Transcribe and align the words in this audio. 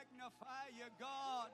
magnify 0.00 0.68
you, 0.78 0.84
God. 0.98 1.48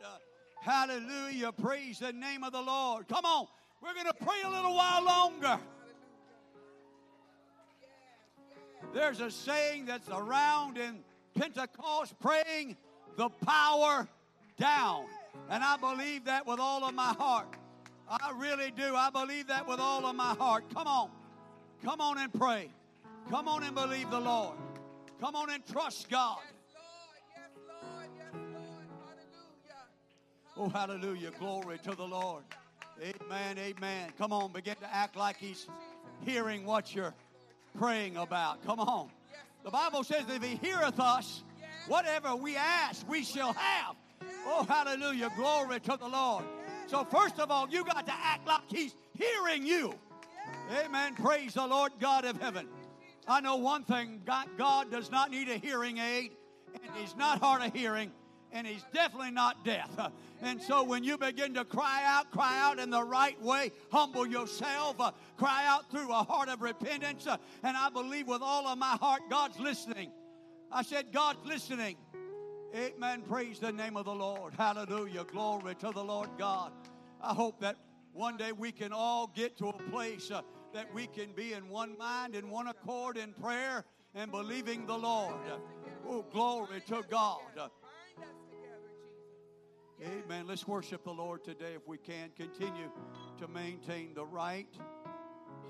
Hallelujah. 0.60 1.52
Praise 1.52 1.98
the 1.98 2.12
name 2.12 2.44
of 2.44 2.52
the 2.52 2.60
Lord. 2.60 3.08
Come 3.08 3.24
on. 3.24 3.46
We're 3.82 3.94
going 3.94 4.06
to 4.06 4.14
pray 4.14 4.42
a 4.44 4.48
little 4.48 4.74
while 4.74 5.04
longer. 5.04 5.58
There's 8.94 9.20
a 9.20 9.30
saying 9.30 9.86
that's 9.86 10.08
around 10.08 10.78
in 10.78 10.98
Pentecost 11.34 12.14
praying 12.20 12.76
the 13.16 13.28
power 13.44 14.08
down. 14.58 15.06
And 15.50 15.62
I 15.62 15.76
believe 15.76 16.24
that 16.26 16.46
with 16.46 16.60
all 16.60 16.84
of 16.84 16.94
my 16.94 17.14
heart. 17.18 17.48
I 18.08 18.32
really 18.36 18.70
do. 18.70 18.94
I 18.94 19.10
believe 19.10 19.48
that 19.48 19.66
with 19.66 19.80
all 19.80 20.06
of 20.06 20.14
my 20.14 20.34
heart. 20.34 20.64
Come 20.72 20.86
on. 20.86 21.10
Come 21.84 22.00
on 22.00 22.18
and 22.18 22.32
pray. 22.32 22.70
Come 23.28 23.48
on 23.48 23.64
and 23.64 23.74
believe 23.74 24.10
the 24.10 24.20
Lord. 24.20 24.56
Come 25.20 25.34
on 25.34 25.50
and 25.50 25.66
trust 25.66 26.08
God. 26.08 26.38
Oh, 30.58 30.68
hallelujah. 30.70 31.32
Glory 31.38 31.78
to 31.84 31.94
the 31.94 32.04
Lord. 32.04 32.42
Amen. 33.02 33.58
Amen. 33.58 34.10
Come 34.16 34.32
on. 34.32 34.52
Begin 34.52 34.76
to 34.76 34.94
act 34.94 35.16
like 35.16 35.36
He's 35.36 35.66
hearing 36.24 36.64
what 36.64 36.94
you're 36.94 37.14
praying 37.78 38.16
about. 38.16 38.64
Come 38.64 38.80
on. 38.80 39.10
The 39.64 39.70
Bible 39.70 40.02
says, 40.02 40.24
if 40.28 40.42
He 40.42 40.56
heareth 40.56 40.98
us, 40.98 41.42
whatever 41.88 42.34
we 42.34 42.56
ask, 42.56 43.06
we 43.08 43.22
shall 43.22 43.52
have. 43.52 43.96
Oh, 44.46 44.64
hallelujah. 44.64 45.30
Glory 45.36 45.80
to 45.80 45.96
the 45.98 46.08
Lord. 46.08 46.44
So, 46.86 47.04
first 47.04 47.38
of 47.38 47.50
all, 47.50 47.68
you 47.68 47.84
got 47.84 48.06
to 48.06 48.14
act 48.14 48.46
like 48.46 48.62
He's 48.68 48.94
hearing 49.18 49.66
you. 49.66 49.92
Amen. 50.82 51.16
Praise 51.16 51.54
the 51.54 51.66
Lord 51.66 51.92
God 52.00 52.24
of 52.24 52.40
heaven. 52.40 52.66
I 53.28 53.40
know 53.40 53.56
one 53.56 53.82
thing 53.82 54.22
God, 54.24 54.46
God 54.56 54.90
does 54.90 55.10
not 55.10 55.30
need 55.30 55.48
a 55.48 55.58
hearing 55.58 55.98
aid, 55.98 56.30
and 56.74 56.94
He's 56.94 57.14
not 57.16 57.40
hard 57.40 57.62
of 57.62 57.74
hearing, 57.74 58.12
and 58.56 58.66
He's 58.66 58.84
definitely 58.92 59.30
not 59.30 59.64
deaf. 59.64 59.90
And 60.42 60.60
so 60.60 60.84
when 60.84 61.02
you 61.02 61.16
begin 61.16 61.54
to 61.54 61.64
cry 61.64 62.02
out, 62.04 62.30
cry 62.30 62.60
out 62.60 62.78
in 62.78 62.90
the 62.90 63.02
right 63.02 63.40
way, 63.40 63.72
humble 63.90 64.26
yourself, 64.26 65.00
uh, 65.00 65.12
cry 65.38 65.64
out 65.66 65.90
through 65.90 66.10
a 66.10 66.22
heart 66.24 66.50
of 66.50 66.60
repentance, 66.60 67.26
uh, 67.26 67.38
and 67.62 67.74
I 67.74 67.88
believe 67.88 68.28
with 68.28 68.42
all 68.42 68.66
of 68.66 68.76
my 68.76 68.98
heart 69.00 69.22
God's 69.30 69.58
listening. 69.58 70.10
I 70.70 70.82
said, 70.82 71.06
God's 71.10 71.38
listening. 71.46 71.96
Amen. 72.74 73.22
Praise 73.22 73.60
the 73.60 73.72
name 73.72 73.96
of 73.96 74.04
the 74.04 74.14
Lord. 74.14 74.52
Hallelujah. 74.52 75.24
Glory 75.24 75.74
to 75.76 75.90
the 75.90 76.04
Lord 76.04 76.28
God. 76.36 76.70
I 77.22 77.32
hope 77.32 77.58
that 77.62 77.76
one 78.12 78.36
day 78.36 78.52
we 78.52 78.72
can 78.72 78.92
all 78.92 79.28
get 79.34 79.56
to 79.56 79.68
a 79.68 79.78
place 79.90 80.30
uh, 80.30 80.42
that 80.74 80.92
we 80.92 81.06
can 81.06 81.32
be 81.32 81.54
in 81.54 81.66
one 81.70 81.96
mind, 81.96 82.34
in 82.34 82.50
one 82.50 82.68
accord, 82.68 83.16
in 83.16 83.32
prayer, 83.32 83.86
and 84.14 84.30
believing 84.30 84.84
the 84.84 84.98
Lord. 84.98 85.34
Oh, 86.06 86.26
glory 86.30 86.82
to 86.88 87.02
God. 87.10 87.40
Amen. 90.02 90.46
Let's 90.46 90.68
worship 90.68 91.04
the 91.04 91.12
Lord 91.12 91.42
today 91.42 91.72
if 91.74 91.88
we 91.88 91.96
can. 91.96 92.30
Continue 92.36 92.90
to 93.38 93.48
maintain 93.48 94.12
the 94.14 94.26
right 94.26 94.68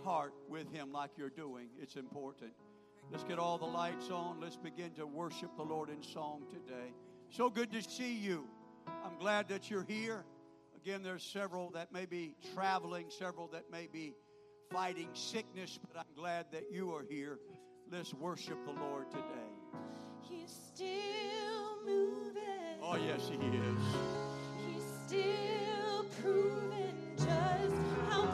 heart 0.05 0.35
with 0.49 0.71
Him 0.73 0.91
like 0.91 1.11
you're 1.17 1.31
doing. 1.31 1.69
It's 1.81 1.95
important. 1.95 2.53
Let's 3.11 3.23
get 3.23 3.39
all 3.39 3.57
the 3.57 3.67
lights 3.67 4.11
on. 4.11 4.41
Let's 4.41 4.57
begin 4.57 4.91
to 4.95 5.07
worship 5.07 5.57
the 5.57 5.63
Lord 5.63 5.91
in 5.91 6.03
song 6.03 6.43
today. 6.51 6.93
So 7.31 7.49
good 7.49 7.71
to 7.71 7.83
see 7.83 8.15
you. 8.15 8.45
I'm 9.05 9.17
glad 9.21 9.49
that 9.49 9.71
you're 9.71 9.85
here. 9.85 10.25
Again, 10.77 11.05
there's 11.05 11.23
several 11.23 11.71
that 11.71 11.93
may 11.93 12.07
be 12.07 12.35
traveling, 12.55 13.07
several 13.17 13.47
that 13.49 13.71
may 13.71 13.87
be 13.93 14.15
fighting 14.73 15.09
sickness, 15.13 15.79
but 15.87 16.01
I'm 16.01 16.15
glad 16.17 16.47
that 16.51 16.65
you 16.73 16.93
are 16.95 17.05
here. 17.09 17.39
Let's 17.93 18.13
worship 18.13 18.65
the 18.65 18.73
Lord 18.73 19.09
today. 19.11 19.23
He's 20.29 20.51
still 20.75 21.85
moving. 21.85 22.56
Oh, 22.89 22.95
yes, 22.95 23.29
He 23.29 23.35
is. 23.35 23.83
He's 24.57 24.85
still 25.07 26.05
just 27.17 27.75
how 28.09 28.27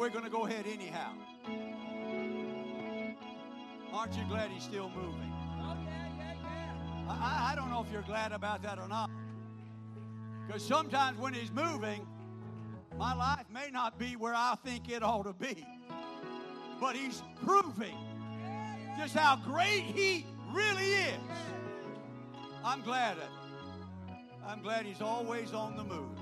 we're 0.00 0.08
going 0.08 0.24
to 0.24 0.30
go 0.30 0.46
ahead 0.46 0.64
anyhow. 0.66 1.12
Aren't 3.92 4.14
you 4.14 4.22
glad 4.30 4.50
he's 4.50 4.62
still 4.62 4.88
moving? 4.88 5.30
Oh, 5.60 5.76
I, 7.10 7.50
I 7.52 7.54
don't 7.54 7.68
know 7.68 7.84
if 7.86 7.92
you're 7.92 8.00
glad 8.00 8.32
about 8.32 8.62
that 8.62 8.78
or 8.78 8.88
not. 8.88 9.10
Because 10.46 10.64
sometimes 10.64 11.18
when 11.18 11.34
he's 11.34 11.52
moving, 11.52 12.06
my 12.96 13.14
life 13.14 13.44
may 13.52 13.68
not 13.70 13.98
be 13.98 14.16
where 14.16 14.32
I 14.34 14.54
think 14.64 14.88
it 14.88 15.02
ought 15.02 15.24
to 15.24 15.34
be. 15.34 15.66
But 16.80 16.96
he's 16.96 17.22
proving 17.44 17.98
just 18.96 19.14
how 19.14 19.36
great 19.36 19.82
he 19.82 20.24
really 20.50 20.92
is. 20.94 21.20
I'm 22.64 22.80
glad 22.80 23.18
it. 23.18 24.14
I'm 24.46 24.62
glad 24.62 24.86
he's 24.86 25.02
always 25.02 25.52
on 25.52 25.76
the 25.76 25.84
move. 25.84 26.19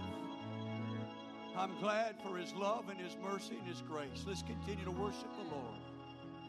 I'm 1.59 1.77
glad 1.81 2.15
for 2.23 2.37
his 2.37 2.55
love 2.55 2.89
and 2.89 3.01
his 3.01 3.17
mercy 3.21 3.57
and 3.59 3.67
his 3.67 3.83
grace. 3.83 4.25
Let's 4.25 4.43
continue 4.43 4.85
to 4.85 4.93
worship 4.93 5.29
the 5.37 5.43
Lord 5.53 5.83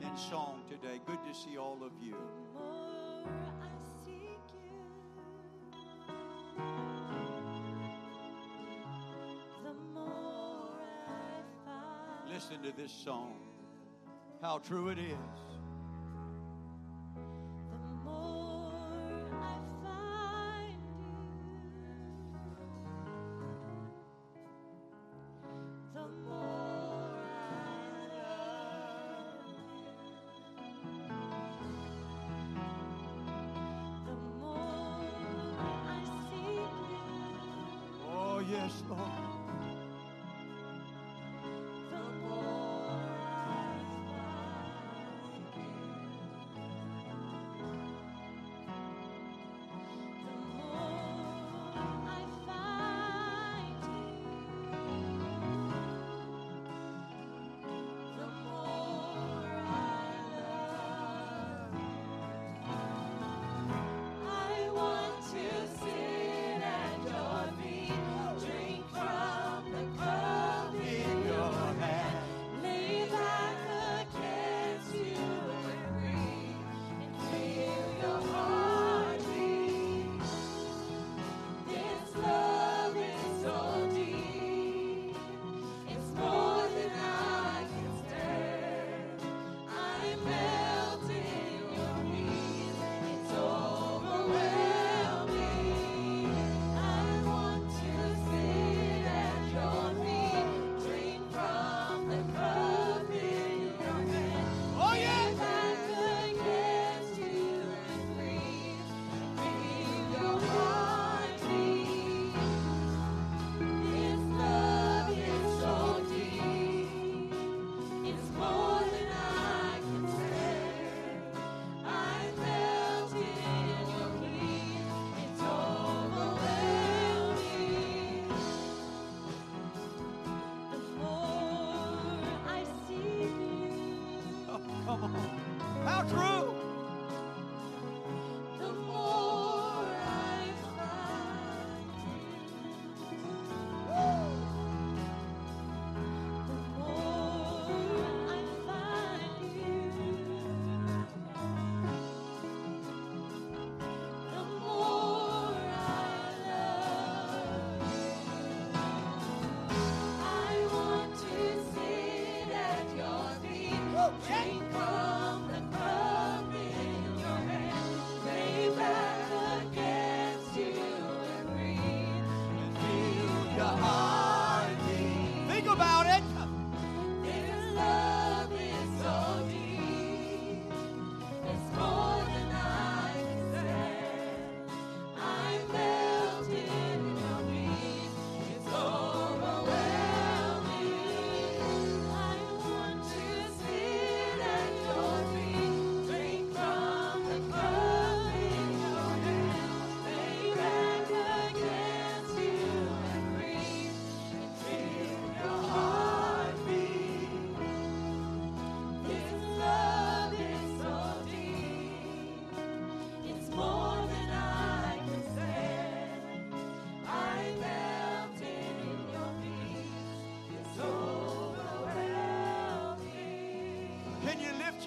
in 0.01 0.15
song 0.15 0.61
today. 0.69 1.01
Good 1.07 1.17
to 1.27 1.33
see 1.33 1.57
all 1.57 1.79
of 1.83 1.91
you. 1.99 2.11
The 2.11 2.59
more 2.59 3.49
I 3.59 3.69
seek 4.05 4.39
you, 4.53 4.77
the 9.63 9.73
more 9.95 10.69
I 11.17 11.41
find. 11.65 12.31
Listen 12.31 12.61
to 12.61 12.71
this 12.77 12.91
song. 12.91 13.33
How 14.43 14.59
true 14.59 14.89
it 14.89 14.99
is. 14.99 15.48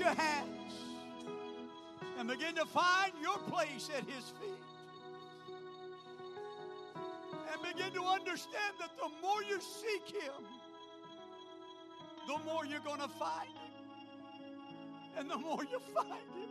Your 0.03 0.15
hands 0.15 0.75
and 2.19 2.29
begin 2.29 2.55
to 2.57 2.65
find 2.67 3.12
your 3.23 3.38
place 3.38 3.88
at 3.97 4.05
His 4.05 4.25
feet? 4.41 4.62
And 7.53 7.62
begin 7.62 7.93
to 7.93 8.03
understand 8.03 8.75
that 8.81 8.91
the 8.97 9.09
more 9.23 9.43
you 9.49 9.61
seek 9.61 10.23
Him, 10.23 10.43
the 12.27 12.38
more 12.45 12.67
you're 12.67 12.81
going 12.81 13.01
to 13.01 13.09
find 13.09 13.49
Him. 13.49 13.73
And 15.19 15.31
the 15.31 15.37
more 15.38 15.62
you 15.62 15.79
find 15.95 16.29
Him, 16.35 16.51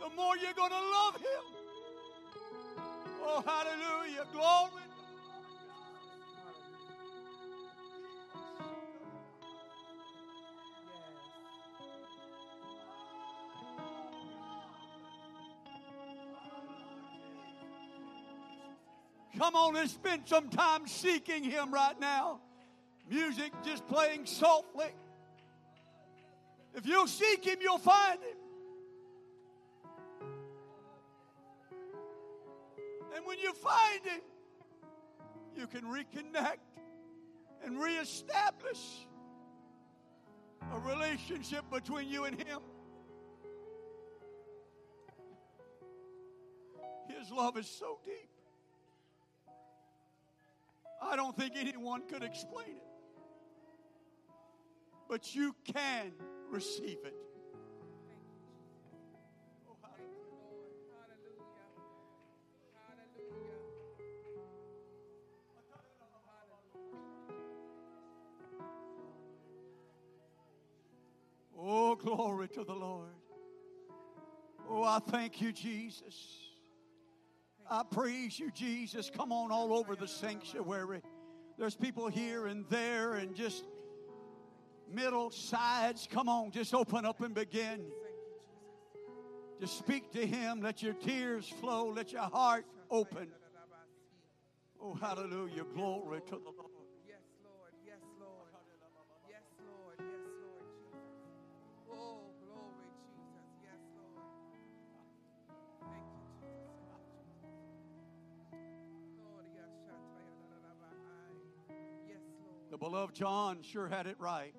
the 0.00 0.14
more 0.14 0.36
you're 0.36 0.52
going 0.52 0.72
to 0.72 0.84
love 0.98 1.16
Him. 1.16 1.44
Oh, 3.22 3.42
hallelujah. 3.46 4.26
Glory. 4.32 4.85
Come 19.36 19.54
on, 19.54 19.74
let's 19.74 19.92
spend 19.92 20.22
some 20.26 20.48
time 20.48 20.86
seeking 20.86 21.44
Him 21.44 21.72
right 21.72 21.98
now. 22.00 22.40
music 23.08 23.52
just 23.64 23.86
playing 23.86 24.26
softly. 24.26 24.86
If 26.74 26.86
you'll 26.86 27.06
seek 27.06 27.44
Him, 27.44 27.58
you'll 27.60 27.78
find 27.78 28.18
Him. 28.20 28.36
And 33.14 33.26
when 33.26 33.38
you 33.38 33.52
find 33.52 34.04
Him, 34.04 34.20
you 35.56 35.66
can 35.66 35.82
reconnect 35.82 36.58
and 37.64 37.80
reestablish 37.80 39.06
a 40.72 40.78
relationship 40.80 41.64
between 41.70 42.08
you 42.08 42.24
and 42.24 42.38
Him. 42.38 42.60
His 47.08 47.30
love 47.30 47.56
is 47.56 47.66
so 47.66 47.98
deep. 48.04 48.35
I 51.08 51.14
don't 51.16 51.36
think 51.36 51.54
anyone 51.56 52.02
could 52.08 52.22
explain 52.22 52.68
it. 52.68 52.82
But 55.08 55.34
you 55.34 55.54
can 55.64 56.12
receive 56.50 56.98
it. 57.04 57.14
Oh, 59.68 59.76
hallelujah. 71.56 72.16
Glory 72.16 72.48
to 72.48 72.64
the 72.64 72.74
Lord. 72.74 73.08
Oh, 74.68 74.82
I 74.82 74.98
thank 74.98 75.40
you, 75.40 75.52
Jesus. 75.52 76.45
I 77.70 77.82
praise 77.90 78.38
you, 78.38 78.50
Jesus. 78.50 79.10
Come 79.10 79.32
on, 79.32 79.50
all 79.50 79.74
over 79.74 79.96
the 79.96 80.06
sanctuary. 80.06 81.02
There's 81.58 81.74
people 81.74 82.08
here 82.08 82.46
and 82.46 82.64
there 82.68 83.14
and 83.14 83.34
just 83.34 83.64
middle, 84.92 85.30
sides. 85.30 86.08
Come 86.10 86.28
on, 86.28 86.50
just 86.50 86.74
open 86.74 87.04
up 87.04 87.20
and 87.20 87.34
begin. 87.34 87.86
Just 89.60 89.78
speak 89.78 90.12
to 90.12 90.26
Him. 90.26 90.60
Let 90.60 90.82
your 90.82 90.94
tears 90.94 91.48
flow. 91.60 91.92
Let 91.94 92.12
your 92.12 92.22
heart 92.22 92.66
open. 92.90 93.28
Oh, 94.80 94.94
hallelujah. 94.94 95.64
Glory 95.74 96.20
to 96.26 96.32
the 96.32 96.52
Lord. 96.56 96.75
Beloved 112.88 113.16
John 113.16 113.58
sure 113.62 113.88
had 113.88 114.06
it 114.06 114.14
right, 114.20 114.54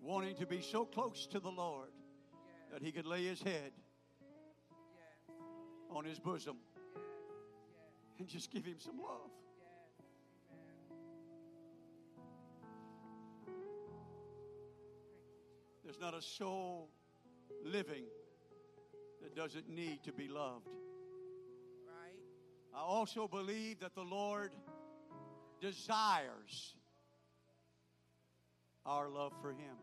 wanting 0.00 0.36
to 0.36 0.46
be 0.46 0.60
so 0.60 0.84
close 0.84 1.26
to 1.32 1.40
the 1.40 1.48
Lord 1.48 1.90
that 2.72 2.82
he 2.82 2.92
could 2.92 3.04
lay 3.04 3.24
his 3.24 3.42
head 3.42 3.72
on 5.90 6.04
his 6.04 6.20
bosom 6.20 6.58
and 8.20 8.28
just 8.28 8.52
give 8.52 8.64
him 8.64 8.76
some 8.78 8.96
love. 8.98 9.28
yes, 9.58 10.60
yes. 10.86 10.96
Amen. 13.48 13.56
There's 15.82 15.98
not 16.00 16.14
a 16.14 16.22
soul 16.22 16.90
living 17.64 18.04
that 19.20 19.34
doesn't 19.34 19.68
need 19.68 20.04
to 20.04 20.12
be 20.12 20.28
loved. 20.28 20.68
Right? 21.88 22.20
I 22.72 22.78
also 22.78 23.26
believe 23.26 23.80
that 23.80 23.96
the 23.96 24.04
Lord 24.04 24.52
desires 25.60 26.76
our 28.86 29.08
love 29.08 29.32
for 29.40 29.50
Him. 29.50 29.76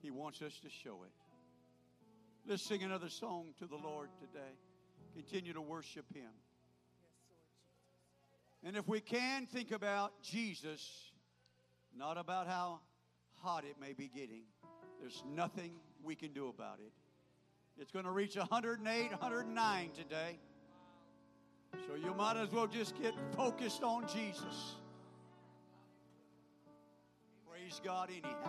He 0.00 0.10
wants 0.10 0.42
us 0.42 0.58
to 0.62 0.68
show 0.68 1.02
it. 1.04 1.12
Let's 2.48 2.62
sing 2.62 2.82
another 2.82 3.08
song 3.08 3.48
to 3.58 3.66
the 3.66 3.76
Lord 3.76 4.08
today. 4.20 4.54
Continue 5.14 5.52
to 5.52 5.60
worship 5.60 6.04
Him. 6.14 6.30
And 8.64 8.76
if 8.76 8.88
we 8.88 9.00
can, 9.00 9.46
think 9.46 9.70
about 9.70 10.22
Jesus, 10.22 11.10
not 11.96 12.18
about 12.18 12.46
how 12.46 12.80
hot 13.42 13.64
it 13.64 13.76
may 13.80 13.92
be 13.92 14.08
getting. 14.08 14.42
There's 15.00 15.22
nothing 15.34 15.72
we 16.02 16.14
can 16.14 16.32
do 16.32 16.48
about 16.48 16.78
it. 16.80 16.92
It's 17.80 17.92
going 17.92 18.04
to 18.04 18.10
reach 18.10 18.36
108, 18.36 19.10
109 19.10 19.90
today. 19.96 20.38
So 21.86 21.94
you 21.94 22.14
might 22.14 22.36
as 22.36 22.50
well 22.50 22.66
just 22.66 23.00
get 23.00 23.14
focused 23.36 23.82
on 23.82 24.08
Jesus. 24.08 24.76
Praise 27.68 27.80
God, 27.84 28.08
anyhow. 28.08 28.48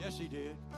Yes, 0.00 0.18
he 0.18 0.26
You 0.26 0.69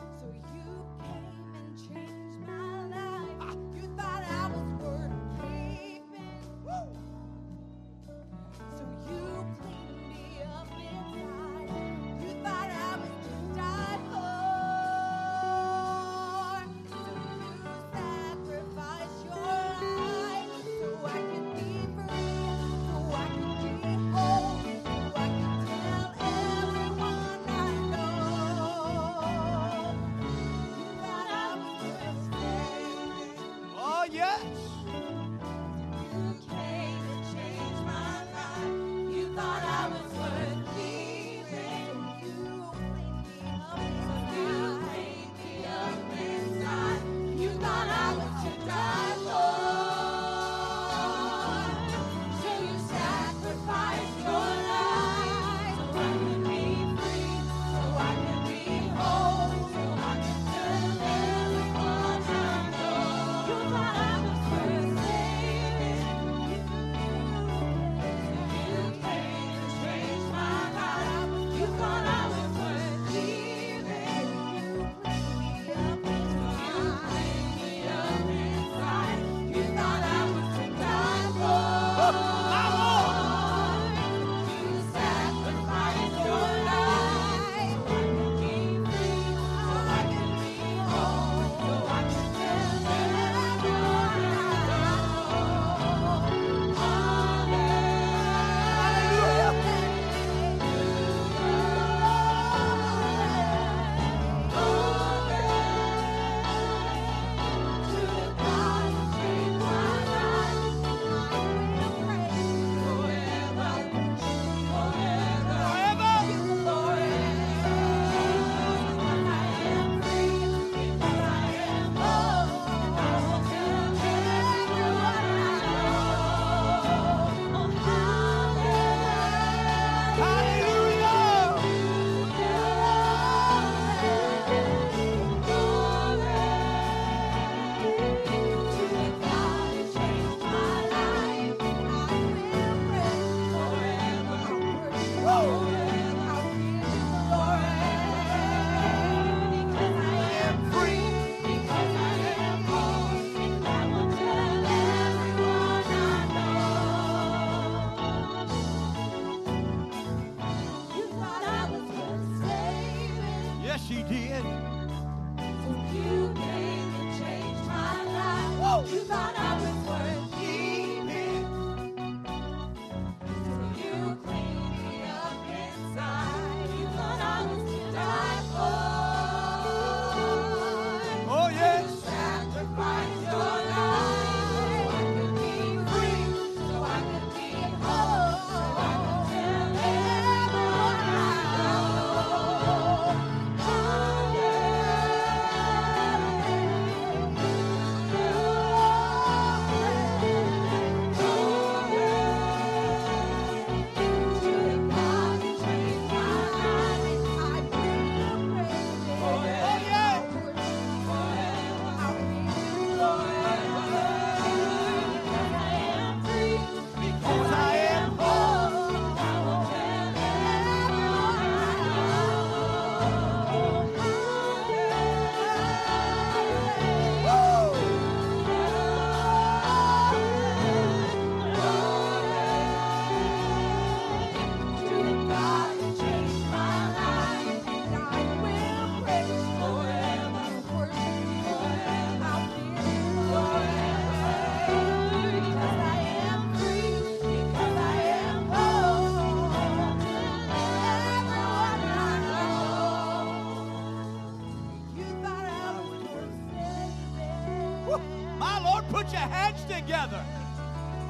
Put 259.03 259.11
your 259.11 259.21
hands 259.23 259.65
together. 259.65 260.25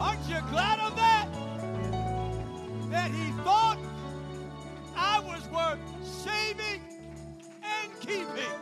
Aren't 0.00 0.26
you 0.26 0.40
glad 0.48 0.80
of 0.80 0.96
that? 0.96 1.28
That 2.88 3.10
he 3.10 3.30
thought 3.42 3.76
I 4.96 5.20
was 5.20 5.46
worth 5.50 5.78
saving 6.02 6.80
and 7.62 8.00
keeping. 8.00 8.56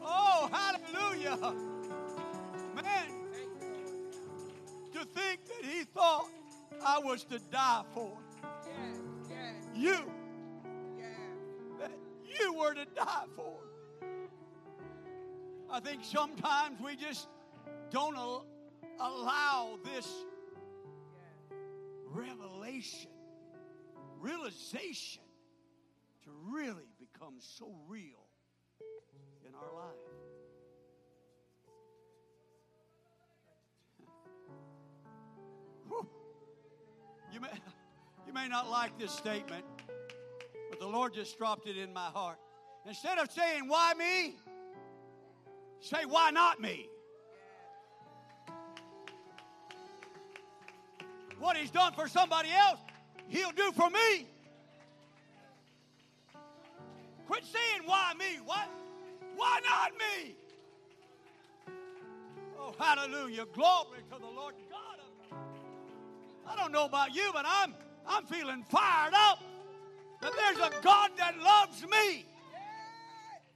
Oh, 0.00 0.48
hallelujah. 0.52 1.56
Man, 2.76 3.08
to 4.92 5.04
think 5.04 5.40
that 5.46 5.64
he 5.64 5.82
thought 5.82 6.28
I 6.86 7.00
was 7.00 7.24
to 7.24 7.40
die 7.50 7.82
for. 7.94 8.16
You, 9.74 10.08
that 11.80 11.90
you 12.24 12.54
were 12.54 12.74
to 12.74 12.84
die 12.94 13.24
for. 13.34 13.58
I 15.68 15.80
think 15.80 16.04
sometimes 16.04 16.80
we 16.80 16.94
just 16.94 17.26
don't 17.90 18.16
al- 18.16 18.46
allow 19.00 19.78
this 19.84 20.08
revelation, 22.06 23.10
realization 24.18 25.22
to 26.24 26.30
really 26.50 26.88
become 26.98 27.34
so 27.38 27.74
real 27.86 28.26
in 29.46 29.54
our 29.54 29.74
life. 29.74 29.94
You 37.30 37.40
may, 37.40 37.48
you 38.26 38.32
may 38.32 38.48
not 38.48 38.70
like 38.70 38.98
this 38.98 39.12
statement, 39.12 39.62
but 40.70 40.80
the 40.80 40.86
Lord 40.86 41.12
just 41.12 41.36
dropped 41.36 41.68
it 41.68 41.76
in 41.76 41.92
my 41.92 42.06
heart. 42.06 42.38
Instead 42.86 43.18
of 43.18 43.30
saying, 43.30 43.68
Why 43.68 43.92
me? 43.92 44.36
Say, 45.80 46.06
Why 46.06 46.30
not 46.30 46.58
me? 46.58 46.88
What 51.38 51.56
He's 51.56 51.70
done 51.70 51.92
for 51.92 52.08
somebody 52.08 52.50
else, 52.50 52.80
He'll 53.28 53.52
do 53.52 53.72
for 53.72 53.90
me. 53.90 54.26
Quit 57.26 57.44
saying, 57.44 57.82
Why 57.86 58.12
me? 58.18 58.38
What? 58.44 58.68
Why 59.36 59.60
not 59.64 59.92
me? 59.92 60.34
Oh, 62.58 62.74
hallelujah. 62.78 63.46
Glory 63.54 63.98
to 64.10 64.18
the 64.18 64.26
Lord 64.26 64.54
God 64.70 64.88
I 66.48 66.56
don't 66.56 66.72
know 66.72 66.86
about 66.86 67.14
you, 67.14 67.30
but 67.32 67.44
I'm 67.46 67.74
I'm 68.06 68.24
feeling 68.24 68.64
fired 68.70 69.12
up 69.14 69.42
that 70.22 70.32
there's 70.34 70.56
a 70.56 70.72
God 70.82 71.10
that 71.18 71.38
loves 71.38 71.82
me. 71.82 72.24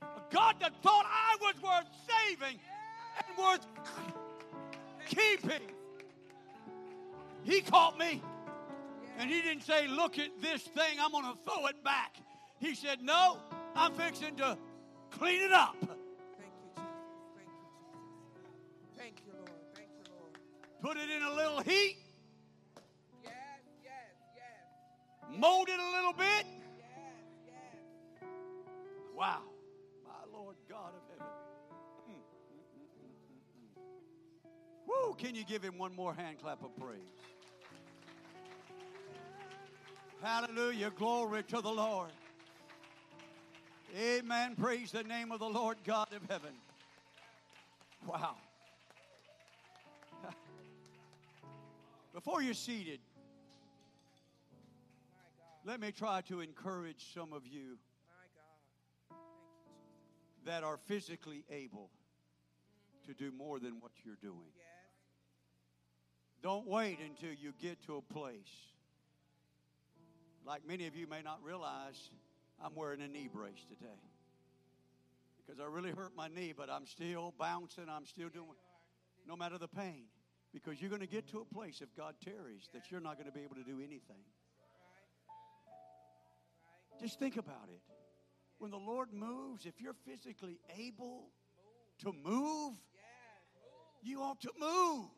A 0.02 0.34
God 0.34 0.56
that 0.60 0.74
thought 0.82 1.06
I 1.06 1.36
was 1.40 1.54
worth 1.62 1.88
saving 2.06 2.58
and 3.16 3.38
worth 3.38 3.66
keeping. 5.06 5.62
He 7.44 7.60
caught 7.60 7.98
me. 7.98 8.22
And 9.18 9.30
he 9.30 9.42
didn't 9.42 9.62
say, 9.62 9.86
Look 9.88 10.18
at 10.18 10.30
this 10.40 10.62
thing, 10.62 10.98
I'm 11.00 11.12
going 11.12 11.24
to 11.24 11.38
throw 11.44 11.66
it 11.66 11.82
back. 11.84 12.16
He 12.58 12.74
said, 12.74 13.02
No, 13.02 13.38
I'm 13.74 13.92
fixing 13.94 14.36
to 14.36 14.56
clean 15.10 15.42
it 15.42 15.52
up. 15.52 15.76
Thank 15.80 15.90
you, 15.90 16.70
Jesus. 16.74 16.88
Thank 17.36 17.48
you, 17.48 17.64
Jesus. 17.72 18.98
Thank 18.98 19.16
you, 19.26 19.32
Lord. 19.36 19.50
Thank 19.74 19.88
you, 19.98 20.04
Lord. 20.18 20.38
Put 20.80 20.96
it 20.96 21.10
in 21.10 21.22
a 21.22 21.34
little 21.34 21.60
heat, 21.60 21.96
Yes, 23.22 23.32
yes, 23.84 23.92
yes. 24.36 25.38
mold 25.38 25.68
it 25.68 25.78
a 25.78 25.90
little 25.96 26.12
bit. 26.12 26.46
Yes, 26.78 26.86
yes. 27.46 28.28
Wow. 29.14 29.42
My 30.04 30.36
Lord 30.38 30.56
God 30.68 30.90
of 30.96 31.02
heaven. 31.10 31.32
Mm, 32.08 32.14
mm, 32.14 33.76
mm. 33.76 35.08
Woo, 35.08 35.14
can 35.14 35.34
you 35.34 35.44
give 35.44 35.62
him 35.62 35.78
one 35.78 35.94
more 35.94 36.14
hand 36.14 36.38
clap 36.40 36.62
of 36.64 36.74
praise? 36.76 37.00
Hallelujah. 40.22 40.90
Glory 40.96 41.42
to 41.42 41.60
the 41.60 41.68
Lord. 41.68 42.10
Amen. 43.98 44.54
Praise 44.54 44.92
the 44.92 45.02
name 45.02 45.32
of 45.32 45.40
the 45.40 45.48
Lord 45.48 45.78
God 45.84 46.12
of 46.14 46.22
heaven. 46.30 46.52
Wow. 48.06 48.36
Before 52.14 52.40
you're 52.40 52.54
seated, 52.54 53.00
My 55.10 55.66
God. 55.66 55.72
let 55.72 55.80
me 55.80 55.90
try 55.90 56.20
to 56.28 56.40
encourage 56.40 57.12
some 57.12 57.32
of 57.32 57.44
you 57.44 57.76
My 58.06 58.28
God. 58.36 58.56
Thank 59.10 59.20
you, 60.46 60.52
that 60.52 60.62
are 60.62 60.78
physically 60.86 61.42
able 61.50 61.90
to 63.08 63.12
do 63.14 63.32
more 63.32 63.58
than 63.58 63.80
what 63.80 63.90
you're 64.04 64.14
doing. 64.22 64.52
Yes. 64.54 64.64
Don't 66.44 66.68
wait 66.68 66.98
until 67.04 67.34
you 67.36 67.52
get 67.60 67.84
to 67.86 67.96
a 67.96 68.02
place. 68.02 68.71
Like 70.46 70.66
many 70.66 70.86
of 70.86 70.96
you 70.96 71.06
may 71.06 71.22
not 71.22 71.38
realize, 71.42 72.10
I'm 72.62 72.74
wearing 72.74 73.00
a 73.00 73.08
knee 73.08 73.28
brace 73.32 73.64
today. 73.68 74.00
Because 75.44 75.60
I 75.60 75.64
really 75.64 75.90
hurt 75.90 76.12
my 76.16 76.28
knee, 76.28 76.52
but 76.56 76.70
I'm 76.70 76.86
still 76.86 77.34
bouncing, 77.38 77.84
I'm 77.88 78.06
still 78.06 78.28
doing, 78.28 78.48
no 79.26 79.36
matter 79.36 79.58
the 79.58 79.68
pain. 79.68 80.04
Because 80.52 80.80
you're 80.80 80.90
going 80.90 81.00
to 81.00 81.08
get 81.08 81.28
to 81.30 81.40
a 81.40 81.44
place, 81.44 81.80
if 81.80 81.94
God 81.96 82.14
tarries, 82.22 82.68
that 82.74 82.90
you're 82.90 83.00
not 83.00 83.16
going 83.16 83.26
to 83.26 83.32
be 83.32 83.40
able 83.42 83.56
to 83.56 83.64
do 83.64 83.78
anything. 83.78 84.22
Just 87.00 87.18
think 87.18 87.36
about 87.36 87.68
it. 87.68 87.80
When 88.58 88.70
the 88.70 88.78
Lord 88.78 89.12
moves, 89.12 89.66
if 89.66 89.80
you're 89.80 89.96
physically 90.06 90.60
able 90.78 91.30
to 92.00 92.12
move, 92.12 92.74
you 94.02 94.20
ought 94.20 94.40
to 94.42 94.50
move. 94.58 95.08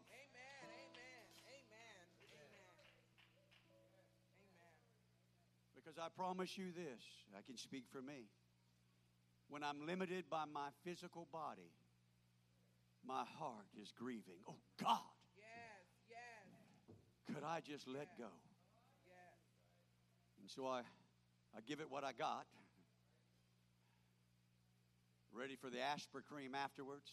Because 5.94 6.10
I 6.10 6.20
promise 6.20 6.58
you 6.58 6.72
this, 6.74 7.02
I 7.36 7.42
can 7.46 7.56
speak 7.56 7.84
for 7.92 8.02
me. 8.02 8.26
When 9.48 9.62
I'm 9.62 9.86
limited 9.86 10.24
by 10.28 10.44
my 10.52 10.68
physical 10.82 11.28
body, 11.32 11.70
my 13.06 13.22
heart 13.38 13.66
is 13.80 13.92
grieving. 13.96 14.42
Oh 14.48 14.56
God, 14.80 14.98
Yes. 15.36 16.16
Yes. 16.88 16.96
could 17.32 17.44
I 17.44 17.60
just 17.60 17.86
let 17.86 18.08
go? 18.18 18.26
Yes. 19.06 19.14
And 20.40 20.50
so 20.50 20.66
I, 20.66 20.80
I 21.56 21.60
give 21.66 21.80
it 21.80 21.90
what 21.90 22.02
I 22.02 22.12
got. 22.12 22.46
Ready 25.32 25.54
for 25.54 25.70
the 25.70 25.80
aspirin 25.80 26.24
cream 26.28 26.54
afterwards. 26.54 27.10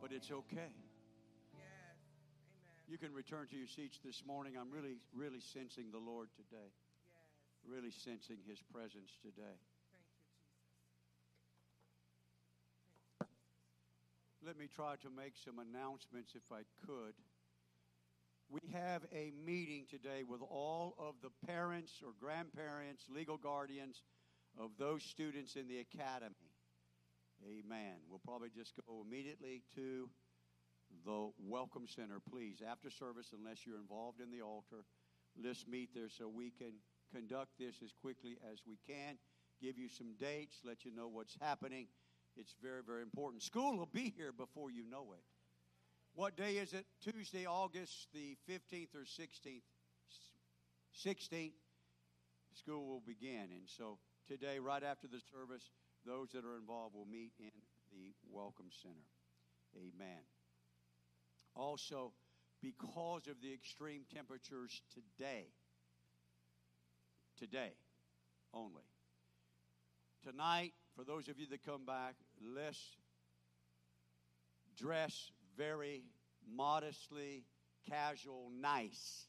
But 0.00 0.12
it's 0.12 0.30
okay. 0.30 0.72
You 2.86 2.98
can 2.98 3.14
return 3.14 3.46
to 3.48 3.56
your 3.56 3.66
seats 3.66 3.98
this 4.04 4.22
morning. 4.26 4.54
I'm 4.60 4.70
really, 4.70 4.96
really 5.14 5.40
sensing 5.40 5.90
the 5.90 5.98
Lord 5.98 6.28
today. 6.36 6.68
Yes. 6.68 7.72
Really 7.72 7.90
sensing 7.90 8.36
His 8.46 8.60
presence 8.60 9.16
today. 9.22 9.56
Thank 9.88 10.04
you, 10.04 10.28
Jesus. 13.24 14.46
Let 14.46 14.58
me 14.58 14.68
try 14.68 14.96
to 15.00 15.08
make 15.08 15.32
some 15.42 15.58
announcements 15.58 16.34
if 16.36 16.52
I 16.52 16.68
could. 16.84 17.14
We 18.50 18.60
have 18.74 19.02
a 19.14 19.32
meeting 19.46 19.86
today 19.88 20.22
with 20.22 20.42
all 20.42 20.94
of 20.98 21.14
the 21.22 21.30
parents 21.46 22.02
or 22.04 22.12
grandparents, 22.20 23.04
legal 23.08 23.38
guardians 23.38 24.02
of 24.60 24.70
those 24.78 25.02
students 25.02 25.56
in 25.56 25.68
the 25.68 25.78
academy. 25.78 26.52
Amen. 27.48 27.96
We'll 28.08 28.20
probably 28.24 28.50
just 28.54 28.74
go 28.86 29.02
immediately 29.06 29.62
to 29.74 30.10
the 31.04 31.30
Welcome 31.38 31.86
Center, 31.86 32.20
please. 32.30 32.62
After 32.66 32.90
service, 32.90 33.32
unless 33.38 33.66
you're 33.66 33.78
involved 33.78 34.20
in 34.20 34.30
the 34.30 34.42
altar, 34.42 34.84
let's 35.42 35.66
meet 35.66 35.94
there 35.94 36.08
so 36.08 36.28
we 36.28 36.50
can 36.50 36.72
conduct 37.12 37.58
this 37.58 37.76
as 37.82 37.92
quickly 38.00 38.38
as 38.52 38.60
we 38.66 38.78
can, 38.86 39.18
give 39.60 39.78
you 39.78 39.88
some 39.88 40.14
dates, 40.18 40.60
let 40.64 40.84
you 40.84 40.90
know 40.94 41.08
what's 41.08 41.36
happening. 41.40 41.86
It's 42.36 42.54
very, 42.62 42.82
very 42.82 43.02
important. 43.02 43.42
School 43.42 43.76
will 43.76 43.90
be 43.92 44.12
here 44.16 44.32
before 44.32 44.70
you 44.70 44.84
know 44.88 45.12
it. 45.12 45.22
What 46.14 46.36
day 46.36 46.56
is 46.56 46.72
it? 46.72 46.86
Tuesday, 47.02 47.46
August 47.46 48.08
the 48.12 48.36
15th 48.48 48.94
or 48.94 49.04
16th? 49.04 49.62
16th, 51.04 51.52
school 52.54 52.86
will 52.86 53.02
begin. 53.04 53.48
And 53.50 53.66
so 53.66 53.98
today, 54.28 54.58
right 54.58 54.82
after 54.82 55.08
the 55.08 55.20
service, 55.32 55.70
those 56.06 56.30
that 56.32 56.44
are 56.44 56.56
involved 56.56 56.94
will 56.94 57.06
meet 57.06 57.32
in 57.38 57.50
the 57.92 58.12
Welcome 58.30 58.70
Center. 58.70 59.06
Amen. 59.76 60.33
Also, 61.56 62.12
because 62.62 63.26
of 63.28 63.40
the 63.42 63.52
extreme 63.52 64.02
temperatures 64.12 64.82
today, 64.92 65.46
today 67.38 67.72
only, 68.52 68.82
tonight, 70.22 70.72
for 70.96 71.04
those 71.04 71.28
of 71.28 71.38
you 71.38 71.46
that 71.46 71.64
come 71.64 71.84
back, 71.84 72.14
let's 72.56 72.96
dress 74.76 75.30
very 75.56 76.04
modestly, 76.56 77.44
casual, 77.88 78.50
nice. 78.60 79.26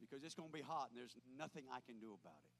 Because 0.00 0.22
it's 0.24 0.34
going 0.34 0.50
to 0.50 0.52
be 0.52 0.62
hot 0.62 0.90
and 0.90 0.98
there's 0.98 1.16
nothing 1.38 1.64
I 1.72 1.80
can 1.86 1.98
do 1.98 2.16
about 2.20 2.38
it. 2.44 2.50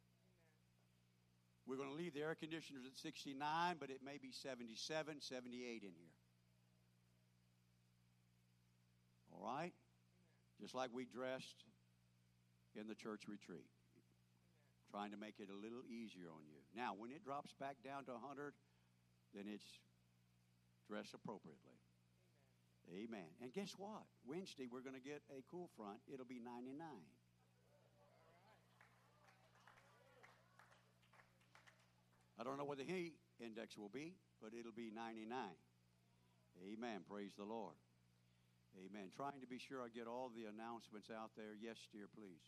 We're 1.66 1.76
going 1.76 1.90
to 1.90 1.94
leave 1.94 2.14
the 2.14 2.20
air 2.20 2.34
conditioners 2.34 2.84
at 2.86 2.96
69, 2.96 3.76
but 3.80 3.90
it 3.90 4.00
may 4.04 4.18
be 4.18 4.30
77, 4.32 5.20
78 5.20 5.82
in 5.82 5.92
here. 5.96 6.13
All 9.34 9.46
right? 9.46 9.72
Just 10.60 10.74
like 10.74 10.90
we 10.92 11.04
dressed 11.04 11.64
in 12.78 12.86
the 12.86 12.94
church 12.94 13.22
retreat, 13.28 13.66
trying 14.90 15.10
to 15.10 15.16
make 15.16 15.34
it 15.38 15.48
a 15.50 15.56
little 15.56 15.82
easier 15.90 16.30
on 16.30 16.42
you. 16.46 16.62
Now, 16.76 16.94
when 16.96 17.10
it 17.10 17.24
drops 17.24 17.52
back 17.58 17.76
down 17.84 18.04
to 18.06 18.12
100, 18.12 18.54
then 19.34 19.44
it's 19.52 19.66
dress 20.88 21.10
appropriately. 21.14 21.78
Amen. 22.92 23.26
And 23.42 23.52
guess 23.52 23.74
what? 23.78 24.04
Wednesday, 24.26 24.68
we're 24.70 24.84
going 24.84 24.96
to 24.96 25.02
get 25.02 25.22
a 25.30 25.42
cool 25.50 25.70
front. 25.76 25.98
It'll 26.12 26.26
be 26.26 26.38
99. 26.38 26.84
I 32.38 32.42
don't 32.42 32.58
know 32.58 32.64
what 32.64 32.78
the 32.78 32.84
heat 32.84 33.14
index 33.40 33.78
will 33.78 33.88
be, 33.88 34.14
but 34.42 34.52
it'll 34.58 34.72
be 34.72 34.90
99. 34.94 35.30
Amen. 36.62 37.00
Praise 37.08 37.30
the 37.38 37.44
Lord. 37.44 37.74
Amen. 38.76 39.10
Trying 39.14 39.40
to 39.40 39.46
be 39.46 39.58
sure 39.58 39.80
I 39.80 39.88
get 39.88 40.06
all 40.06 40.30
the 40.34 40.44
announcements 40.50 41.08
out 41.10 41.30
there. 41.36 41.54
Yes, 41.60 41.76
dear, 41.92 42.08
please. 42.14 42.42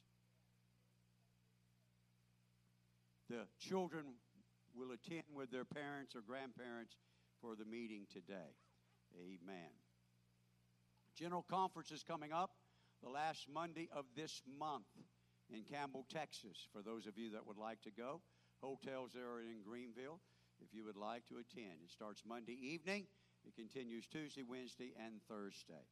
The 3.29 3.47
children 3.59 4.05
will 4.75 4.93
attend 4.93 5.25
with 5.35 5.51
their 5.51 5.65
parents 5.65 6.15
or 6.15 6.21
grandparents 6.21 6.97
for 7.41 7.55
the 7.55 7.65
meeting 7.65 8.07
today. 8.13 8.55
Amen. 9.15 9.71
General 11.17 11.45
conference 11.49 11.91
is 11.91 12.03
coming 12.03 12.33
up 12.33 12.51
the 13.03 13.09
last 13.09 13.47
Monday 13.53 13.89
of 13.95 14.05
this 14.15 14.43
month 14.59 14.87
in 15.51 15.63
Campbell, 15.63 16.07
Texas. 16.13 16.69
For 16.73 16.83
those 16.83 17.07
of 17.07 17.19
you 17.19 17.31
that 17.31 17.47
would 17.47 17.59
like 17.59 17.81
to 17.83 17.91
go, 17.91 18.21
hotels 18.61 19.13
there 19.15 19.41
in 19.41 19.63
Greenville 19.65 20.21
if 20.61 20.73
you 20.73 20.85
would 20.85 20.97
like 20.97 21.27
to 21.29 21.37
attend. 21.37 21.81
It 21.85 21.91
starts 21.91 22.23
Monday 22.27 22.57
evening, 22.61 23.07
it 23.47 23.55
continues 23.55 24.07
Tuesday, 24.07 24.43
Wednesday, 24.43 24.93
and 25.05 25.21
Thursday. 25.29 25.85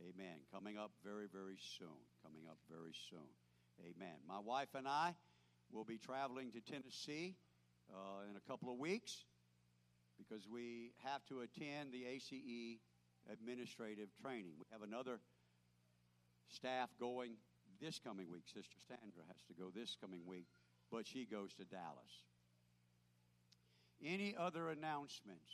Amen. 0.00 0.38
Coming 0.52 0.78
up 0.78 0.92
very, 1.04 1.26
very 1.26 1.58
soon. 1.78 1.98
Coming 2.22 2.42
up 2.48 2.58
very 2.70 2.94
soon. 3.10 3.28
Amen. 3.80 4.14
My 4.26 4.38
wife 4.38 4.74
and 4.74 4.86
I 4.86 5.14
will 5.72 5.84
be 5.84 5.98
traveling 5.98 6.52
to 6.52 6.60
Tennessee 6.60 7.36
uh, 7.92 8.28
in 8.30 8.36
a 8.36 8.40
couple 8.48 8.72
of 8.72 8.78
weeks 8.78 9.24
because 10.18 10.46
we 10.48 10.92
have 11.04 11.24
to 11.26 11.40
attend 11.40 11.92
the 11.92 12.06
ACE 12.06 12.78
administrative 13.32 14.08
training. 14.22 14.52
We 14.58 14.66
have 14.72 14.82
another 14.82 15.20
staff 16.48 16.90
going 16.98 17.32
this 17.80 17.98
coming 17.98 18.30
week. 18.30 18.44
Sister 18.46 18.78
Sandra 18.86 19.22
has 19.28 19.42
to 19.48 19.54
go 19.54 19.70
this 19.74 19.96
coming 20.00 20.22
week, 20.26 20.46
but 20.90 21.06
she 21.06 21.24
goes 21.24 21.52
to 21.54 21.64
Dallas. 21.64 22.24
Any 24.04 24.34
other 24.38 24.70
announcements? 24.70 25.50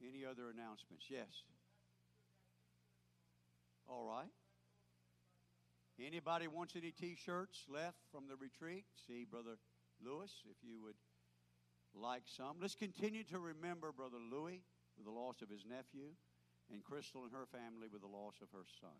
Any 0.00 0.24
other 0.24 0.50
announcements? 0.50 1.04
Yes. 1.08 1.44
All 3.90 4.06
right. 4.06 4.30
Anybody 5.98 6.46
wants 6.46 6.76
any 6.76 6.92
T-shirts 6.92 7.66
left 7.68 7.98
from 8.12 8.28
the 8.28 8.36
retreat? 8.36 8.84
See 9.08 9.26
Brother 9.28 9.58
Lewis, 9.98 10.30
if 10.46 10.56
you 10.62 10.80
would 10.80 10.94
like 11.92 12.22
some. 12.24 12.62
Let's 12.62 12.76
continue 12.76 13.24
to 13.24 13.40
remember 13.40 13.90
Brother 13.90 14.22
Louis 14.22 14.62
with 14.96 15.06
the 15.06 15.10
loss 15.10 15.42
of 15.42 15.50
his 15.50 15.66
nephew, 15.66 16.14
and 16.70 16.84
Crystal 16.84 17.24
and 17.24 17.32
her 17.32 17.50
family 17.50 17.88
with 17.90 18.02
the 18.02 18.06
loss 18.06 18.38
of 18.40 18.48
her 18.52 18.62
son. 18.80 18.94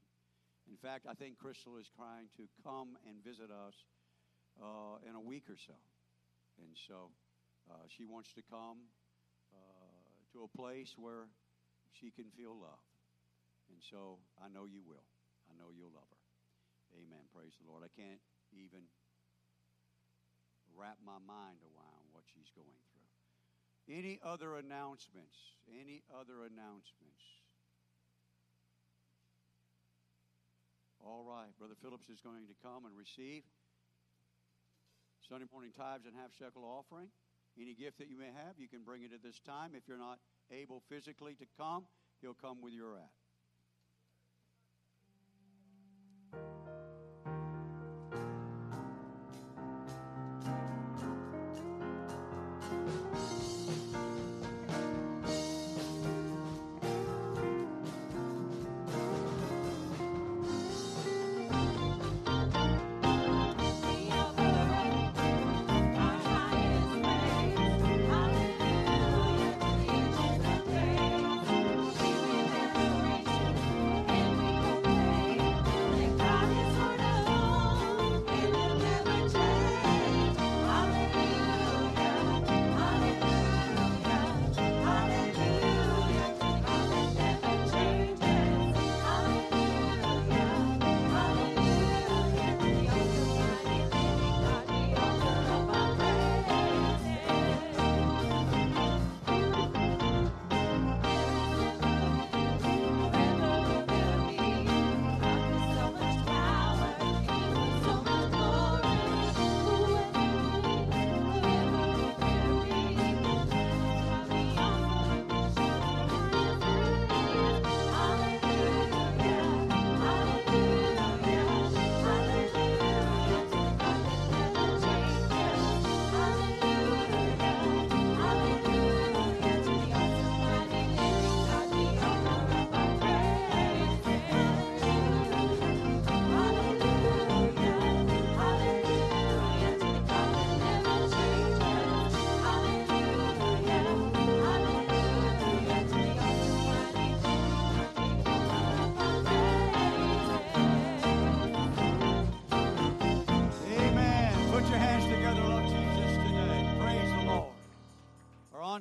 In 0.68 0.76
fact, 0.76 1.07
I 1.09 1.14
think 1.14 1.38
Crystal 1.38 1.78
is 1.78 1.86
trying 1.86 2.26
to 2.36 2.51
come 2.66 2.99
and 3.07 3.22
visit 3.22 3.49
us 3.49 3.74
uh, 4.61 4.99
in 5.09 5.14
a 5.14 5.20
week 5.20 5.45
or 5.49 5.57
so, 5.57 5.78
and 6.59 6.74
so 6.74 7.14
uh, 7.70 7.86
she 7.86 8.05
wants 8.05 8.34
to 8.34 8.43
come 8.43 8.91
uh, 9.55 10.11
to 10.32 10.43
a 10.43 10.59
place 10.59 10.95
where 10.99 11.30
she 11.95 12.11
can 12.11 12.26
feel 12.36 12.59
love. 12.59 12.89
And 13.71 13.79
so 13.79 14.18
I 14.37 14.51
know 14.51 14.66
you 14.66 14.83
will. 14.83 15.07
I 15.49 15.55
know 15.55 15.71
you'll 15.71 15.95
love 15.95 16.11
her. 16.11 16.25
Amen. 16.99 17.23
Praise 17.31 17.55
the 17.59 17.66
Lord. 17.71 17.87
I 17.87 17.93
can't 17.95 18.21
even 18.51 18.91
wrap 20.75 20.99
my 21.03 21.23
mind 21.23 21.62
around 21.62 22.11
what 22.11 22.27
she's 22.27 22.51
going 22.55 22.83
through. 22.91 23.11
Any 23.91 24.18
other 24.23 24.59
announcements? 24.59 25.39
Any 25.66 26.03
other 26.11 26.47
announcements? 26.47 27.23
All 31.03 31.25
right. 31.25 31.51
Brother 31.59 31.75
Phillips 31.81 32.09
is 32.11 32.21
going 32.21 32.47
to 32.47 32.57
come 32.62 32.87
and 32.87 32.95
receive 32.95 33.43
Sunday 35.27 35.47
morning 35.53 35.71
tithes 35.77 36.07
and 36.07 36.14
half 36.14 36.35
shekel 36.35 36.66
offering. 36.66 37.09
Any 37.59 37.75
gift 37.75 37.99
that 37.99 38.09
you 38.09 38.18
may 38.18 38.31
have, 38.31 38.59
you 38.59 38.68
can 38.68 38.83
bring 38.83 39.03
it 39.03 39.12
at 39.12 39.23
this 39.23 39.41
time. 39.41 39.73
If 39.75 39.89
you're 39.89 39.99
not 39.99 40.18
able 40.51 40.83
physically 40.89 41.35
to 41.35 41.47
come, 41.57 41.85
he'll 42.21 42.35
come 42.35 42.62
with 42.62 42.73
your 42.73 42.97
at. 42.97 43.20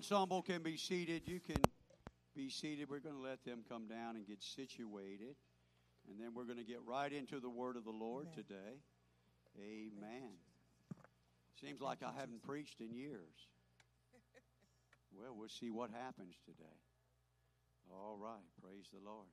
Ensemble 0.10 0.42
can 0.42 0.64
be 0.64 0.78
seated. 0.78 1.24
You 1.28 1.40
can 1.40 1.70
be 2.36 2.50
seated. 2.50 2.90
We're 2.90 3.00
going 3.00 3.16
to 3.16 3.22
let 3.22 3.44
them 3.44 3.64
come 3.68 3.88
down 3.88 4.16
and 4.16 4.26
get 4.26 4.42
situated. 4.42 5.36
And 6.10 6.20
then 6.20 6.34
we're 6.34 6.46
going 6.46 6.58
to 6.58 6.64
get 6.64 6.80
right 6.86 7.12
into 7.12 7.40
the 7.40 7.50
word 7.50 7.76
of 7.76 7.84
the 7.84 7.92
Lord 7.92 8.28
Amen. 8.34 8.36
today. 8.36 8.82
Amen. 9.60 10.32
Seems 11.60 11.82
like 11.82 12.02
I 12.02 12.12
haven't 12.18 12.42
preached 12.44 12.82
in 12.82 12.94
years. 12.94 13.48
Well, 15.12 15.34
we'll 15.36 15.50
see 15.50 15.72
what 15.72 15.90
happens 15.90 16.36
today. 16.46 16.78
All 17.92 18.16
right. 18.22 18.46
Praise 18.62 18.86
the 18.94 19.00
Lord. 19.04 19.26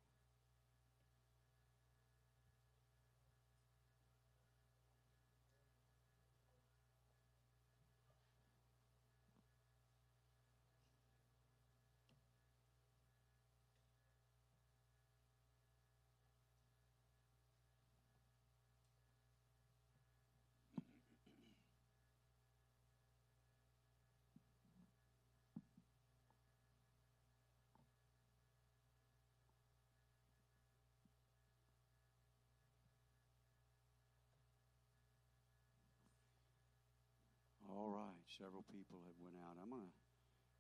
Several 38.35 38.67
people 38.67 38.99
have 39.07 39.19
went 39.23 39.39
out. 39.39 39.55
I'm 39.63 39.71
gonna 39.71 39.95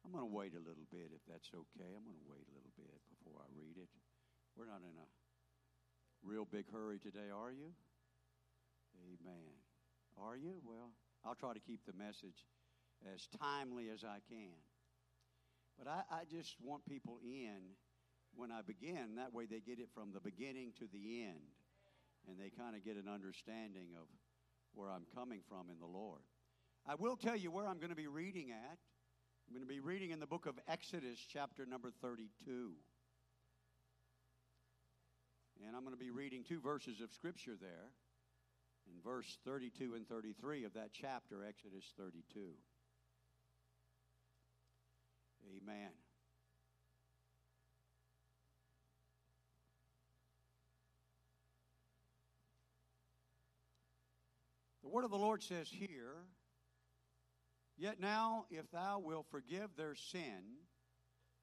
I'm 0.06 0.14
gonna 0.14 0.30
wait 0.30 0.54
a 0.54 0.62
little 0.62 0.86
bit 0.86 1.10
if 1.10 1.22
that's 1.26 1.50
okay. 1.50 1.90
I'm 1.90 2.06
gonna 2.06 2.28
wait 2.30 2.46
a 2.46 2.54
little 2.54 2.72
bit 2.78 2.94
before 3.10 3.42
I 3.42 3.50
read 3.58 3.74
it. 3.74 3.90
We're 4.54 4.70
not 4.70 4.86
in 4.86 4.94
a 4.94 5.08
real 6.22 6.46
big 6.46 6.70
hurry 6.70 6.98
today, 7.02 7.28
are 7.34 7.50
you? 7.50 7.74
Amen. 9.02 9.50
Are 10.16 10.36
you? 10.36 10.62
Well, 10.64 10.94
I'll 11.24 11.34
try 11.34 11.52
to 11.52 11.60
keep 11.60 11.84
the 11.84 11.92
message 11.92 12.46
as 13.12 13.26
timely 13.38 13.90
as 13.90 14.04
I 14.04 14.18
can. 14.30 14.56
But 15.78 15.88
I, 15.88 16.02
I 16.10 16.22
just 16.30 16.56
want 16.62 16.86
people 16.88 17.18
in 17.22 17.76
when 18.34 18.50
I 18.50 18.62
begin. 18.62 19.16
That 19.16 19.34
way 19.34 19.44
they 19.44 19.60
get 19.60 19.78
it 19.78 19.88
from 19.92 20.12
the 20.12 20.20
beginning 20.20 20.72
to 20.78 20.86
the 20.90 21.24
end. 21.24 21.52
And 22.28 22.38
they 22.40 22.50
kind 22.50 22.74
of 22.74 22.84
get 22.84 22.96
an 22.96 23.08
understanding 23.12 23.92
of 24.00 24.08
where 24.74 24.90
I'm 24.90 25.06
coming 25.14 25.40
from 25.48 25.68
in 25.70 25.78
the 25.78 25.86
Lord. 25.86 26.22
I 26.88 26.94
will 26.94 27.16
tell 27.16 27.36
you 27.36 27.50
where 27.50 27.66
I'm 27.66 27.78
going 27.78 27.90
to 27.90 27.96
be 27.96 28.06
reading 28.06 28.52
at. 28.52 28.78
I'm 29.48 29.54
going 29.54 29.66
to 29.66 29.72
be 29.72 29.80
reading 29.80 30.10
in 30.10 30.20
the 30.20 30.26
book 30.26 30.46
of 30.46 30.54
Exodus, 30.68 31.18
chapter 31.18 31.66
number 31.66 31.90
32. 32.00 32.28
And 35.66 35.74
I'm 35.74 35.82
going 35.82 35.96
to 35.96 35.98
be 35.98 36.10
reading 36.10 36.44
two 36.44 36.60
verses 36.60 37.00
of 37.00 37.10
Scripture 37.10 37.56
there 37.60 37.90
in 38.86 39.00
verse 39.02 39.38
32 39.44 39.94
and 39.94 40.08
33 40.08 40.64
of 40.64 40.74
that 40.74 40.90
chapter, 40.92 41.44
Exodus 41.44 41.92
32. 41.98 42.40
Amen. 45.56 45.90
The 54.84 54.88
word 54.88 55.04
of 55.04 55.10
the 55.10 55.16
Lord 55.16 55.42
says 55.42 55.68
here, 55.68 56.26
Yet 57.78 58.00
now, 58.00 58.46
if 58.50 58.70
thou 58.70 58.98
wilt 58.98 59.26
forgive 59.30 59.76
their 59.76 59.94
sin, 59.94 60.42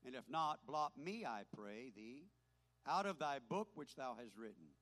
and 0.05 0.15
if 0.15 0.27
not, 0.27 0.65
blot 0.65 0.93
me, 0.97 1.25
I 1.25 1.43
pray 1.55 1.91
thee, 1.95 2.25
out 2.87 3.05
of 3.05 3.19
thy 3.19 3.37
book 3.47 3.69
which 3.75 3.95
thou 3.95 4.15
hast 4.19 4.35
written. 4.35 4.73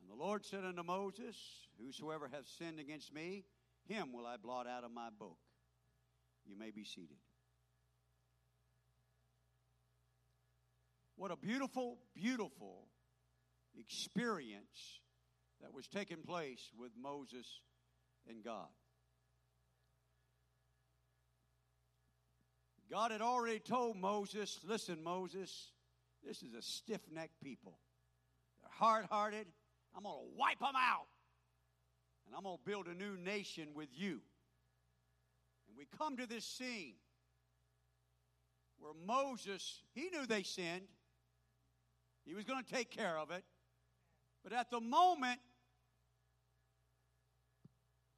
And 0.00 0.10
the 0.10 0.14
Lord 0.14 0.44
said 0.44 0.64
unto 0.64 0.82
Moses, 0.82 1.36
Whosoever 1.78 2.28
hath 2.32 2.48
sinned 2.58 2.80
against 2.80 3.12
me, 3.12 3.44
him 3.86 4.12
will 4.12 4.26
I 4.26 4.36
blot 4.36 4.66
out 4.66 4.84
of 4.84 4.90
my 4.90 5.10
book. 5.16 5.38
You 6.44 6.56
may 6.56 6.70
be 6.70 6.84
seated. 6.84 7.18
What 11.16 11.30
a 11.30 11.36
beautiful, 11.36 11.98
beautiful 12.14 12.88
experience 13.78 15.00
that 15.60 15.72
was 15.72 15.86
taking 15.86 16.22
place 16.22 16.70
with 16.76 16.90
Moses 17.00 17.46
and 18.28 18.42
God. 18.42 18.68
God 22.92 23.10
had 23.10 23.22
already 23.22 23.58
told 23.58 23.96
Moses, 23.96 24.60
listen, 24.68 25.02
Moses, 25.02 25.72
this 26.22 26.42
is 26.42 26.52
a 26.52 26.60
stiff 26.60 27.00
necked 27.10 27.40
people. 27.42 27.78
They're 28.60 28.70
hard 28.70 29.06
hearted. 29.10 29.46
I'm 29.96 30.02
going 30.02 30.14
to 30.14 30.38
wipe 30.38 30.58
them 30.58 30.76
out. 30.76 31.06
And 32.26 32.36
I'm 32.36 32.42
going 32.42 32.58
to 32.58 32.70
build 32.70 32.88
a 32.88 32.94
new 32.94 33.16
nation 33.16 33.68
with 33.74 33.88
you. 33.92 34.20
And 35.68 35.78
we 35.78 35.86
come 35.96 36.18
to 36.18 36.26
this 36.26 36.44
scene 36.44 36.92
where 38.78 38.92
Moses, 39.06 39.80
he 39.94 40.10
knew 40.10 40.26
they 40.26 40.42
sinned, 40.42 40.82
he 42.26 42.34
was 42.34 42.44
going 42.44 42.62
to 42.62 42.70
take 42.70 42.90
care 42.90 43.16
of 43.16 43.30
it. 43.30 43.42
But 44.44 44.52
at 44.52 44.70
the 44.70 44.80
moment, 44.80 45.40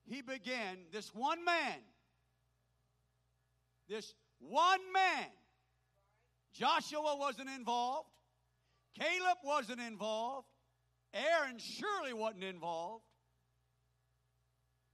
he 0.04 0.20
began, 0.20 0.78
this 0.90 1.14
one 1.14 1.44
man, 1.44 1.78
this 3.88 4.14
one 4.48 4.80
man, 4.92 5.26
Joshua 6.52 7.16
wasn't 7.18 7.48
involved, 7.48 8.08
Caleb 8.98 9.38
wasn't 9.44 9.80
involved, 9.80 10.46
Aaron 11.12 11.58
surely 11.58 12.12
wasn't 12.12 12.44
involved. 12.44 13.04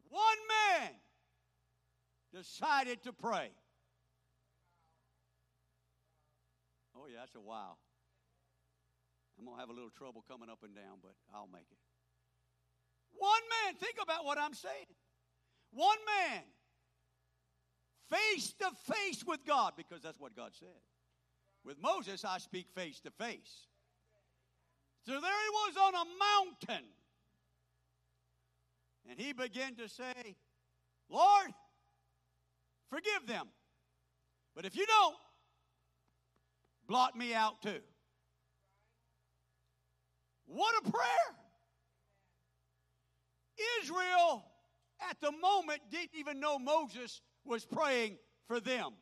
One 0.09 0.23
man 0.49 0.91
decided 2.35 3.03
to 3.05 3.13
pray. 3.13 3.51
Oh, 6.97 7.07
yeah, 7.11 7.21
that's 7.21 7.35
a 7.35 7.41
wow. 7.41 7.77
I'm 9.39 9.47
going 9.47 9.57
to 9.57 9.61
have 9.61 9.71
a 9.71 9.73
little 9.73 9.91
trouble 9.91 10.25
coming 10.29 10.51
up 10.51 10.63
and 10.63 10.75
down, 10.75 11.01
but 11.01 11.15
I'll 11.35 11.49
make 11.51 11.65
it. 11.71 11.79
One 13.17 13.41
man, 13.65 13.75
think 13.77 13.97
about 14.03 14.25
what 14.25 14.37
I'm 14.37 14.53
saying. 14.53 14.87
One 15.73 15.97
man, 16.05 16.43
face 18.11 18.53
to 18.59 18.71
face 18.93 19.25
with 19.27 19.45
God, 19.47 19.73
because 19.77 20.03
that's 20.03 20.19
what 20.19 20.37
God 20.37 20.53
said. 20.59 20.69
With 21.65 21.81
Moses, 21.81 22.25
I 22.25 22.39
speak 22.39 22.67
face 22.75 23.01
to 23.01 23.11
face. 23.11 23.67
So 25.07 25.13
there 25.13 25.21
he 25.21 25.51
was 25.51 25.77
on 25.77 25.95
a 25.95 26.05
mountain. 26.75 26.87
And 29.09 29.19
he 29.19 29.33
began 29.33 29.75
to 29.77 29.89
say, 29.89 30.37
Lord, 31.09 31.49
forgive 32.91 33.27
them. 33.27 33.47
But 34.55 34.65
if 34.65 34.77
you 34.77 34.87
don't, 34.87 35.17
blot 36.87 37.17
me 37.17 37.35
out 37.35 37.63
too. 37.63 37.81
What 40.47 40.75
a 40.85 40.91
prayer! 40.91 41.37
Israel, 43.83 44.45
at 45.09 45.21
the 45.21 45.33
moment, 45.33 45.81
didn't 45.91 46.11
even 46.15 46.41
know 46.41 46.59
Moses 46.59 47.21
was 47.51 47.67
praying 47.67 48.17
for 48.47 48.61
them. 48.61 48.93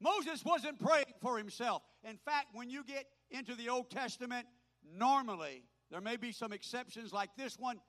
Moses 0.00 0.44
wasn't 0.44 0.80
praying 0.80 1.14
for 1.20 1.36
himself. 1.36 1.82
In 2.08 2.16
fact, 2.16 2.46
when 2.54 2.70
you 2.70 2.84
get 2.84 3.04
into 3.30 3.54
the 3.54 3.68
Old 3.68 3.90
Testament, 3.90 4.46
normally, 4.96 5.64
there 5.90 6.00
may 6.00 6.16
be 6.16 6.32
some 6.32 6.52
exceptions 6.52 7.12
like 7.12 7.30
this 7.36 7.58
one, 7.58 7.80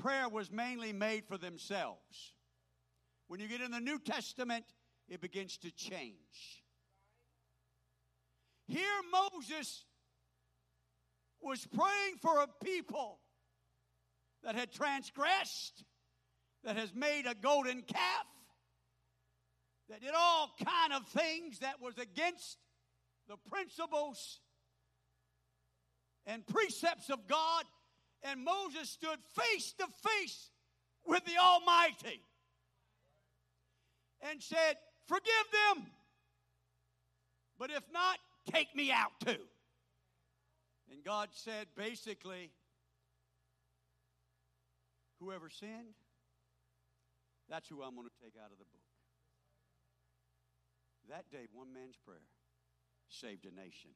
prayer 0.00 0.28
was 0.28 0.50
mainly 0.50 0.92
made 0.92 1.24
for 1.26 1.36
themselves. 1.36 2.34
When 3.28 3.40
you 3.40 3.48
get 3.48 3.60
in 3.60 3.70
the 3.70 3.80
New 3.80 3.98
Testament, 3.98 4.64
it 5.08 5.20
begins 5.20 5.56
to 5.58 5.70
change. 5.70 6.64
Here, 8.66 8.82
Moses 9.12 9.84
was 11.40 11.66
praying 11.66 12.16
for 12.20 12.40
a 12.40 12.64
people 12.64 13.20
that 14.42 14.54
had 14.54 14.72
transgressed, 14.72 15.84
that 16.64 16.76
has 16.76 16.92
made 16.94 17.26
a 17.26 17.34
golden 17.34 17.82
calf, 17.82 18.26
that 19.88 20.00
did 20.00 20.14
all 20.16 20.50
kind 20.64 20.92
of 20.92 21.06
things 21.08 21.60
that 21.60 21.80
was 21.80 21.96
against 21.98 22.58
the 23.28 23.36
principles 23.50 24.40
and 26.26 26.46
precepts 26.46 27.10
of 27.10 27.26
God. 27.28 27.64
And 28.22 28.44
Moses 28.44 28.90
stood 28.90 29.18
face 29.34 29.74
to 29.78 29.86
face 30.08 30.50
with 31.06 31.24
the 31.24 31.38
Almighty 31.40 32.20
and 34.30 34.42
said, 34.42 34.76
Forgive 35.06 35.24
them, 35.76 35.86
but 37.58 37.70
if 37.70 37.84
not, 37.92 38.18
take 38.50 38.74
me 38.74 38.90
out 38.90 39.12
too. 39.24 39.42
And 40.90 41.04
God 41.04 41.28
said 41.32 41.66
basically, 41.76 42.50
whoever 45.20 45.48
sinned, 45.48 45.94
that's 47.48 47.68
who 47.68 47.82
I'm 47.82 47.94
going 47.94 48.08
to 48.08 48.24
take 48.24 48.34
out 48.42 48.50
of 48.50 48.58
the 48.58 48.64
book. 48.64 48.95
That 51.08 51.30
day, 51.30 51.46
one 51.52 51.72
man's 51.72 51.96
prayer 52.04 52.18
saved 53.08 53.46
a 53.46 53.54
nation. 53.54 53.90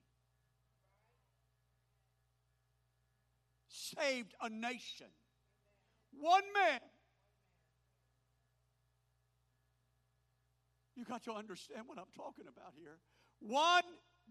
Saved 3.68 4.34
a 4.40 4.48
nation. 4.48 5.08
One 6.12 6.44
man. 6.54 6.80
You 10.94 11.04
got 11.04 11.24
to 11.24 11.32
understand 11.32 11.84
what 11.86 11.98
I'm 11.98 12.12
talking 12.14 12.44
about 12.46 12.74
here. 12.76 12.98
One 13.40 13.82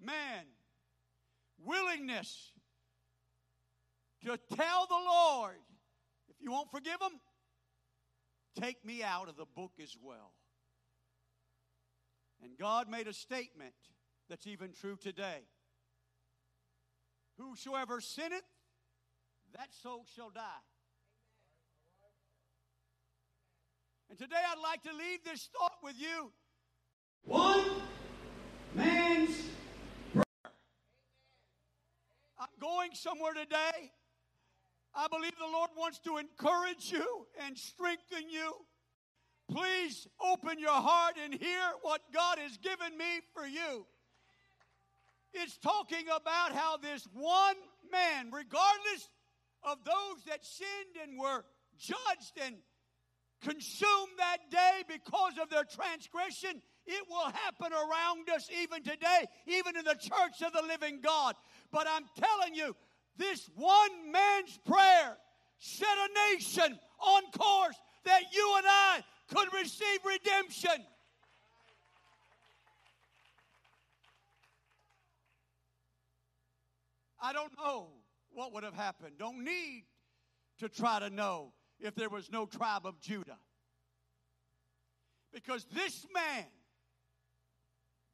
man 0.01 0.45
willingness 1.65 2.51
to 4.23 4.37
tell 4.55 4.85
the 4.87 4.95
Lord, 4.95 5.55
if 6.29 6.35
you 6.41 6.51
won't 6.51 6.69
forgive 6.71 7.01
him, 7.01 7.19
take 8.59 8.85
me 8.85 9.03
out 9.03 9.29
of 9.29 9.35
the 9.35 9.45
book 9.45 9.71
as 9.81 9.95
well. 10.01 10.33
And 12.43 12.57
God 12.57 12.89
made 12.89 13.07
a 13.07 13.13
statement 13.13 13.73
that's 14.29 14.47
even 14.47 14.71
true 14.71 14.95
today. 14.95 15.41
Whosoever 17.37 18.01
sinneth, 18.01 18.43
that 19.57 19.69
soul 19.81 20.05
shall 20.15 20.29
die. 20.29 20.41
And 24.09 24.17
today 24.17 24.35
I'd 24.35 24.61
like 24.61 24.83
to 24.83 24.91
leave 24.91 25.23
this 25.23 25.49
thought 25.57 25.77
with 25.83 25.99
you. 25.99 26.31
One 27.25 27.65
man's 28.73 29.35
I'm 32.39 32.47
going 32.61 32.91
somewhere 32.93 33.33
today. 33.33 33.91
I 34.95 35.07
believe 35.07 35.33
the 35.37 35.51
Lord 35.51 35.69
wants 35.77 35.99
to 35.99 36.17
encourage 36.17 36.91
you 36.91 37.27
and 37.45 37.57
strengthen 37.57 38.29
you. 38.29 38.53
Please 39.51 40.07
open 40.23 40.59
your 40.59 40.69
heart 40.69 41.15
and 41.23 41.33
hear 41.33 41.61
what 41.81 42.01
God 42.13 42.37
has 42.37 42.57
given 42.57 42.97
me 42.97 43.21
for 43.33 43.45
you. 43.47 43.85
It's 45.33 45.57
talking 45.57 46.05
about 46.15 46.53
how 46.53 46.77
this 46.77 47.07
one 47.13 47.55
man, 47.91 48.31
regardless 48.31 49.09
of 49.63 49.77
those 49.83 50.23
that 50.27 50.45
sinned 50.45 51.07
and 51.07 51.19
were 51.19 51.45
judged 51.77 52.39
and 52.45 52.55
consumed 53.41 54.17
that 54.17 54.51
day 54.51 54.83
because 54.87 55.33
of 55.41 55.49
their 55.49 55.63
transgression, 55.63 56.61
it 56.85 57.05
will 57.09 57.31
happen 57.31 57.71
around 57.73 58.29
us 58.29 58.49
even 58.61 58.83
today, 58.83 59.25
even 59.47 59.77
in 59.77 59.85
the 59.85 59.95
church 59.95 60.41
of 60.45 60.53
the 60.53 60.63
living 60.67 60.99
God. 61.01 61.35
But 61.71 61.87
I'm 61.89 62.05
telling 62.15 62.55
you, 62.55 62.75
this 63.17 63.49
one 63.55 64.11
man's 64.11 64.57
prayer 64.65 65.17
set 65.59 65.87
a 65.87 66.33
nation 66.33 66.79
on 66.99 67.23
course 67.31 67.75
that 68.05 68.21
you 68.33 68.53
and 68.57 68.65
I 68.67 69.03
could 69.33 69.47
receive 69.53 69.99
redemption. 70.05 70.85
I 77.21 77.33
don't 77.33 77.51
know 77.57 77.89
what 78.31 78.53
would 78.53 78.63
have 78.63 78.73
happened. 78.73 79.13
Don't 79.19 79.43
need 79.43 79.83
to 80.59 80.69
try 80.69 80.99
to 80.99 81.09
know 81.09 81.53
if 81.79 81.95
there 81.95 82.09
was 82.09 82.31
no 82.31 82.45
tribe 82.45 82.85
of 82.85 82.99
Judah. 82.99 83.37
Because 85.33 85.65
this 85.73 86.05
man, 86.13 86.45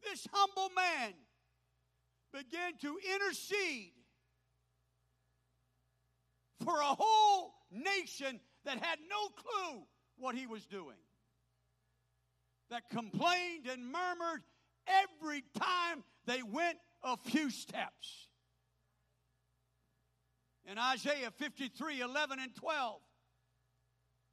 this 0.03 0.27
humble 0.31 0.69
man, 0.75 1.13
began 2.33 2.73
to 2.81 2.97
intercede 3.13 3.93
for 6.63 6.79
a 6.79 6.95
whole 6.99 7.53
nation 7.71 8.39
that 8.65 8.83
had 8.83 8.99
no 9.09 9.29
clue 9.29 9.83
what 10.17 10.35
he 10.35 10.47
was 10.47 10.65
doing, 10.65 10.97
that 12.69 12.89
complained 12.89 13.67
and 13.71 13.83
murmured 13.91 14.41
every 14.87 15.43
time 15.57 16.03
they 16.25 16.41
went 16.43 16.77
a 17.03 17.17
few 17.17 17.49
steps. 17.49 18.27
In 20.69 20.77
Isaiah 20.79 21.31
53 21.31 22.01
11 22.01 22.39
and 22.39 22.55
12, 22.55 23.01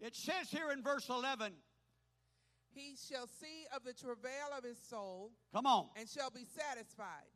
it 0.01 0.17
says 0.17 0.49
here 0.51 0.71
in 0.73 0.83
verse 0.83 1.09
11, 1.11 1.53
He 2.75 2.97
shall 2.97 3.27
see 3.27 3.67
of 3.75 3.85
the 3.85 3.93
travail 3.93 4.49
of 4.57 4.65
his 4.65 4.79
soul 4.89 5.33
come 5.55 5.67
on. 5.67 5.89
and 5.97 6.09
shall 6.09 6.31
be 6.31 6.47
satisfied. 6.47 7.29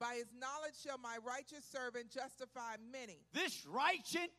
By 0.00 0.14
his 0.16 0.26
knowledge 0.38 0.74
shall 0.84 0.98
my 0.98 1.16
righteous 1.24 1.64
servant 1.64 2.10
justify 2.10 2.76
many, 2.92 3.18
This 3.32 3.64
righteous 3.66 4.30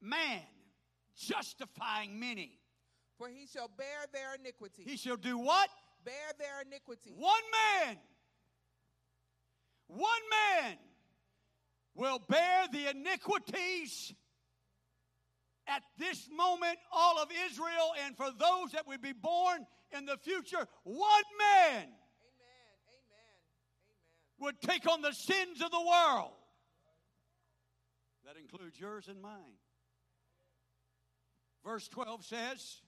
man 0.00 0.42
justifying 1.16 2.18
many. 2.18 2.58
For 3.18 3.28
he 3.28 3.46
shall 3.46 3.68
bear 3.68 4.06
their 4.12 4.34
iniquity. 4.34 4.82
He 4.84 4.96
shall 4.96 5.16
do 5.16 5.38
what? 5.38 5.68
bear 6.04 6.32
their 6.38 6.62
iniquity. 6.66 7.12
One 7.16 7.32
man, 7.52 7.96
one 9.86 10.08
man 10.30 10.76
will 11.94 12.20
bear 12.28 12.66
the 12.70 12.90
iniquities 12.90 14.12
at 15.66 15.82
this 15.98 16.28
moment, 16.34 16.76
all 16.92 17.22
of 17.22 17.28
Israel, 17.46 17.92
and 18.04 18.16
for 18.16 18.26
those 18.38 18.72
that 18.72 18.86
would 18.86 19.00
be 19.00 19.12
born 19.12 19.66
in 19.96 20.04
the 20.04 20.18
future, 20.18 20.68
one 20.84 21.08
man 21.38 21.72
Amen. 21.72 21.86
Amen. 21.86 21.88
Amen. 22.88 24.40
would 24.40 24.60
take 24.60 24.86
on 24.90 25.00
the 25.00 25.12
sins 25.12 25.62
of 25.62 25.70
the 25.70 25.80
world. 25.80 26.32
That 28.26 28.36
includes 28.36 28.78
yours 28.78 29.08
and 29.08 29.20
mine. 29.20 29.58
Verse 31.64 31.88
12 31.88 32.24
says, 32.24 32.82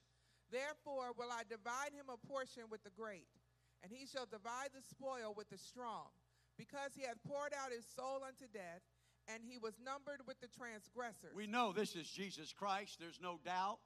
Therefore 0.51 1.11
will 1.17 1.31
I 1.31 1.43
divide 1.49 1.91
him 1.93 2.07
a 2.07 2.17
portion 2.27 2.63
with 2.69 2.83
the 2.83 2.91
great, 2.91 3.27
and 3.83 3.91
he 3.91 4.05
shall 4.05 4.25
divide 4.25 4.69
the 4.73 4.81
spoil 4.81 5.33
with 5.35 5.49
the 5.49 5.57
strong, 5.57 6.07
because 6.57 6.91
he 6.95 7.03
hath 7.03 7.21
poured 7.27 7.53
out 7.53 7.71
his 7.71 7.85
soul 7.85 8.23
unto 8.25 8.45
death, 8.53 8.81
and 9.27 9.43
he 9.43 9.57
was 9.57 9.73
numbered 9.83 10.21
with 10.25 10.39
the 10.39 10.47
transgressors. 10.47 11.35
We 11.35 11.47
know 11.47 11.73
this 11.73 11.95
is 11.95 12.07
Jesus 12.07 12.53
Christ. 12.53 12.97
There's 12.99 13.19
no 13.21 13.39
doubt 13.43 13.79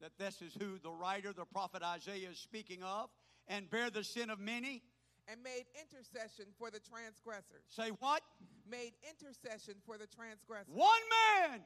that 0.00 0.18
this 0.18 0.42
is 0.42 0.52
who 0.60 0.78
the 0.82 0.90
writer, 0.92 1.32
the 1.32 1.46
prophet 1.46 1.82
Isaiah, 1.82 2.28
is 2.30 2.38
speaking 2.38 2.82
of. 2.82 3.08
And 3.48 3.70
bear 3.70 3.90
the 3.90 4.04
sin 4.04 4.30
of 4.30 4.38
many. 4.38 4.82
and 5.28 5.42
made 5.42 5.64
intercession 5.78 6.46
for 6.58 6.70
the 6.70 6.80
transgressors. 6.80 7.64
Say 7.68 7.90
what? 8.00 8.22
Made 8.68 8.92
intercession 9.08 9.74
for 9.86 9.98
the 9.98 10.06
transgressors. 10.06 10.72
One 10.74 11.02
man. 11.10 11.60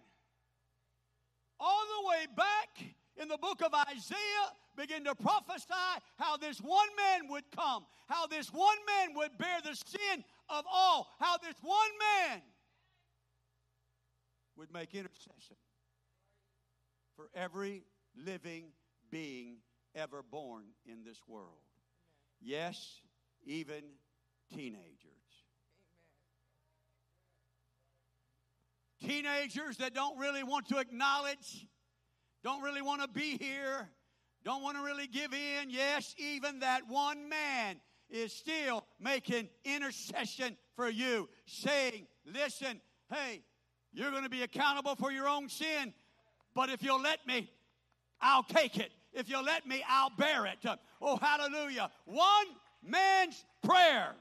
All 1.58 1.82
the 2.00 2.08
way 2.08 2.26
back 2.36 2.94
in 3.20 3.28
the 3.28 3.38
book 3.38 3.62
of 3.62 3.72
Isaiah, 3.74 4.16
begin 4.76 5.04
to 5.04 5.14
prophesy 5.14 5.72
how 6.18 6.36
this 6.36 6.58
one 6.58 6.88
man 6.96 7.30
would 7.30 7.44
come, 7.54 7.86
how 8.08 8.26
this 8.26 8.52
one 8.52 8.76
man 8.86 9.16
would 9.16 9.36
bear 9.38 9.60
the 9.62 9.74
sin 9.74 10.24
of 10.48 10.64
all, 10.70 11.08
how 11.18 11.36
this 11.38 11.56
one 11.62 11.76
man 11.98 12.42
would 14.56 14.72
make 14.72 14.94
intercession 14.94 15.56
for 17.14 17.28
every 17.34 17.84
living 18.16 18.66
being 19.10 19.56
ever 19.94 20.22
born 20.22 20.64
in 20.86 21.04
this 21.04 21.20
world. 21.26 21.48
Yes, 22.40 23.00
even 23.44 23.82
teenagers. 24.54 24.82
Teenagers 29.02 29.76
that 29.78 29.94
don't 29.94 30.18
really 30.18 30.42
want 30.42 30.68
to 30.68 30.78
acknowledge, 30.78 31.66
don't 32.46 32.62
really 32.62 32.80
want 32.80 33.02
to 33.02 33.08
be 33.08 33.36
here, 33.38 33.88
don't 34.44 34.62
want 34.62 34.76
to 34.76 34.82
really 34.84 35.08
give 35.08 35.32
in. 35.32 35.68
Yes, 35.68 36.14
even 36.16 36.60
that 36.60 36.82
one 36.88 37.28
man 37.28 37.74
is 38.08 38.32
still 38.32 38.84
making 39.00 39.48
intercession 39.64 40.56
for 40.76 40.88
you, 40.88 41.28
saying, 41.46 42.06
Listen, 42.24 42.80
hey, 43.12 43.42
you're 43.92 44.12
going 44.12 44.22
to 44.22 44.28
be 44.28 44.44
accountable 44.44 44.94
for 44.94 45.10
your 45.10 45.26
own 45.26 45.48
sin, 45.48 45.92
but 46.54 46.70
if 46.70 46.84
you'll 46.84 47.02
let 47.02 47.26
me, 47.26 47.50
I'll 48.20 48.44
take 48.44 48.78
it. 48.78 48.92
If 49.12 49.28
you'll 49.28 49.42
let 49.42 49.66
me, 49.66 49.82
I'll 49.88 50.12
bear 50.16 50.46
it. 50.46 50.58
Oh, 51.02 51.16
hallelujah. 51.16 51.90
One 52.04 52.46
man's 52.80 53.44
prayer. 53.64 54.14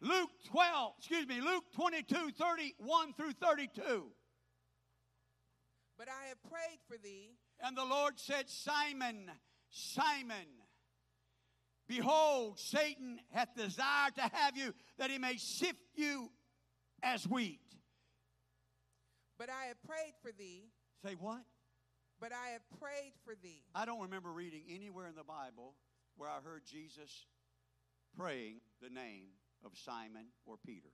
Luke 0.00 0.30
12, 0.46 0.94
excuse 0.96 1.28
me, 1.28 1.42
Luke 1.42 1.64
22, 1.76 2.30
31 2.38 3.12
through 3.12 3.32
32. 3.32 4.10
But 6.00 6.08
I 6.08 6.28
have 6.28 6.42
prayed 6.50 6.78
for 6.88 6.96
thee, 6.96 7.36
And 7.62 7.76
the 7.76 7.84
Lord 7.84 8.18
said, 8.18 8.48
Simon, 8.48 9.30
Simon, 9.68 10.46
behold, 11.86 12.58
Satan 12.58 13.20
hath 13.32 13.54
desired 13.54 14.14
to 14.14 14.22
have 14.22 14.56
you 14.56 14.72
that 14.96 15.10
he 15.10 15.18
may 15.18 15.36
sift 15.36 15.78
you 15.96 16.30
as 17.02 17.28
wheat. 17.28 17.60
but 19.36 19.50
I 19.50 19.66
have 19.66 19.76
prayed 19.86 20.14
for 20.22 20.32
thee, 20.32 20.70
Say 21.04 21.16
what? 21.20 21.42
but 22.18 22.32
I 22.32 22.52
have 22.52 22.62
prayed 22.80 23.12
for 23.26 23.34
thee. 23.42 23.62
I 23.74 23.84
don't 23.84 24.00
remember 24.00 24.32
reading 24.32 24.62
anywhere 24.70 25.06
in 25.06 25.14
the 25.14 25.22
Bible 25.24 25.74
where 26.16 26.30
I 26.30 26.40
heard 26.42 26.62
Jesus 26.64 27.26
praying 28.16 28.62
the 28.80 28.88
name 28.88 29.26
of 29.66 29.72
Simon 29.76 30.28
or 30.46 30.56
Peter. 30.64 30.88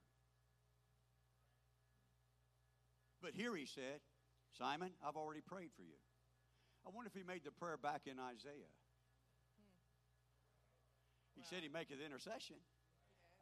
But 3.22 3.34
here 3.34 3.54
he 3.54 3.66
said, 3.66 4.00
Simon, 4.58 4.90
I've 5.04 5.16
already 5.16 5.40
prayed 5.40 5.70
for 5.76 5.82
you. 5.82 6.00
I 6.86 6.90
wonder 6.94 7.10
if 7.12 7.18
he 7.18 7.26
made 7.26 7.44
the 7.44 7.50
prayer 7.50 7.76
back 7.76 8.06
in 8.06 8.18
Isaiah. 8.18 8.72
He 11.36 11.42
said 11.44 11.60
he 11.60 11.68
maketh 11.68 12.00
intercession. 12.00 12.56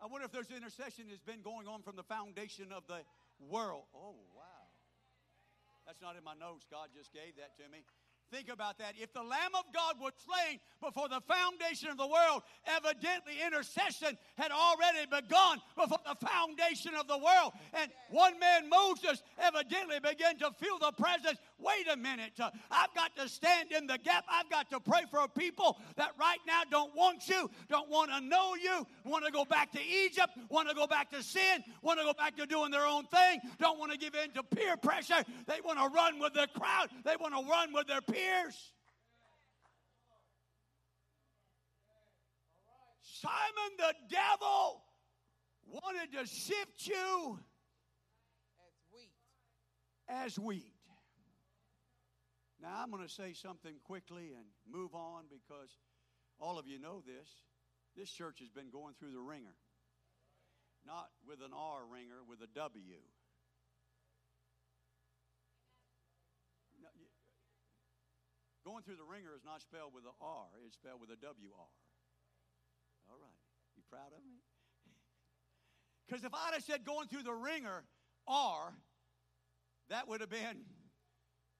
I 0.02 0.06
wonder 0.10 0.26
if 0.26 0.32
there's 0.32 0.50
intercession 0.50 1.06
that's 1.08 1.22
been 1.22 1.42
going 1.42 1.68
on 1.68 1.82
from 1.82 1.94
the 1.94 2.02
foundation 2.02 2.74
of 2.74 2.82
the 2.90 3.06
world. 3.38 3.86
Oh, 3.94 4.18
wow. 4.34 4.66
That's 5.86 6.02
not 6.02 6.16
in 6.16 6.24
my 6.24 6.34
notes. 6.34 6.66
God 6.66 6.90
just 6.96 7.12
gave 7.12 7.36
that 7.38 7.54
to 7.62 7.70
me. 7.70 7.86
Think 8.32 8.48
about 8.48 8.78
that. 8.78 8.94
If 9.00 9.12
the 9.12 9.22
Lamb 9.22 9.54
of 9.54 9.64
God 9.72 9.94
was 10.00 10.12
slain 10.24 10.58
before 10.82 11.08
the 11.08 11.20
foundation 11.20 11.88
of 11.88 11.96
the 11.96 12.06
world, 12.06 12.42
evidently 12.66 13.34
intercession 13.44 14.18
had 14.36 14.50
already 14.50 15.06
begun 15.06 15.60
before 15.76 15.98
the 16.04 16.26
foundation 16.26 16.94
of 16.94 17.06
the 17.06 17.18
world. 17.18 17.52
And 17.74 17.90
one 18.10 18.38
man, 18.40 18.68
Moses, 18.68 19.22
evidently 19.38 20.00
began 20.00 20.36
to 20.38 20.50
feel 20.52 20.78
the 20.78 20.92
presence. 20.92 21.38
Wait 21.58 21.86
a 21.92 21.96
minute. 21.96 22.32
uh, 22.40 22.50
I've 22.70 22.92
got 22.94 23.16
to 23.16 23.28
stand 23.28 23.70
in 23.72 23.86
the 23.86 23.96
gap. 23.98 24.24
I've 24.30 24.50
got 24.50 24.68
to 24.70 24.80
pray 24.80 25.02
for 25.10 25.26
people 25.28 25.78
that 25.96 26.10
right 26.18 26.38
now 26.46 26.62
don't 26.68 26.94
want 26.94 27.28
you, 27.28 27.48
don't 27.68 27.88
want 27.88 28.10
to 28.10 28.20
know 28.20 28.54
you, 28.56 28.86
want 29.04 29.24
to 29.24 29.30
go 29.30 29.44
back 29.44 29.70
to 29.72 29.80
Egypt, 29.82 30.30
want 30.48 30.68
to 30.68 30.74
go 30.74 30.86
back 30.86 31.10
to 31.12 31.22
sin, 31.22 31.62
want 31.80 31.98
to 32.00 32.04
go 32.04 32.12
back 32.12 32.36
to 32.36 32.46
doing 32.46 32.70
their 32.70 32.86
own 32.86 33.04
thing, 33.06 33.40
don't 33.60 33.78
want 33.78 33.92
to 33.92 33.98
give 33.98 34.14
in 34.14 34.30
to 34.32 34.42
peer 34.42 34.76
pressure. 34.76 35.22
They 35.46 35.60
want 35.64 35.78
to 35.78 35.86
run 35.94 36.18
with 36.18 36.34
the 36.34 36.48
crowd, 36.58 36.88
they 37.04 37.16
want 37.16 37.34
to 37.34 37.48
run 37.48 37.72
with 37.72 37.86
their 37.86 38.02
peers. 38.02 38.72
Simon 43.00 43.76
the 43.78 43.94
devil 44.10 44.82
wanted 45.66 46.12
to 46.12 46.26
sift 46.26 46.86
you 46.86 47.38
As 48.58 48.92
wheat. 48.92 49.10
as 50.08 50.38
wheat. 50.38 50.73
Now, 52.64 52.80
I'm 52.80 52.88
going 52.88 53.04
to 53.04 53.12
say 53.12 53.36
something 53.36 53.76
quickly 53.84 54.32
and 54.32 54.48
move 54.64 54.96
on 54.96 55.28
because 55.28 55.76
all 56.40 56.58
of 56.58 56.66
you 56.66 56.80
know 56.80 57.04
this. 57.04 57.28
This 57.92 58.08
church 58.08 58.40
has 58.40 58.48
been 58.48 58.72
going 58.72 58.96
through 58.96 59.12
the 59.12 59.20
ringer. 59.20 59.52
Not 60.88 61.12
with 61.28 61.44
an 61.44 61.52
R 61.52 61.84
ringer, 61.84 62.24
with 62.24 62.40
a 62.40 62.48
W. 62.56 62.96
No, 66.80 66.88
Going 68.64 68.82
through 68.82 68.96
the 68.96 69.04
ringer 69.04 69.36
is 69.36 69.44
not 69.44 69.60
spelled 69.60 69.92
with 69.92 70.08
an 70.08 70.16
R, 70.24 70.48
it's 70.64 70.80
spelled 70.80 71.04
with 71.04 71.12
a 71.12 71.20
W 71.20 71.52
R. 71.52 71.68
All 73.12 73.20
right. 73.20 73.40
You 73.76 73.84
proud 73.92 74.16
of 74.16 74.24
me? 74.24 74.40
Because 76.04 76.24
if 76.24 76.32
I'd 76.32 76.52
have 76.52 76.62
said 76.64 76.84
going 76.84 77.08
through 77.08 77.24
the 77.24 77.32
ringer 77.32 77.84
R, 78.28 78.76
that 79.88 80.04
would 80.04 80.20
have 80.20 80.28
been, 80.28 80.68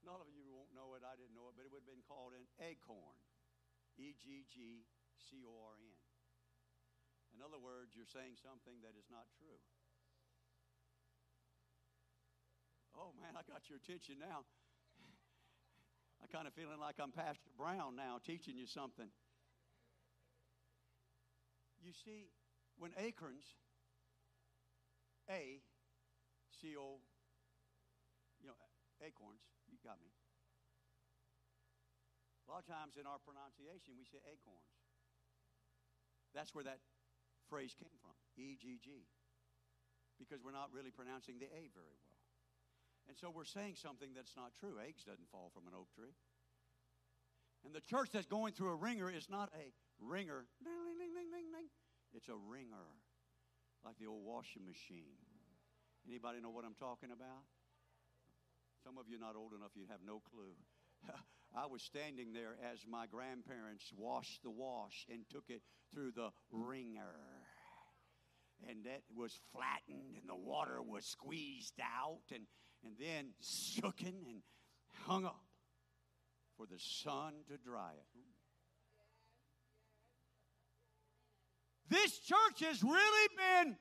none 0.05 0.21
of 0.21 0.29
you 0.29 0.45
won't 0.53 0.69
know 0.77 0.93
it, 0.97 1.03
I 1.05 1.17
didn't 1.17 1.33
know 1.33 1.49
it, 1.49 1.57
but 1.57 1.65
it 1.65 1.73
would 1.73 1.81
have 1.81 1.84
been 1.95 2.03
called 2.03 2.35
an 2.35 2.51
eggcorn. 2.59 3.15
E 3.95 4.19
G 4.19 4.43
G 4.51 4.83
C 5.15 5.47
O 5.47 5.55
R 5.63 5.79
N. 5.79 5.95
In 7.31 7.39
other 7.39 7.63
words, 7.63 7.95
you're 7.95 8.11
saying 8.11 8.35
something 8.43 8.83
that 8.83 8.99
is 8.99 9.07
not 9.07 9.31
true. 9.39 9.63
Oh 12.99 13.15
man, 13.15 13.39
I 13.39 13.47
got 13.47 13.71
your 13.71 13.79
attention 13.79 14.19
now. 14.19 14.43
I'm 16.19 16.31
kind 16.35 16.51
of 16.51 16.55
feeling 16.59 16.83
like 16.83 16.99
I'm 16.99 17.15
Pastor 17.15 17.55
Brown 17.55 17.95
now 17.95 18.19
teaching 18.19 18.59
you 18.59 18.67
something. 18.67 19.07
You 21.79 21.95
see, 21.95 22.35
when 22.79 22.91
acorns, 22.99 23.47
A, 25.31 25.63
C 26.59 26.75
O, 26.75 26.99
you 28.43 28.47
know, 28.51 28.59
acorns, 28.99 29.43
you 29.71 29.79
got 29.85 30.03
me. 30.03 30.11
A 32.55 32.63
lot 32.63 32.71
of 32.71 32.71
times 32.71 32.95
in 32.95 33.03
our 33.03 33.19
pronunciation, 33.19 33.99
we 33.99 34.07
say 34.07 34.23
acorns. 34.31 34.79
That's 36.39 36.55
where 36.55 36.63
that 36.63 36.79
phrase 37.51 37.75
came 37.75 37.99
from, 37.99 38.15
E 38.39 38.55
G 38.55 38.79
G, 38.79 39.11
because 40.23 40.39
we're 40.39 40.55
not 40.55 40.71
really 40.71 40.95
pronouncing 40.95 41.43
the 41.43 41.51
A 41.51 41.67
very 41.75 41.99
well. 41.99 42.23
And 43.11 43.19
so 43.19 43.35
we're 43.35 43.43
saying 43.43 43.75
something 43.75 44.15
that's 44.15 44.39
not 44.39 44.55
true. 44.55 44.79
Eggs 44.79 45.03
doesn't 45.03 45.27
fall 45.35 45.51
from 45.51 45.67
an 45.67 45.75
oak 45.75 45.91
tree. 45.99 46.15
And 47.67 47.75
the 47.75 47.83
church 47.83 48.15
that's 48.15 48.31
going 48.31 48.55
through 48.55 48.71
a 48.71 48.79
ringer 48.79 49.11
is 49.11 49.27
not 49.27 49.51
a 49.59 49.75
ringer. 49.99 50.47
It's 52.15 52.31
a 52.31 52.39
ringer, 52.39 52.87
like 53.83 53.99
the 53.99 54.07
old 54.07 54.23
washing 54.23 54.63
machine. 54.63 55.19
Anybody 56.07 56.39
know 56.39 56.55
what 56.55 56.63
I'm 56.63 56.79
talking 56.79 57.11
about? 57.11 57.51
Some 58.87 58.95
of 58.95 59.11
you 59.11 59.19
not 59.19 59.35
old 59.35 59.59
enough, 59.59 59.75
you 59.75 59.91
have 59.91 60.07
no 60.07 60.23
clue. 60.23 60.55
I 61.57 61.67
was 61.67 61.83
standing 61.83 62.33
there 62.33 62.57
as 62.73 62.81
my 62.89 63.07
grandparents 63.07 63.93
washed 63.97 64.43
the 64.43 64.51
wash 64.51 65.07
and 65.09 65.21
took 65.31 65.45
it 65.49 65.63
through 65.93 66.13
the 66.13 66.31
ringer. 66.51 67.15
And 68.69 68.85
that 68.87 69.03
was 69.15 69.39
flattened 69.53 70.17
and 70.21 70.29
the 70.29 70.35
water 70.35 70.83
was 70.83 71.05
squeezed 71.05 71.81
out 71.81 72.23
and, 72.33 72.45
and 72.85 72.95
then 72.99 73.35
shooken 73.43 74.27
and 74.29 74.43
hung 75.07 75.25
up 75.25 75.45
for 76.57 76.67
the 76.67 76.79
sun 76.79 77.35
to 77.49 77.57
dry 77.57 77.93
it. 77.93 78.21
This 81.89 82.19
church 82.19 82.61
has 82.61 82.83
really 82.83 83.29
been 83.37 83.77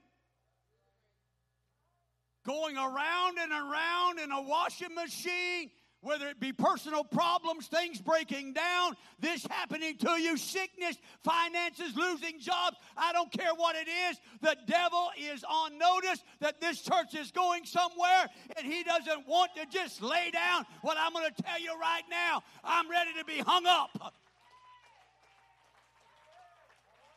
going 2.46 2.78
around 2.78 3.38
and 3.40 3.52
around 3.52 4.20
in 4.20 4.32
a 4.32 4.42
washing 4.42 4.94
machine, 4.94 5.72
whether 6.04 6.28
it 6.28 6.40
be 6.40 6.52
personal 6.52 7.04
problems, 7.04 7.68
things 7.68 8.00
breaking 8.02 8.54
down, 8.54 8.94
this 9.20 9.46
happening 9.50 9.98
to 9.98 10.12
you, 10.12 10.38
sickness, 10.38 10.98
finances, 11.24 11.96
losing 11.96 12.40
jobs. 12.40 12.78
I 12.96 13.14
don't 13.14 13.32
care 13.32 13.54
what 13.56 13.76
it 13.76 13.88
is. 13.88 14.18
The 14.42 14.56
devil 14.68 15.10
is 15.18 15.44
on 15.44 15.78
notice 15.78 16.24
that 16.42 16.62
this 16.62 16.82
church 16.82 17.16
is 17.16 17.32
going 17.32 17.66
somewhere 17.66 18.30
and 18.58 18.72
he 18.72 18.84
doesn't 18.84 19.28
want 19.28 19.52
to 19.56 19.66
just 19.66 20.02
lay 20.02 20.30
down 20.32 20.66
what 20.82 20.98
I'm 21.00 21.14
going 21.14 21.32
to 21.34 21.44
tell 21.44 21.60
you 21.60 21.74
right 21.80 22.04
now. 22.10 22.44
I'm 22.64 22.90
ready 22.90 23.12
to 23.18 23.26
be 23.26 23.40
hung 23.40 23.66
up. 23.66 24.14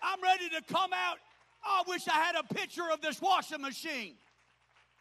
I'm 0.02 0.22
ready 0.22 0.48
to 0.50 0.62
come 0.72 0.92
out. 0.92 1.18
Oh, 1.64 1.82
I 1.84 1.90
wish 1.90 2.06
I 2.06 2.12
had 2.12 2.36
a 2.36 2.54
picture 2.54 2.88
of 2.92 3.00
this 3.00 3.20
washing 3.20 3.60
machine. 3.60 4.14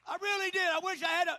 I 0.08 0.18
really 0.22 0.52
did. 0.52 0.62
I 0.62 0.80
wish 0.84 1.04
I 1.04 1.08
had 1.08 1.28
a. 1.28 1.38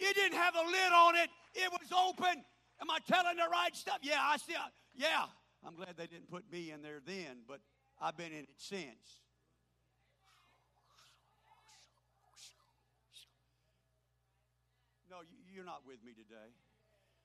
It 0.00 0.14
didn't 0.14 0.38
have 0.38 0.54
a 0.56 0.62
lid 0.62 0.92
on 0.94 1.14
it. 1.16 1.30
It 1.54 1.70
was 1.70 1.92
open. 1.92 2.42
Am 2.80 2.90
I 2.90 2.98
telling 3.06 3.36
the 3.36 3.48
right 3.52 3.76
stuff? 3.76 3.98
Yeah, 4.02 4.18
I 4.20 4.38
see. 4.38 4.54
Yeah, 4.94 5.26
I'm 5.64 5.76
glad 5.76 5.96
they 5.96 6.06
didn't 6.06 6.30
put 6.30 6.50
me 6.50 6.70
in 6.70 6.80
there 6.80 7.00
then, 7.04 7.42
but 7.46 7.60
I've 8.00 8.16
been 8.16 8.32
in 8.32 8.44
it 8.44 8.56
since. 8.56 9.20
No, 15.10 15.20
you- 15.20 15.44
you're 15.52 15.64
not 15.64 15.84
with 15.84 16.02
me 16.02 16.14
today. 16.14 16.54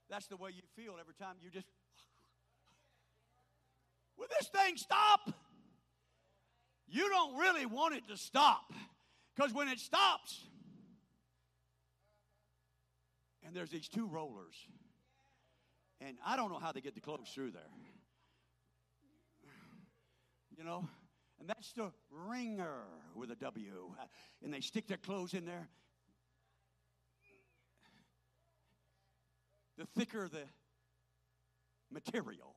That's 0.10 0.28
the 0.28 0.36
way 0.38 0.52
you 0.52 0.64
feel 0.76 0.98
every 1.00 1.14
time 1.14 1.38
you 1.40 1.50
just. 1.50 1.68
Will 4.18 4.28
this 4.28 4.50
thing 4.50 4.76
stop? 4.76 5.30
You 6.88 7.08
don't 7.10 7.38
really 7.38 7.66
want 7.66 7.96
it 7.96 8.08
to 8.08 8.18
stop. 8.18 8.72
Because 9.34 9.54
when 9.54 9.68
it 9.68 9.80
stops, 9.80 10.48
and 13.46 13.56
there's 13.56 13.70
these 13.70 13.88
two 13.88 14.08
rollers, 14.08 14.56
and 16.02 16.18
I 16.26 16.36
don't 16.36 16.52
know 16.52 16.60
how 16.60 16.72
they 16.72 16.82
get 16.82 16.96
the 16.96 17.02
clothes 17.02 17.30
through 17.34 17.52
there. 17.52 17.62
You 20.58 20.64
know? 20.64 20.88
And 21.40 21.50
that's 21.50 21.74
the 21.74 21.92
ringer 22.10 22.84
with 23.14 23.30
a 23.30 23.36
W. 23.36 23.94
And 24.44 24.54
they 24.54 24.62
stick 24.62 24.88
their 24.88 24.98
clothes 24.98 25.34
in 25.34 25.46
there. 25.46 25.68
The 29.78 29.86
thicker 29.98 30.30
the 30.30 30.44
material, 31.92 32.56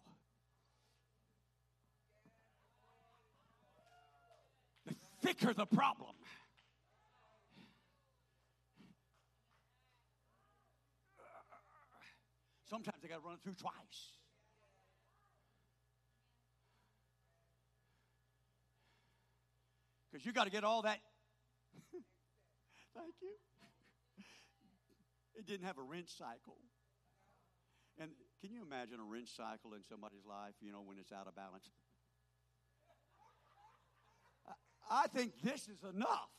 the 4.87 4.95
thicker 5.21 5.53
the 5.53 5.67
problem. 5.67 6.15
Sometimes 12.69 13.01
they 13.03 13.09
got 13.09 13.23
to 13.23 13.27
run 13.27 13.35
it 13.35 13.41
through 13.43 13.55
twice. 13.55 14.13
Because 20.11 20.27
you 20.27 20.33
got 20.33 20.45
to 20.45 20.51
get 20.51 20.65
all 20.65 20.83
that. 20.83 20.99
Thank 22.95 23.15
you. 23.23 23.29
It 25.35 25.47
didn't 25.47 25.67
have 25.67 25.79
a 25.79 25.83
wrench 25.83 26.09
cycle. 26.09 26.57
And 28.01 28.11
can 28.41 28.53
you 28.53 28.63
imagine 28.63 28.99
a 29.01 29.05
wrench 29.05 29.29
cycle 29.29 29.75
in 29.75 29.83
somebody's 29.89 30.25
life, 30.27 30.55
you 30.61 30.73
know, 30.73 30.83
when 30.85 30.99
it's 30.99 31.13
out 31.13 31.27
of 31.27 31.35
balance? 31.35 31.71
I- 34.47 35.05
I 35.05 35.07
think 35.09 35.41
this 35.43 35.69
is 35.69 35.83
enough. 35.85 36.31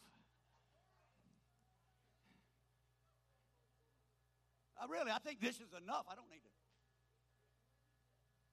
I 4.80 4.86
really, 4.90 5.12
I 5.12 5.20
think 5.20 5.42
this 5.42 5.56
is 5.56 5.74
enough. 5.84 6.06
I 6.10 6.16
don't 6.16 6.30
need 6.30 6.42
to. 6.42 6.50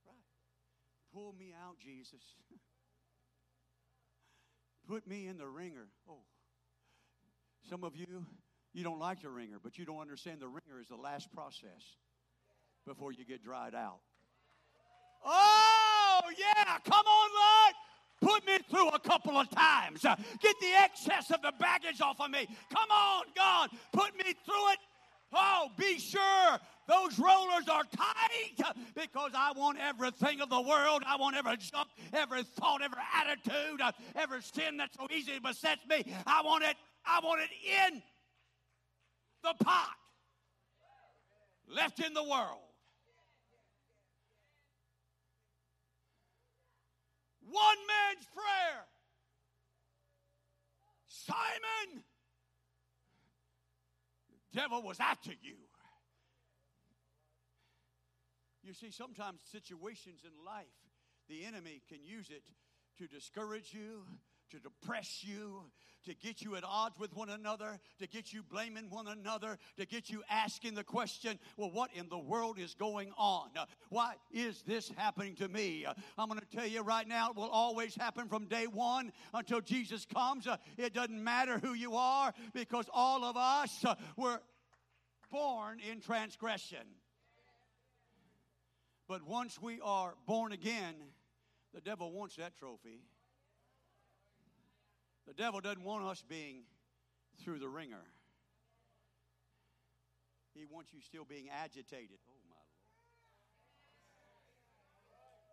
Right. 0.06 0.24
Pull 1.14 1.34
me 1.38 1.54
out, 1.64 1.78
Jesus. 1.78 2.20
Put 4.88 5.06
me 5.06 5.28
in 5.28 5.38
the 5.38 5.46
ringer. 5.46 5.88
Oh. 6.08 6.22
Some 7.68 7.84
of 7.84 7.96
you, 7.96 8.26
you 8.72 8.84
don't 8.84 8.98
like 8.98 9.22
the 9.22 9.30
ringer, 9.30 9.58
but 9.62 9.78
you 9.78 9.84
don't 9.84 10.00
understand 10.00 10.40
the 10.40 10.48
ringer 10.48 10.80
is 10.80 10.88
the 10.88 10.96
last 10.96 11.32
process 11.32 11.96
before 12.86 13.12
you 13.12 13.24
get 13.24 13.42
dried 13.42 13.74
out. 13.74 13.98
Oh, 15.24 16.20
yeah. 16.38 16.78
Come 16.84 17.06
on, 17.06 17.30
Lord. 17.34 17.74
Put 18.20 18.46
me 18.46 18.58
through 18.70 18.88
a 18.90 18.98
couple 18.98 19.36
of 19.36 19.50
times. 19.50 20.04
Uh, 20.04 20.16
Get 20.40 20.54
the 20.60 20.72
excess 20.82 21.30
of 21.30 21.42
the 21.42 21.52
baggage 21.58 22.00
off 22.00 22.20
of 22.20 22.30
me. 22.30 22.46
Come 22.72 22.90
on, 22.90 23.24
God. 23.34 23.70
Put 23.92 24.16
me 24.16 24.34
through 24.44 24.72
it. 24.72 24.78
Oh, 25.32 25.70
be 25.76 25.98
sure 25.98 26.58
those 26.86 27.18
rollers 27.18 27.68
are 27.68 27.82
tight 27.96 28.74
because 28.94 29.32
I 29.34 29.52
want 29.56 29.78
everything 29.80 30.40
of 30.40 30.48
the 30.48 30.60
world. 30.60 31.02
I 31.06 31.16
want 31.16 31.36
every 31.36 31.56
jump, 31.56 31.90
every 32.12 32.44
thought, 32.44 32.80
every 32.82 32.98
attitude, 33.14 33.80
every 34.14 34.42
sin 34.42 34.76
that 34.76 34.90
so 34.96 35.08
easily 35.12 35.40
besets 35.40 35.80
me. 35.88 36.04
I 36.26 36.42
want 36.42 36.64
it. 36.64 36.76
I 37.04 37.20
want 37.20 37.40
it 37.40 37.50
in 37.92 38.02
the 39.42 39.64
pot, 39.64 39.94
left 41.68 42.00
in 42.00 42.14
the 42.14 42.22
world. 42.22 42.60
One 47.48 47.76
man's 47.86 48.26
prayer. 48.34 48.84
Simon, 51.06 52.04
devil 54.56 54.82
was 54.82 54.98
after 54.98 55.30
you. 55.30 55.56
You 58.62 58.72
see, 58.72 58.90
sometimes 58.90 59.40
situations 59.52 60.22
in 60.24 60.32
life, 60.44 60.66
the 61.28 61.44
enemy 61.44 61.82
can 61.88 61.98
use 62.02 62.30
it 62.30 62.42
to 62.98 63.06
discourage 63.06 63.72
you, 63.72 64.02
to 64.50 64.58
depress 64.58 65.22
you, 65.22 65.60
to 66.06 66.14
get 66.14 66.42
you 66.42 66.56
at 66.56 66.64
odds 66.64 66.98
with 66.98 67.14
one 67.14 67.28
another, 67.28 67.78
to 67.98 68.06
get 68.06 68.32
you 68.32 68.42
blaming 68.42 68.88
one 68.90 69.08
another, 69.08 69.58
to 69.76 69.86
get 69.86 70.08
you 70.08 70.22
asking 70.30 70.74
the 70.74 70.84
question, 70.84 71.38
well, 71.56 71.70
what 71.70 71.90
in 71.94 72.08
the 72.08 72.18
world 72.18 72.58
is 72.58 72.74
going 72.74 73.12
on? 73.18 73.50
Why 73.90 74.14
is 74.32 74.62
this 74.66 74.90
happening 74.96 75.34
to 75.36 75.48
me? 75.48 75.86
I'm 76.16 76.28
going 76.28 76.40
to 76.40 76.56
tell 76.56 76.66
you 76.66 76.82
right 76.82 77.06
now, 77.06 77.30
it 77.30 77.36
will 77.36 77.50
always 77.50 77.94
happen 77.94 78.28
from 78.28 78.46
day 78.46 78.66
one 78.66 79.12
until 79.34 79.60
Jesus 79.60 80.06
comes. 80.06 80.48
It 80.78 80.94
doesn't 80.94 81.22
matter 81.22 81.58
who 81.58 81.74
you 81.74 81.96
are 81.96 82.32
because 82.54 82.86
all 82.92 83.24
of 83.24 83.36
us 83.36 83.84
were 84.16 84.40
born 85.30 85.78
in 85.90 86.00
transgression. 86.00 86.86
But 89.08 89.22
once 89.22 89.60
we 89.60 89.80
are 89.82 90.14
born 90.26 90.52
again, 90.52 90.94
the 91.74 91.80
devil 91.80 92.10
wants 92.12 92.36
that 92.36 92.56
trophy. 92.56 93.02
The 95.26 95.34
devil 95.34 95.60
doesn't 95.60 95.82
want 95.82 96.04
us 96.04 96.22
being 96.28 96.62
through 97.42 97.58
the 97.58 97.68
ringer. 97.68 98.02
He 100.54 100.64
wants 100.70 100.92
you 100.92 101.00
still 101.00 101.24
being 101.24 101.48
agitated. 101.50 102.18
Oh 102.28 102.40
my 102.48 102.54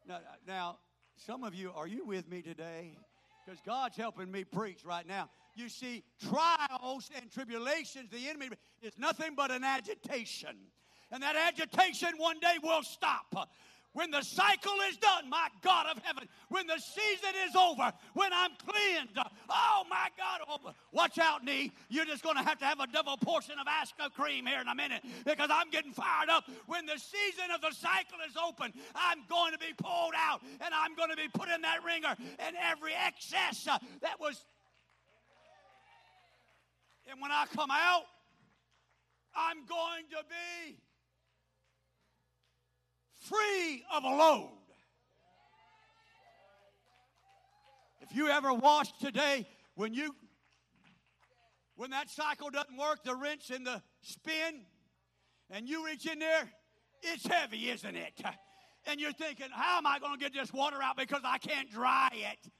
Lord. 0.07 0.21
Now, 0.47 0.53
now 0.53 0.77
some 1.17 1.43
of 1.43 1.53
you, 1.53 1.71
are 1.75 1.87
you 1.87 2.05
with 2.05 2.29
me 2.29 2.41
today? 2.41 2.97
Because 3.45 3.59
God's 3.65 3.97
helping 3.97 4.31
me 4.31 4.43
preach 4.43 4.85
right 4.85 5.07
now. 5.07 5.29
You 5.55 5.69
see, 5.69 6.03
trials 6.21 7.09
and 7.19 7.29
tribulations, 7.31 8.09
the 8.09 8.29
enemy 8.29 8.49
is 8.81 8.93
nothing 8.97 9.35
but 9.35 9.51
an 9.51 9.63
agitation. 9.63 10.55
And 11.11 11.21
that 11.21 11.35
agitation 11.35 12.09
one 12.17 12.39
day 12.39 12.55
will 12.63 12.83
stop. 12.83 13.49
When 13.93 14.09
the 14.09 14.23
cycle 14.23 14.73
is 14.89 14.97
done, 14.97 15.29
my 15.29 15.49
God 15.61 15.85
of 15.95 16.01
heaven, 16.03 16.27
when 16.49 16.65
the 16.65 16.79
season 16.79 17.29
is 17.47 17.55
over, 17.55 17.93
when 18.15 18.33
I'm 18.33 18.51
cleansed, 18.57 19.17
oh 19.49 19.83
my 19.87 20.07
God, 20.17 20.41
oh, 20.49 20.73
watch 20.91 21.19
out, 21.19 21.43
knee. 21.43 21.71
You're 21.89 22.05
just 22.05 22.23
going 22.23 22.35
to 22.37 22.43
have 22.43 22.57
to 22.59 22.65
have 22.65 22.79
a 22.79 22.87
double 22.87 23.17
portion 23.17 23.55
of 23.59 23.67
Aspercreme 23.67 24.47
here 24.47 24.61
in 24.61 24.67
a 24.67 24.73
minute 24.73 25.03
because 25.25 25.49
I'm 25.53 25.69
getting 25.69 25.93
fired 25.93 26.29
up. 26.29 26.45
When 26.65 26.87
the 26.87 26.97
season 26.97 27.51
of 27.53 27.61
the 27.61 27.71
cycle 27.71 28.17
is 28.27 28.35
open, 28.35 28.73
I'm 28.95 29.19
going 29.29 29.53
to 29.53 29.59
be 29.59 29.73
pulled 29.77 30.13
out 30.17 30.41
and 30.59 30.73
I'm 30.73 30.95
going 30.95 31.09
to 31.09 31.15
be 31.15 31.27
put 31.31 31.49
in 31.49 31.61
that 31.61 31.83
ringer 31.85 32.15
and 32.39 32.55
every 32.71 32.93
excess 32.93 33.67
uh, 33.67 33.77
that 34.01 34.19
was. 34.19 34.43
And 37.09 37.21
when 37.21 37.31
I 37.31 37.45
come 37.53 37.69
out, 37.69 38.05
I'm 39.35 39.65
going 39.67 40.05
to 40.11 40.23
be 40.29 40.77
free 43.23 43.83
of 43.93 44.03
a 44.03 44.09
load. 44.09 44.49
If 48.01 48.15
you 48.15 48.27
ever 48.27 48.53
washed 48.53 48.99
today, 48.99 49.47
when 49.75 49.93
you 49.93 50.13
when 51.75 51.89
that 51.91 52.09
cycle 52.09 52.49
doesn't 52.49 52.77
work, 52.77 53.03
the 53.03 53.15
wrench 53.15 53.49
and 53.49 53.65
the 53.65 53.81
spin, 54.01 54.65
and 55.49 55.67
you 55.67 55.85
reach 55.85 56.05
in 56.05 56.19
there, 56.19 56.49
it's 57.01 57.25
heavy, 57.25 57.69
isn't 57.69 57.95
it? 57.95 58.21
And 58.85 58.99
you're 58.99 59.13
thinking, 59.13 59.47
how 59.51 59.77
am 59.77 59.87
I 59.87 59.97
going 59.97 60.13
to 60.13 60.19
get 60.19 60.33
this 60.33 60.53
water 60.53 60.77
out 60.83 60.97
because 60.97 61.21
I 61.23 61.37
can't 61.37 61.71
dry 61.71 62.09
it? 62.11 62.51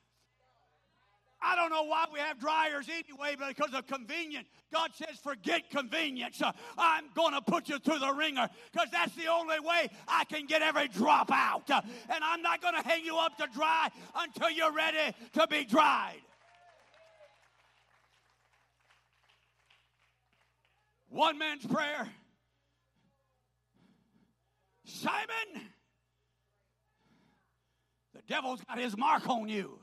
I 1.43 1.55
don't 1.55 1.69
know 1.69 1.83
why 1.83 2.05
we 2.11 2.19
have 2.19 2.39
dryers 2.39 2.87
anyway, 2.89 3.35
but 3.37 3.49
because 3.49 3.73
of 3.73 3.85
convenience. 3.87 4.47
God 4.71 4.91
says, 4.95 5.17
forget 5.21 5.69
convenience. 5.69 6.41
Uh, 6.41 6.51
I'm 6.77 7.05
going 7.13 7.33
to 7.33 7.41
put 7.41 7.69
you 7.69 7.79
through 7.79 7.99
the 7.99 8.13
ringer 8.13 8.47
because 8.71 8.89
that's 8.91 9.13
the 9.15 9.27
only 9.27 9.59
way 9.59 9.89
I 10.07 10.23
can 10.25 10.45
get 10.45 10.61
every 10.61 10.87
drop 10.87 11.31
out. 11.31 11.69
Uh, 11.69 11.81
and 12.09 12.23
I'm 12.23 12.41
not 12.41 12.61
going 12.61 12.75
to 12.75 12.87
hang 12.87 13.03
you 13.03 13.17
up 13.17 13.37
to 13.37 13.47
dry 13.53 13.89
until 14.15 14.49
you're 14.49 14.71
ready 14.71 15.15
to 15.33 15.47
be 15.47 15.65
dried. 15.65 16.21
One 21.09 21.37
man's 21.37 21.65
prayer 21.65 22.09
Simon, 24.85 25.69
the 28.13 28.21
devil's 28.27 28.61
got 28.61 28.79
his 28.79 28.97
mark 28.97 29.27
on 29.27 29.49
you. 29.49 29.79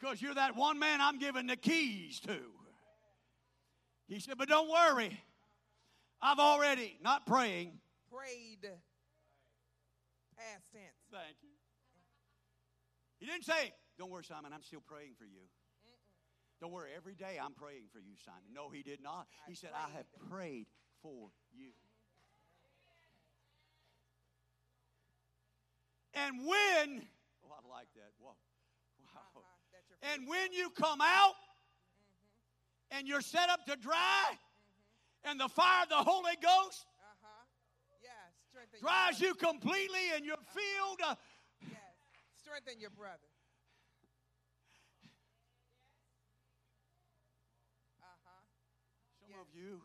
Because 0.00 0.22
you're 0.22 0.34
that 0.34 0.56
one 0.56 0.78
man 0.78 1.00
I'm 1.00 1.18
giving 1.18 1.46
the 1.46 1.56
keys 1.56 2.20
to. 2.20 2.38
He 4.08 4.18
said, 4.18 4.34
But 4.38 4.48
don't 4.48 4.70
worry. 4.70 5.20
I've 6.22 6.38
already, 6.38 6.98
not 7.02 7.26
praying. 7.26 7.78
Prayed. 8.12 8.68
Past 10.36 10.64
tense. 10.72 11.00
Thank 11.12 11.36
you. 11.42 11.50
He 13.18 13.26
didn't 13.26 13.44
say, 13.44 13.72
Don't 13.98 14.10
worry, 14.10 14.24
Simon, 14.24 14.52
I'm 14.52 14.62
still 14.62 14.82
praying 14.86 15.12
for 15.18 15.24
you. 15.24 15.46
Don't 16.60 16.72
worry, 16.72 16.90
every 16.94 17.14
day 17.14 17.40
I'm 17.42 17.54
praying 17.54 17.88
for 17.90 18.00
you, 18.00 18.12
Simon. 18.22 18.52
No, 18.52 18.68
he 18.68 18.82
did 18.82 19.02
not. 19.02 19.26
He 19.46 19.52
I 19.52 19.54
said, 19.54 19.70
I 19.72 19.88
have 19.96 20.04
prayed 20.28 20.66
for 21.00 21.30
you. 21.56 21.72
And 26.12 26.44
when, 26.44 27.06
oh, 27.40 27.54
I 27.54 27.64
like 27.64 27.88
that. 27.96 28.12
Whoa. 28.18 28.36
Wow. 29.14 29.40
Uh-huh. 29.40 29.40
That 29.72 29.88
your 29.88 29.89
And 30.02 30.26
when 30.26 30.52
you 30.52 30.70
come 30.70 31.00
out 31.00 31.34
and 32.90 33.06
you're 33.06 33.20
set 33.20 33.48
up 33.50 33.66
to 33.66 33.76
dry, 33.76 34.24
and 35.24 35.38
the 35.38 35.48
fire 35.48 35.82
of 35.82 35.88
the 35.90 35.96
Holy 35.96 36.36
Ghost 36.42 36.86
Uh-huh. 36.98 37.44
Yes. 38.02 38.80
Dries 38.80 39.20
you 39.20 39.34
completely 39.34 40.16
in 40.16 40.24
your 40.24 40.40
field, 40.54 40.98
uh, 41.02 41.14
brother. 41.14 41.20
Yes. 41.68 41.78
Strengthen 42.42 42.80
your 42.80 42.90
brother. 42.90 43.28
Uh-huh. 48.00 48.42
some 49.20 49.40
of 49.40 49.46
you, 49.54 49.82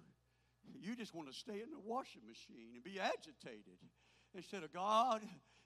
you 0.80 0.96
just 0.96 1.14
want 1.14 1.28
to 1.28 1.34
stay 1.34 1.62
in 1.62 1.70
the 1.72 1.80
washing 1.84 2.22
machine 2.26 2.72
and 2.74 2.84
be 2.84 3.00
agitated 3.00 3.80
instead 4.34 4.64
of 4.64 4.72
God. 4.72 5.22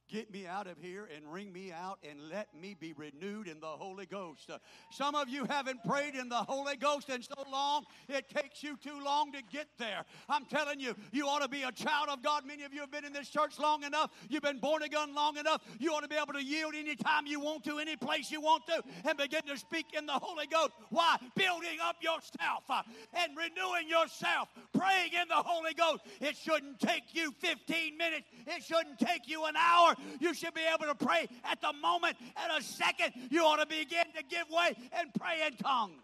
Get 0.09 0.31
me 0.33 0.47
out 0.47 0.65
of 0.65 0.79
here 0.81 1.07
and 1.15 1.31
wring 1.31 1.53
me 1.53 1.71
out 1.71 1.99
and 2.09 2.29
let 2.29 2.47
me 2.59 2.75
be 2.79 2.93
renewed 2.93 3.47
in 3.47 3.59
the 3.59 3.67
Holy 3.67 4.07
Ghost. 4.07 4.49
Uh, 4.49 4.57
some 4.89 5.13
of 5.13 5.29
you 5.29 5.45
haven't 5.45 5.83
prayed 5.83 6.15
in 6.15 6.29
the 6.29 6.35
Holy 6.35 6.75
Ghost 6.77 7.09
in 7.09 7.21
so 7.21 7.45
long, 7.51 7.85
it 8.07 8.27
takes 8.27 8.63
you 8.63 8.75
too 8.77 8.99
long 9.03 9.31
to 9.33 9.43
get 9.51 9.67
there. 9.77 10.03
I'm 10.27 10.45
telling 10.45 10.79
you, 10.79 10.95
you 11.11 11.27
ought 11.27 11.43
to 11.43 11.47
be 11.47 11.61
a 11.61 11.71
child 11.71 12.09
of 12.09 12.23
God. 12.23 12.43
Many 12.43 12.63
of 12.63 12.73
you 12.73 12.79
have 12.81 12.89
been 12.89 13.05
in 13.05 13.13
this 13.13 13.29
church 13.29 13.59
long 13.59 13.83
enough. 13.83 14.09
You've 14.29 14.41
been 14.41 14.57
born 14.57 14.81
again 14.81 15.13
long 15.13 15.37
enough. 15.37 15.61
You 15.77 15.93
ought 15.93 16.01
to 16.01 16.07
be 16.07 16.15
able 16.15 16.33
to 16.33 16.43
yield 16.43 16.73
anytime 16.73 17.27
you 17.27 17.39
want 17.39 17.63
to, 17.65 17.77
any 17.77 17.95
place 17.95 18.31
you 18.31 18.41
want 18.41 18.65
to, 18.65 18.81
and 19.07 19.15
begin 19.15 19.43
to 19.43 19.57
speak 19.59 19.93
in 19.95 20.07
the 20.07 20.13
Holy 20.13 20.47
Ghost. 20.47 20.71
Why? 20.89 21.17
Building 21.35 21.77
up 21.83 21.97
yourself 22.01 22.63
uh, 22.67 22.81
and 23.13 23.37
renewing 23.37 23.87
yourself, 23.87 24.49
praying 24.73 25.11
in 25.21 25.27
the 25.27 25.35
Holy 25.35 25.75
Ghost. 25.75 26.01
It 26.19 26.35
shouldn't 26.35 26.79
take 26.79 27.13
you 27.13 27.31
15 27.37 27.95
minutes, 27.95 28.25
it 28.47 28.63
shouldn't 28.63 28.97
take 28.97 29.27
you 29.27 29.45
an 29.45 29.53
hour. 29.55 29.95
You 30.19 30.33
should 30.33 30.53
be 30.53 30.61
able 30.73 30.85
to 30.85 30.95
pray 30.95 31.27
at 31.43 31.61
the 31.61 31.73
moment, 31.73 32.17
at 32.35 32.57
a 32.57 32.63
second. 32.63 33.13
You 33.29 33.43
ought 33.43 33.57
to 33.57 33.65
begin 33.65 34.05
to 34.15 34.23
give 34.29 34.49
way 34.49 34.75
and 34.93 35.13
pray 35.19 35.45
in 35.45 35.55
tongues. 35.57 36.01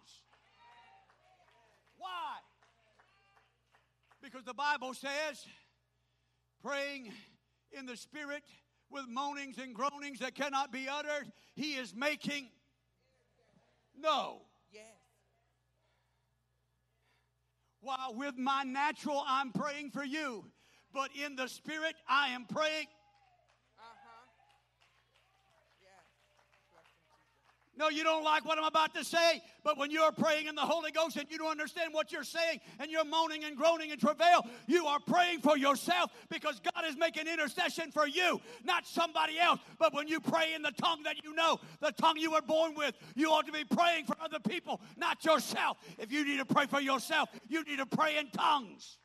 Why? 1.98 2.38
Because 4.22 4.44
the 4.44 4.54
Bible 4.54 4.94
says, 4.94 5.46
praying 6.64 7.12
in 7.72 7.86
the 7.86 7.96
Spirit 7.96 8.44
with 8.90 9.08
moanings 9.08 9.58
and 9.58 9.74
groanings 9.74 10.20
that 10.20 10.36
cannot 10.36 10.72
be 10.72 10.88
uttered, 10.90 11.32
He 11.56 11.74
is 11.74 11.94
making. 11.96 12.50
No. 14.00 14.42
Yes. 14.72 14.84
While 17.82 18.16
with 18.16 18.38
my 18.38 18.64
natural, 18.64 19.24
I'm 19.28 19.52
praying 19.52 19.92
for 19.92 20.04
you. 20.04 20.46
But 20.94 21.12
in 21.14 21.36
the 21.36 21.48
Spirit, 21.48 21.96
I 22.08 22.30
am 22.30 22.46
praying. 22.46 22.88
Uh-huh. 23.78 24.26
Yes. 25.82 26.06
Trust 26.72 26.90
in 26.96 27.04
Jesus. 27.12 27.65
No, 27.78 27.90
you 27.90 28.04
don't 28.04 28.24
like 28.24 28.46
what 28.46 28.58
I'm 28.58 28.64
about 28.64 28.94
to 28.96 29.04
say, 29.04 29.42
but 29.64 29.78
when 29.78 29.92
you're 29.92 30.12
praying 30.14 30.48
in 30.48 30.56
the 30.56 30.62
Holy 30.62 30.92
Ghost 30.92 31.18
and 31.18 31.30
you 31.30 31.38
don't 31.38 31.52
understand 31.52 31.94
what 31.94 32.10
you're 32.12 32.24
saying 32.24 32.62
and 32.80 32.90
you're 32.90 33.04
moaning 33.04 33.44
and 33.44 33.58
groaning 33.58 33.92
and 33.92 34.00
travail, 34.00 34.48
you 34.66 34.86
are 34.86 35.00
praying 35.00 35.42
for 35.42 35.58
yourself 35.58 36.12
because 36.30 36.62
God 36.62 36.86
is 36.88 36.96
making 36.98 37.28
intercession 37.28 37.92
for 37.92 38.08
you, 38.08 38.40
not 38.64 38.88
somebody 38.88 39.38
else. 39.40 39.60
But 39.78 39.94
when 39.94 40.08
you 40.08 40.22
pray 40.22 40.54
in 40.54 40.62
the 40.62 40.72
tongue 40.72 41.04
that 41.04 41.24
you 41.24 41.36
know, 41.36 41.60
the 41.82 41.92
tongue 41.92 42.18
you 42.18 42.32
were 42.32 42.42
born 42.42 42.76
with, 42.76 42.96
you 43.14 43.30
ought 43.30 43.46
to 43.46 43.52
be 43.52 43.66
praying 43.66 44.06
for 44.06 44.16
other 44.22 44.40
people, 44.40 44.80
not 44.96 45.26
yourself. 45.26 45.78
If 46.00 46.14
you 46.14 46.24
need 46.24 46.38
to 46.38 46.46
pray 46.46 46.68
for 46.68 46.80
yourself, 46.80 47.30
you 47.50 47.64
need 47.64 47.80
to 47.80 47.86
pray 47.86 48.18
in 48.18 48.30
tongues. 48.30 49.00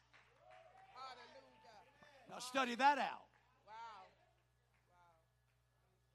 Now, 2.30 2.38
study 2.38 2.76
that 2.76 2.98
out. 2.98 3.26
Wow. 3.66 4.06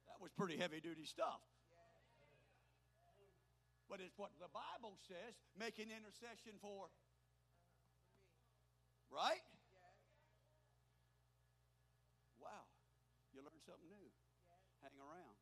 That 0.07 0.21
was 0.21 0.31
pretty 0.37 0.55
heavy 0.55 0.79
duty 0.79 1.03
stuff. 1.03 1.41
But 3.89 4.01
it's 4.01 4.17
what 4.17 4.33
the 4.41 4.49
Bible 4.49 4.97
says 5.05 5.37
making 5.53 5.93
intercession 5.93 6.57
for. 6.57 6.89
Right? 9.13 9.45
Wow. 12.41 12.65
You 13.33 13.45
learn 13.45 13.61
something 13.61 13.87
new. 13.87 14.09
Hang 14.81 14.97
around. 14.97 15.37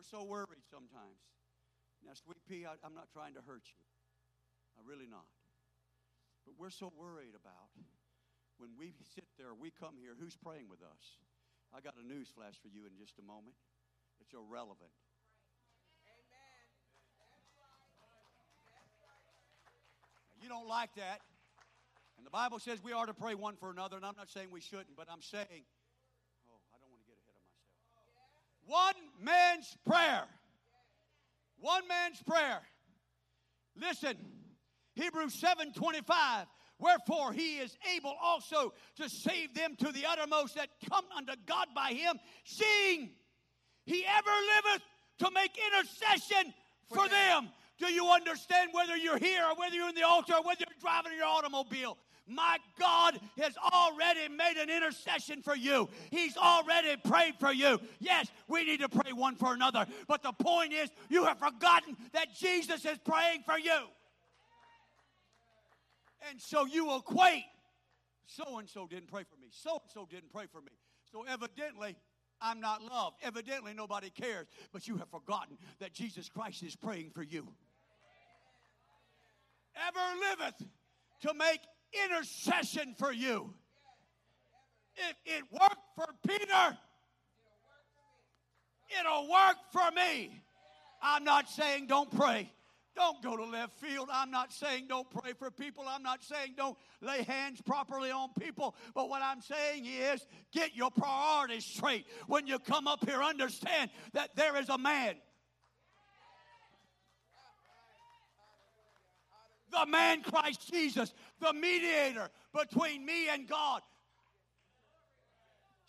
We're 0.00 0.08
so 0.08 0.24
worried 0.24 0.64
sometimes. 0.72 1.20
Now, 2.00 2.16
Sweet 2.16 2.40
Pea, 2.48 2.64
I, 2.64 2.72
I'm 2.80 2.96
not 2.96 3.12
trying 3.12 3.34
to 3.34 3.44
hurt 3.44 3.68
you. 3.68 3.84
I'm 4.80 4.88
really 4.88 5.04
not. 5.04 5.28
But 6.48 6.56
we're 6.56 6.72
so 6.72 6.88
worried 6.96 7.36
about 7.36 7.68
when 8.60 8.76
we 8.76 8.92
sit 9.16 9.24
there, 9.40 9.56
we 9.56 9.72
come 9.72 9.96
here, 9.96 10.12
who's 10.20 10.36
praying 10.36 10.68
with 10.68 10.84
us? 10.84 11.16
I 11.72 11.80
got 11.80 11.94
a 11.96 12.06
news 12.06 12.28
flash 12.28 12.60
for 12.60 12.68
you 12.68 12.84
in 12.84 12.92
just 13.00 13.18
a 13.18 13.24
moment. 13.24 13.56
It's 14.20 14.36
irrelevant. 14.36 14.92
You 20.42 20.48
don't 20.48 20.68
like 20.68 20.94
that. 20.96 21.20
And 22.18 22.26
the 22.26 22.30
Bible 22.30 22.58
says 22.58 22.82
we 22.84 22.92
are 22.92 23.06
to 23.06 23.14
pray 23.14 23.34
one 23.34 23.56
for 23.56 23.70
another, 23.70 23.96
and 23.96 24.04
I'm 24.04 24.16
not 24.16 24.28
saying 24.28 24.48
we 24.50 24.60
shouldn't, 24.60 24.96
but 24.96 25.06
I'm 25.10 25.22
saying, 25.22 25.64
oh, 26.44 26.60
I 26.68 26.76
don't 26.80 26.90
want 26.92 27.00
to 27.00 27.08
get 27.08 27.16
ahead 27.16 27.32
of 27.32 28.12
myself. 28.12 28.44
One 28.68 29.24
man's 29.24 29.76
prayer. 29.86 30.24
One 31.58 31.88
man's 31.88 32.22
prayer. 32.22 32.60
Listen, 33.74 34.16
Hebrews 34.94 35.34
7 35.34 35.72
25. 35.72 36.46
Wherefore 36.80 37.32
he 37.32 37.58
is 37.58 37.76
able 37.94 38.14
also 38.20 38.72
to 38.96 39.08
save 39.08 39.54
them 39.54 39.76
to 39.76 39.92
the 39.92 40.06
uttermost 40.06 40.56
that 40.56 40.68
come 40.88 41.04
unto 41.16 41.32
God 41.46 41.68
by 41.74 41.92
him, 41.92 42.18
seeing 42.44 43.10
he 43.84 44.04
ever 44.06 44.30
liveth 44.56 44.82
to 45.18 45.30
make 45.32 45.52
intercession 45.72 46.54
for, 46.88 46.94
For 46.96 47.08
them. 47.08 47.44
them. 47.44 47.48
Do 47.78 47.92
you 47.92 48.08
understand 48.10 48.70
whether 48.72 48.96
you're 48.96 49.18
here 49.18 49.42
or 49.44 49.54
whether 49.56 49.74
you're 49.74 49.88
in 49.88 49.94
the 49.94 50.06
altar 50.06 50.34
or 50.34 50.42
whether 50.42 50.64
you're 50.68 50.80
driving 50.80 51.12
your 51.16 51.26
automobile? 51.26 51.96
My 52.26 52.58
God 52.78 53.18
has 53.38 53.54
already 53.72 54.28
made 54.28 54.56
an 54.56 54.70
intercession 54.70 55.42
for 55.42 55.56
you. 55.56 55.88
He's 56.10 56.36
already 56.36 56.96
prayed 56.96 57.34
for 57.40 57.52
you. 57.52 57.80
Yes, 57.98 58.28
we 58.46 58.64
need 58.64 58.80
to 58.80 58.88
pray 58.88 59.12
one 59.12 59.34
for 59.34 59.52
another. 59.52 59.86
But 60.06 60.22
the 60.22 60.32
point 60.32 60.72
is, 60.72 60.90
you 61.08 61.24
have 61.24 61.38
forgotten 61.38 61.96
that 62.12 62.34
Jesus 62.34 62.84
is 62.84 62.98
praying 62.98 63.42
for 63.44 63.58
you. 63.58 63.80
And 66.28 66.40
so 66.40 66.66
you 66.66 66.94
equate 66.96 67.44
so 68.26 68.58
and 68.58 68.68
so 68.68 68.86
didn't 68.86 69.08
pray 69.08 69.24
for 69.24 69.36
me, 69.40 69.48
so 69.50 69.72
and 69.72 69.90
so 69.92 70.06
didn't 70.08 70.32
pray 70.32 70.46
for 70.50 70.60
me. 70.60 70.70
So 71.10 71.24
evidently, 71.28 71.96
I'm 72.40 72.60
not 72.60 72.82
loved. 72.82 73.16
Evidently, 73.22 73.74
nobody 73.74 74.10
cares. 74.10 74.46
But 74.72 74.86
you 74.86 74.96
have 74.96 75.08
forgotten 75.10 75.58
that 75.80 75.92
Jesus 75.92 76.28
Christ 76.28 76.62
is 76.62 76.76
praying 76.76 77.10
for 77.10 77.22
you. 77.22 77.46
Ever 79.88 80.20
liveth 80.20 80.68
to 81.22 81.34
make 81.34 81.60
intercession 82.04 82.94
for 82.98 83.12
you. 83.12 83.52
If 84.96 85.16
it 85.24 85.44
worked 85.52 85.94
for 85.96 86.06
Peter, 86.26 86.78
it'll 89.00 89.30
work 89.30 89.56
for 89.72 89.90
me. 89.94 90.42
I'm 91.02 91.24
not 91.24 91.48
saying 91.48 91.86
don't 91.86 92.10
pray. 92.10 92.50
Don't 92.96 93.22
go 93.22 93.36
to 93.36 93.44
left 93.44 93.78
field. 93.78 94.08
I'm 94.12 94.30
not 94.30 94.52
saying 94.52 94.86
don't 94.88 95.08
pray 95.10 95.32
for 95.32 95.50
people. 95.50 95.84
I'm 95.88 96.02
not 96.02 96.24
saying 96.24 96.54
don't 96.56 96.76
lay 97.00 97.22
hands 97.22 97.60
properly 97.60 98.10
on 98.10 98.30
people. 98.38 98.74
But 98.94 99.08
what 99.08 99.22
I'm 99.22 99.40
saying 99.40 99.86
is 99.86 100.26
get 100.52 100.74
your 100.74 100.90
priorities 100.90 101.64
straight. 101.64 102.06
When 102.26 102.46
you 102.46 102.58
come 102.58 102.88
up 102.88 103.08
here, 103.08 103.22
understand 103.22 103.90
that 104.12 104.34
there 104.34 104.56
is 104.56 104.68
a 104.68 104.78
man. 104.78 105.14
The 109.70 109.86
man 109.86 110.22
Christ 110.22 110.68
Jesus, 110.72 111.14
the 111.40 111.52
mediator 111.52 112.28
between 112.52 113.06
me 113.06 113.28
and 113.28 113.46
God, 113.46 113.82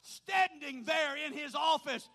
standing 0.03 0.83
there 0.83 1.15
in 1.25 1.33
his 1.33 1.55
office, 1.55 2.07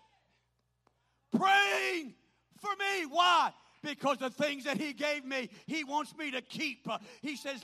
praying 1.37 2.13
for 2.61 2.71
me. 2.79 3.05
Why? 3.09 3.51
Because 3.87 4.17
the 4.17 4.29
things 4.29 4.65
that 4.65 4.77
he 4.77 4.91
gave 4.91 5.23
me, 5.23 5.49
he 5.65 5.85
wants 5.85 6.15
me 6.17 6.29
to 6.31 6.41
keep. 6.41 6.85
He 7.21 7.37
says, 7.37 7.63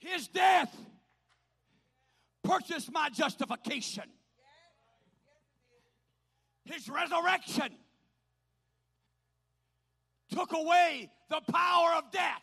His 0.00 0.26
death 0.26 0.76
purchased 2.42 2.92
my 2.92 3.08
justification. 3.10 4.04
His 6.64 6.88
resurrection 6.88 7.68
took 10.32 10.52
away 10.52 11.10
the 11.30 11.40
power 11.52 11.94
of 11.96 12.10
death. 12.10 12.42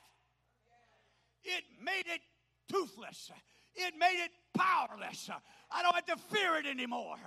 It 1.44 1.64
made 1.84 2.06
it 2.08 2.22
toothless. 2.70 3.30
It 3.76 3.94
made 4.00 4.24
it 4.24 4.32
powerless. 4.58 5.30
I 5.70 5.82
don't 5.82 5.96
have 5.96 6.06
to 6.06 6.18
fear 6.34 6.56
it 6.56 6.66
anymore. 6.66 7.18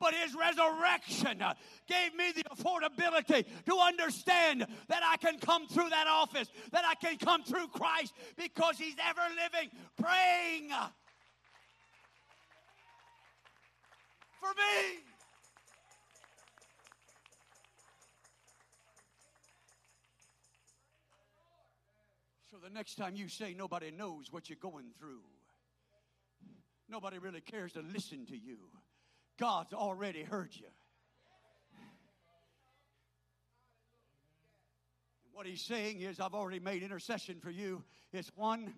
But 0.00 0.14
his 0.14 0.34
resurrection 0.34 1.42
uh, 1.42 1.52
gave 1.86 2.14
me 2.14 2.32
the 2.34 2.44
affordability 2.44 3.44
to 3.66 3.76
understand 3.76 4.66
that 4.88 5.02
I 5.04 5.18
can 5.18 5.38
come 5.38 5.68
through 5.68 5.90
that 5.90 6.06
office, 6.08 6.48
that 6.72 6.84
I 6.86 6.94
can 6.94 7.18
come 7.18 7.44
through 7.44 7.68
Christ 7.68 8.14
because 8.36 8.78
he's 8.78 8.96
ever 9.06 9.20
living, 9.36 9.70
praying 10.00 10.70
for 14.40 14.48
me. 14.48 15.00
So 22.50 22.56
the 22.62 22.70
next 22.70 22.94
time 22.94 23.14
you 23.16 23.28
say 23.28 23.54
nobody 23.54 23.90
knows 23.90 24.32
what 24.32 24.48
you're 24.48 24.56
going 24.60 24.92
through, 24.98 25.20
nobody 26.88 27.18
really 27.18 27.42
cares 27.42 27.72
to 27.74 27.80
listen 27.82 28.24
to 28.26 28.36
you. 28.36 28.56
God's 29.40 29.72
already 29.72 30.22
heard 30.22 30.50
you. 30.52 30.66
And 35.24 35.32
what 35.32 35.46
he's 35.46 35.62
saying 35.62 36.02
is, 36.02 36.20
I've 36.20 36.34
already 36.34 36.60
made 36.60 36.82
intercession 36.82 37.40
for 37.40 37.50
you. 37.50 37.82
It's 38.12 38.30
one 38.36 38.74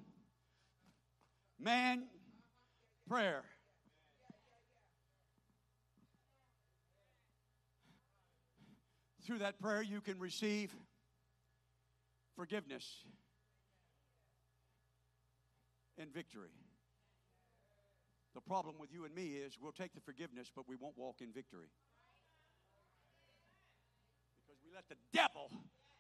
man 1.59 2.05
prayer. 3.09 3.43
Through 9.27 9.39
that 9.39 9.61
prayer, 9.61 9.83
you 9.83 10.01
can 10.01 10.21
receive 10.21 10.73
forgiveness 12.37 13.05
and 15.99 16.13
victory. 16.15 16.51
The 18.35 18.41
problem 18.41 18.77
with 18.79 18.93
you 18.93 19.05
and 19.05 19.15
me 19.15 19.37
is 19.37 19.59
we'll 19.61 19.73
take 19.73 19.95
the 19.95 20.01
forgiveness, 20.01 20.51
but 20.55 20.69
we 20.69 20.77
won't 20.77 20.97
walk 20.97 21.21
in 21.21 21.33
victory. 21.33 21.69
Because 24.47 24.61
we 24.65 24.75
let 24.75 24.89
the 24.89 24.97
devil 25.13 25.51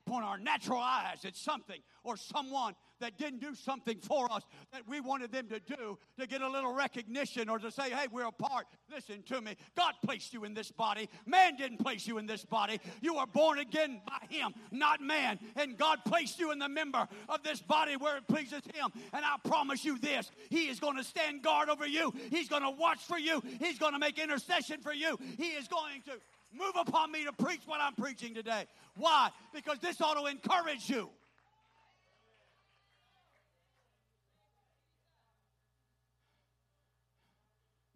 point 0.06 0.24
our 0.24 0.38
natural 0.38 0.80
eyes 0.80 1.24
at 1.24 1.36
something 1.36 1.80
or 2.02 2.16
someone 2.16 2.74
that 3.02 3.18
didn't 3.18 3.40
do 3.40 3.54
something 3.54 3.98
for 3.98 4.30
us 4.32 4.42
that 4.72 4.82
we 4.88 5.00
wanted 5.00 5.32
them 5.32 5.48
to 5.48 5.60
do 5.60 5.98
to 6.18 6.26
get 6.26 6.40
a 6.40 6.48
little 6.48 6.72
recognition 6.72 7.48
or 7.48 7.58
to 7.58 7.70
say, 7.70 7.90
hey, 7.90 8.06
we're 8.10 8.26
a 8.26 8.32
part. 8.32 8.66
Listen 8.92 9.22
to 9.24 9.40
me. 9.40 9.56
God 9.76 9.94
placed 10.04 10.32
you 10.32 10.44
in 10.44 10.54
this 10.54 10.70
body. 10.70 11.08
Man 11.26 11.56
didn't 11.56 11.78
place 11.78 12.06
you 12.06 12.18
in 12.18 12.26
this 12.26 12.44
body. 12.44 12.80
You 13.00 13.16
were 13.16 13.26
born 13.26 13.58
again 13.58 14.00
by 14.06 14.26
Him, 14.28 14.54
not 14.70 15.00
man. 15.00 15.38
And 15.56 15.76
God 15.76 15.98
placed 16.06 16.38
you 16.38 16.52
in 16.52 16.58
the 16.58 16.68
member 16.68 17.06
of 17.28 17.42
this 17.42 17.60
body 17.60 17.96
where 17.96 18.16
it 18.16 18.26
pleases 18.28 18.62
Him. 18.74 18.90
And 19.12 19.24
I 19.24 19.36
promise 19.44 19.84
you 19.84 19.98
this 19.98 20.30
He 20.48 20.68
is 20.68 20.80
going 20.80 20.96
to 20.96 21.04
stand 21.04 21.42
guard 21.42 21.68
over 21.68 21.86
you, 21.86 22.12
He's 22.30 22.48
going 22.48 22.62
to 22.62 22.70
watch 22.70 23.00
for 23.00 23.18
you, 23.18 23.42
He's 23.60 23.78
going 23.78 23.92
to 23.92 23.98
make 23.98 24.18
intercession 24.18 24.80
for 24.80 24.92
you, 24.92 25.18
He 25.36 25.48
is 25.48 25.68
going 25.68 26.02
to 26.06 26.12
move 26.56 26.74
upon 26.78 27.10
me 27.10 27.24
to 27.24 27.32
preach 27.32 27.62
what 27.66 27.80
I'm 27.80 27.94
preaching 27.94 28.34
today. 28.34 28.66
Why? 28.96 29.30
Because 29.54 29.78
this 29.78 30.00
ought 30.00 30.14
to 30.14 30.26
encourage 30.26 30.88
you. 30.88 31.10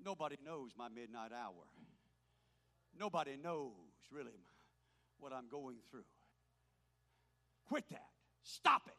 Nobody 0.07 0.37
knows 0.45 0.71
my 0.79 0.89
midnight 0.89 1.33
hour. 1.33 1.67
Nobody 2.97 3.37
knows 3.43 3.73
really 4.13 4.39
what 5.19 5.33
I'm 5.33 5.49
going 5.51 5.79
through. 5.91 6.05
Quit 7.69 7.83
that. 7.91 8.07
Stop 8.45 8.83
it. 8.87 8.95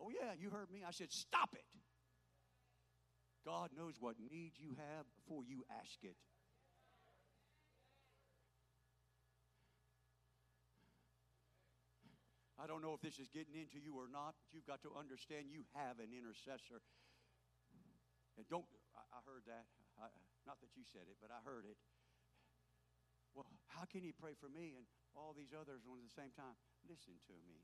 Oh, 0.00 0.10
yeah, 0.10 0.32
you 0.36 0.50
heard 0.50 0.68
me. 0.72 0.82
I 0.84 0.90
said, 0.90 1.12
stop 1.12 1.50
it. 1.54 1.64
God 3.44 3.70
knows 3.78 3.94
what 4.00 4.16
need 4.28 4.54
you 4.56 4.70
have 4.70 5.06
before 5.14 5.44
you 5.46 5.62
ask 5.80 6.02
it. 6.02 6.16
I 12.66 12.68
don't 12.68 12.82
know 12.82 12.98
if 12.98 13.02
this 13.06 13.22
is 13.22 13.30
getting 13.30 13.54
into 13.54 13.78
you 13.78 13.94
or 13.94 14.10
not, 14.10 14.34
but 14.42 14.50
you've 14.50 14.66
got 14.66 14.82
to 14.82 14.90
understand 14.98 15.54
you 15.54 15.62
have 15.78 16.02
an 16.02 16.10
intercessor. 16.10 16.82
And 18.34 18.42
don't 18.50 18.66
I, 18.90 19.06
I 19.06 19.22
heard 19.22 19.46
that. 19.46 19.70
I, 19.94 20.10
not 20.50 20.58
that 20.66 20.74
you 20.74 20.82
said 20.82 21.06
it, 21.06 21.14
but 21.22 21.30
I 21.30 21.38
heard 21.46 21.62
it. 21.62 21.78
Well, 23.38 23.46
how 23.70 23.86
can 23.86 24.02
he 24.02 24.10
pray 24.10 24.34
for 24.34 24.50
me 24.50 24.74
and 24.74 24.82
all 25.14 25.30
these 25.30 25.54
others 25.54 25.86
at 25.86 25.94
the 25.94 26.10
same 26.18 26.34
time? 26.34 26.58
Listen 26.90 27.14
to 27.30 27.38
me. 27.46 27.62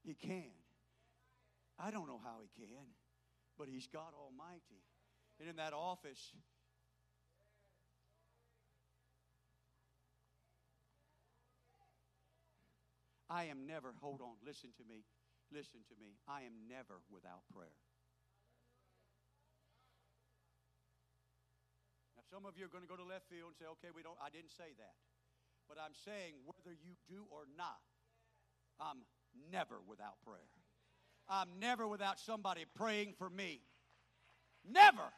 he 0.00 0.16
can. 0.16 0.48
I 1.76 1.92
don't 1.92 2.08
know 2.08 2.24
how 2.24 2.40
he 2.40 2.48
can, 2.56 2.88
but 3.60 3.68
he's 3.68 3.84
God 3.84 4.16
Almighty. 4.16 4.80
And 5.36 5.44
in 5.44 5.60
that 5.60 5.76
office, 5.76 6.32
I 13.34 13.50
am 13.50 13.66
never, 13.66 13.90
hold 13.98 14.22
on, 14.22 14.38
listen 14.46 14.70
to 14.78 14.86
me, 14.86 15.02
listen 15.50 15.82
to 15.90 15.98
me. 15.98 16.14
I 16.30 16.46
am 16.46 16.54
never 16.70 17.02
without 17.10 17.42
prayer. 17.50 17.82
Now, 22.14 22.22
some 22.30 22.46
of 22.46 22.54
you 22.54 22.64
are 22.64 22.70
going 22.70 22.86
to 22.86 22.88
go 22.88 22.94
to 22.94 23.02
left 23.02 23.26
field 23.26 23.50
and 23.50 23.58
say, 23.58 23.66
okay, 23.74 23.90
we 23.90 24.06
don't, 24.06 24.14
I 24.22 24.30
didn't 24.30 24.54
say 24.54 24.70
that. 24.78 24.94
But 25.66 25.82
I'm 25.82 25.98
saying 26.06 26.46
whether 26.46 26.78
you 26.78 26.94
do 27.10 27.26
or 27.26 27.50
not, 27.58 27.82
I'm 28.78 29.02
never 29.50 29.82
without 29.82 30.22
prayer. 30.22 30.54
I'm 31.26 31.58
never 31.58 31.88
without 31.88 32.20
somebody 32.20 32.70
praying 32.76 33.14
for 33.18 33.28
me. 33.28 33.66
Never. 34.62 35.10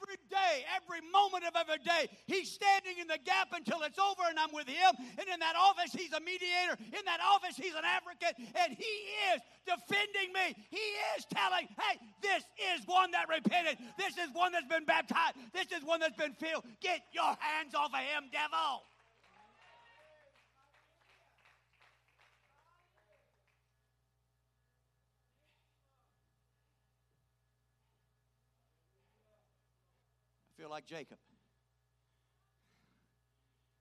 Every 0.00 0.16
day, 0.32 0.64
every 0.80 1.04
moment 1.12 1.44
of 1.44 1.52
every 1.54 1.82
day, 1.84 2.08
he's 2.26 2.50
standing 2.50 2.96
in 2.98 3.06
the 3.06 3.18
gap 3.20 3.52
until 3.52 3.82
it's 3.82 3.98
over 3.98 4.24
and 4.28 4.38
I'm 4.38 4.52
with 4.52 4.66
him. 4.66 4.96
And 5.18 5.28
in 5.28 5.38
that 5.40 5.56
office, 5.56 5.92
he's 5.92 6.12
a 6.12 6.20
mediator. 6.20 6.80
In 6.80 7.04
that 7.04 7.20
office, 7.20 7.56
he's 7.56 7.74
an 7.74 7.84
advocate. 7.84 8.34
And 8.56 8.72
he 8.72 8.94
is 9.28 9.44
defending 9.68 10.32
me. 10.32 10.56
He 10.70 10.86
is 11.16 11.28
telling, 11.28 11.68
hey, 11.76 12.00
this 12.22 12.44
is 12.72 12.86
one 12.86 13.10
that 13.12 13.28
repented. 13.28 13.76
This 13.98 14.16
is 14.16 14.32
one 14.32 14.52
that's 14.52 14.68
been 14.68 14.84
baptized. 14.84 15.36
This 15.52 15.68
is 15.68 15.84
one 15.84 16.00
that's 16.00 16.16
been 16.16 16.34
filled. 16.34 16.64
Get 16.80 17.02
your 17.12 17.36
hands 17.38 17.74
off 17.76 17.92
of 17.92 18.00
him, 18.00 18.32
devil. 18.32 18.48
I 18.52 18.80
feel 30.60 30.68
like 30.68 30.84
Jacob. 30.84 31.16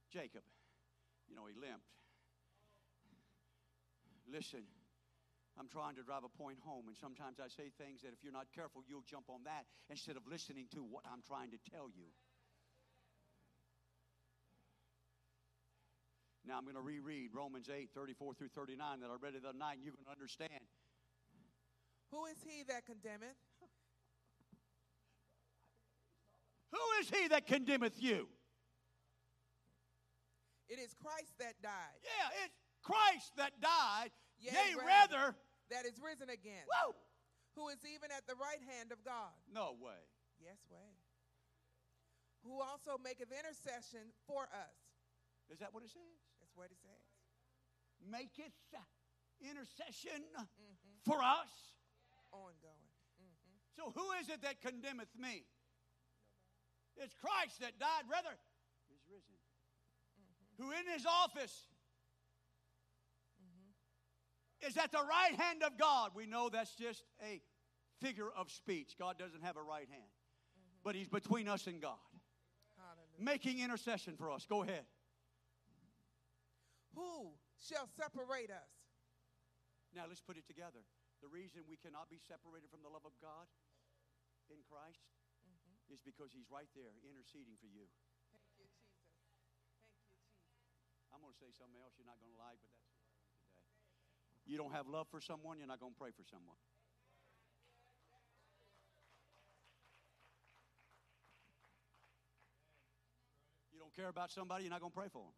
Jacob, 0.07 0.47
you 1.27 1.35
know, 1.35 1.43
he 1.43 1.51
limped. 1.59 1.91
Listen, 4.31 4.63
I'm 5.59 5.67
trying 5.67 5.99
to 5.99 6.03
drive 6.07 6.23
a 6.23 6.31
point 6.31 6.55
home, 6.63 6.87
and 6.87 6.95
sometimes 6.95 7.43
I 7.43 7.51
say 7.51 7.67
things 7.75 7.99
that 8.07 8.15
if 8.15 8.23
you're 8.23 8.31
not 8.31 8.47
careful, 8.55 8.79
you'll 8.87 9.03
jump 9.03 9.27
on 9.27 9.43
that 9.43 9.67
instead 9.91 10.15
of 10.15 10.23
listening 10.23 10.71
to 10.71 10.79
what 10.79 11.03
I'm 11.03 11.19
trying 11.27 11.51
to 11.51 11.59
tell 11.67 11.91
you. 11.91 12.07
Now 16.47 16.55
I'm 16.57 16.63
going 16.63 16.79
to 16.79 16.85
reread 16.85 17.35
Romans 17.35 17.67
8, 17.67 17.91
34 17.91 18.39
through 18.39 18.55
39 18.55 19.03
that 19.03 19.11
I 19.11 19.19
read 19.19 19.35
the 19.35 19.43
other 19.43 19.57
night, 19.57 19.75
and 19.75 19.83
you're 19.83 19.99
going 19.99 20.07
to 20.07 20.15
understand. 20.15 20.63
Who 22.15 22.23
is 22.31 22.39
he 22.39 22.63
that 22.71 22.87
condemneth? 22.87 23.35
Who 26.71 26.83
is 27.01 27.09
he 27.09 27.27
that 27.29 27.47
condemneth 27.47 28.01
you? 28.01 28.27
It 30.69 30.77
is 30.77 30.93
Christ 31.01 31.33
that 31.39 31.57
died. 31.63 31.97
Yeah, 32.05 32.45
it's 32.45 32.53
Christ 32.85 33.33
that 33.37 33.57
died. 33.59 34.11
Yea, 34.37 34.53
Yea, 34.53 34.75
rather. 34.77 34.85
rather. 34.85 35.35
that 35.73 35.85
is 35.85 35.97
risen 35.99 36.29
again, 36.29 36.63
Whoa! 36.69 36.93
who 37.57 37.69
is 37.69 37.81
even 37.83 38.13
at 38.15 38.23
the 38.29 38.35
right 38.37 38.61
hand 38.77 38.91
of 38.93 39.01
God. 39.03 39.33
No 39.51 39.75
way. 39.81 39.97
Yes, 40.39 40.61
way. 40.69 40.93
Who 42.45 42.61
also 42.61 42.95
maketh 43.03 43.33
intercession 43.33 44.13
for 44.29 44.43
us. 44.53 44.77
Is 45.49 45.59
that 45.59 45.73
what 45.73 45.83
it 45.83 45.89
says? 45.89 46.21
That's 46.39 46.55
what 46.55 46.69
it 46.71 46.77
says. 46.79 47.03
Maketh 47.99 48.55
intercession 49.41 50.23
Mm-hmm. 50.37 51.03
for 51.03 51.19
us. 51.19 51.51
Ongoing. 52.31 52.93
Mm-hmm. 53.19 53.57
So 53.75 53.91
who 53.91 54.11
is 54.21 54.29
it 54.29 54.41
that 54.43 54.61
condemneth 54.61 55.11
me? 55.19 55.43
It's 56.99 57.15
Christ 57.15 57.61
that 57.61 57.79
died, 57.79 58.05
rather, 58.11 58.35
is 58.91 59.01
risen. 59.07 59.39
Mm-hmm. 60.19 60.63
Who 60.63 60.71
in 60.71 60.93
his 60.93 61.05
office 61.05 61.55
is 64.61 64.75
at 64.77 64.91
the 64.91 64.99
right 64.99 65.39
hand 65.39 65.63
of 65.63 65.77
God. 65.77 66.11
We 66.15 66.25
know 66.25 66.49
that's 66.49 66.75
just 66.75 67.03
a 67.23 67.41
figure 68.01 68.29
of 68.35 68.51
speech. 68.51 68.95
God 68.99 69.17
doesn't 69.17 69.43
have 69.43 69.55
a 69.55 69.63
right 69.63 69.87
hand, 69.89 70.11
but 70.83 70.95
he's 70.95 71.07
between 71.07 71.47
us 71.47 71.67
and 71.67 71.81
God, 71.81 72.03
Hallelujah. 72.75 73.23
making 73.23 73.59
intercession 73.59 74.15
for 74.17 74.31
us. 74.31 74.45
Go 74.45 74.63
ahead. 74.63 74.83
Who 76.95 77.31
shall 77.63 77.87
separate 77.95 78.51
us? 78.51 78.71
Now 79.95 80.03
let's 80.07 80.21
put 80.21 80.37
it 80.37 80.45
together. 80.47 80.83
The 81.21 81.27
reason 81.27 81.61
we 81.67 81.77
cannot 81.77 82.09
be 82.09 82.19
separated 82.19 82.69
from 82.69 82.83
the 82.83 82.89
love 82.89 83.05
of 83.05 83.15
God 83.21 83.47
in 84.49 84.57
Christ 84.67 84.99
Mm-hmm. 85.09 85.18
Is 85.89 86.01
because 86.01 86.31
He's 86.33 86.49
right 86.49 86.69
there 86.77 86.93
interceding 87.01 87.57
for 87.57 87.69
you. 87.69 87.85
Thank 88.33 88.45
you, 88.45 88.65
Jesus. 88.65 88.85
Thank 88.85 89.01
you, 89.01 89.17
Jesus. 89.17 90.29
I'm 91.09 91.21
going 91.21 91.33
to 91.33 91.41
say 91.41 91.51
something 91.51 91.81
else 91.81 91.97
you're 91.97 92.07
not 92.07 92.21
going 92.21 92.31
to 92.33 92.41
like, 92.41 92.61
but 92.61 92.69
that's 92.71 92.89
who 92.93 93.01
I 93.01 93.11
am 93.11 93.25
today. 93.25 93.59
You 94.45 94.57
don't 94.57 94.73
have 94.73 94.87
love 94.87 95.09
for 95.09 95.21
someone, 95.21 95.57
you're 95.57 95.69
not 95.69 95.81
going 95.81 95.93
to 95.93 95.99
pray 95.99 96.13
for 96.13 96.25
someone. 96.25 96.57
You 103.73 103.77
don't 103.81 103.93
care 103.93 104.09
about 104.09 104.29
somebody, 104.29 104.65
you're 104.65 104.73
not 104.73 104.81
going 104.81 104.93
to 104.93 104.99
pray 104.99 105.09
for 105.09 105.25
them. 105.25 105.37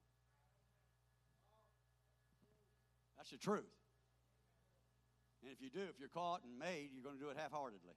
That's 3.21 3.31
the 3.31 3.37
truth. 3.37 3.69
And 5.41 5.51
if 5.51 5.61
you 5.61 5.69
do, 5.69 5.81
if 5.89 5.99
you're 5.99 6.09
caught 6.09 6.41
and 6.41 6.57
made, 6.57 6.89
you're 6.93 7.05
going 7.05 7.17
to 7.17 7.23
do 7.23 7.29
it 7.29 7.37
half 7.37 7.51
heartedly. 7.51 7.93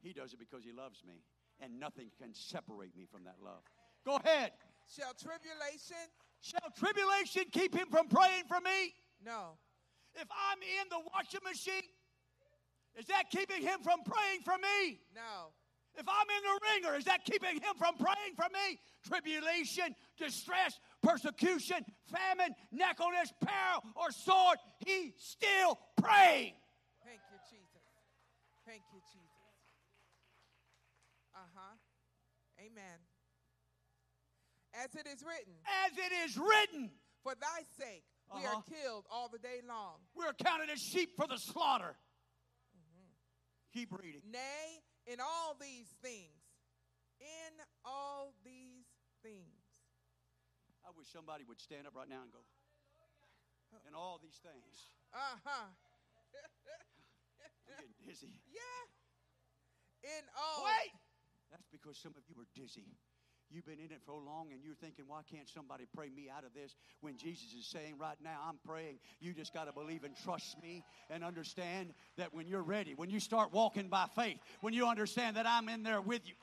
He 0.00 0.12
does 0.12 0.32
it 0.32 0.38
because 0.38 0.64
he 0.64 0.72
loves 0.72 1.04
me, 1.04 1.24
and 1.60 1.78
nothing 1.78 2.10
can 2.20 2.34
separate 2.34 2.96
me 2.96 3.06
from 3.10 3.24
that 3.24 3.36
love. 3.42 3.62
Go 4.04 4.16
ahead. 4.16 4.52
Shall 4.88 5.14
tribulation? 5.14 6.08
Shall 6.40 6.70
tribulation 6.76 7.44
keep 7.52 7.74
him 7.74 7.88
from 7.90 8.08
praying 8.08 8.44
for 8.48 8.60
me? 8.60 8.94
No. 9.24 9.58
If 10.14 10.26
I'm 10.30 10.58
in 10.58 10.88
the 10.88 11.00
washing 11.14 11.40
machine, 11.44 11.88
is 12.98 13.06
that 13.06 13.30
keeping 13.30 13.62
him 13.62 13.80
from 13.82 14.00
praying 14.04 14.40
for 14.44 14.56
me? 14.58 15.00
No. 15.14 15.52
If 15.96 16.06
I'm 16.08 16.26
in 16.30 16.42
the 16.42 16.56
ringer, 16.72 16.98
is 16.98 17.04
that 17.04 17.24
keeping 17.24 17.56
him 17.56 17.74
from 17.76 17.96
praying 17.96 18.34
for 18.36 18.46
me? 18.52 18.78
Tribulation, 19.06 19.94
distress, 20.16 20.78
persecution, 21.02 21.84
famine, 22.06 22.54
nakedness, 22.72 23.32
peril, 23.40 23.82
or 23.96 24.10
sword, 24.10 24.58
he 24.86 25.12
still 25.18 25.78
praying. 26.00 26.54
Thank 27.04 27.20
you, 27.30 27.38
Jesus. 27.50 27.84
Thank 28.66 28.82
you, 28.92 29.00
Jesus. 29.12 29.30
Uh 31.34 31.38
huh. 31.54 31.74
Amen. 32.58 32.98
As 34.80 34.94
it 34.94 35.06
is 35.06 35.20
written, 35.22 35.52
As 35.84 35.92
it 35.98 36.12
is 36.24 36.36
written, 36.38 36.90
for 37.22 37.34
thy 37.34 37.62
sake 37.76 38.04
we 38.32 38.40
Uh-huh. 38.44 38.56
are 38.56 38.62
killed 38.62 39.06
all 39.10 39.28
the 39.28 39.38
day 39.38 39.60
long. 39.66 40.00
we're 40.14 40.32
counted 40.34 40.70
as 40.70 40.80
sheep 40.80 41.16
for 41.16 41.26
the 41.26 41.36
slaughter. 41.36 41.96
Keep 43.72 43.92
reading. 43.92 44.22
Nay, 44.30 44.82
in 45.06 45.20
all 45.20 45.54
these 45.60 45.88
things, 46.02 46.42
in 47.20 47.52
all 47.84 48.34
these 48.42 48.86
things. 49.22 49.62
I 50.86 50.90
wish 50.96 51.08
somebody 51.12 51.44
would 51.44 51.60
stand 51.60 51.86
up 51.86 51.94
right 51.94 52.08
now 52.08 52.22
and 52.22 52.32
go, 52.32 52.40
and 53.86 53.94
all 53.94 54.18
these 54.18 54.38
things. 54.42 54.94
Uh 55.12 55.36
huh. 55.44 55.66
I'm 57.68 57.76
getting 57.76 57.94
dizzy. 58.06 58.32
Yeah. 58.50 60.18
In 60.18 60.24
all. 60.34 60.64
Wait! 60.64 60.92
That's 61.50 61.66
because 61.70 61.98
some 62.00 62.14
of 62.16 62.22
you 62.26 62.40
are 62.40 62.48
dizzy. 62.54 62.96
You've 63.52 63.66
been 63.66 63.80
in 63.80 63.90
it 63.90 64.00
for 64.06 64.14
long 64.14 64.48
and 64.52 64.60
you're 64.64 64.76
thinking, 64.76 65.06
why 65.08 65.22
can't 65.30 65.48
somebody 65.48 65.84
pray 65.94 66.08
me 66.08 66.28
out 66.34 66.44
of 66.44 66.54
this? 66.54 66.76
When 67.00 67.16
Jesus 67.16 67.52
is 67.58 67.66
saying, 67.66 67.96
right 67.98 68.16
now, 68.22 68.38
I'm 68.48 68.58
praying. 68.64 68.98
You 69.20 69.32
just 69.32 69.52
got 69.52 69.66
to 69.66 69.72
believe 69.72 70.04
and 70.04 70.14
trust 70.24 70.56
me 70.62 70.84
and 71.10 71.24
understand 71.24 71.92
that 72.16 72.32
when 72.32 72.46
you're 72.46 72.62
ready, 72.62 72.94
when 72.94 73.10
you 73.10 73.18
start 73.18 73.52
walking 73.52 73.88
by 73.88 74.06
faith, 74.14 74.38
when 74.60 74.72
you 74.72 74.86
understand 74.86 75.36
that 75.36 75.46
I'm 75.46 75.68
in 75.68 75.82
there 75.82 76.00
with 76.00 76.22
you. 76.26 76.34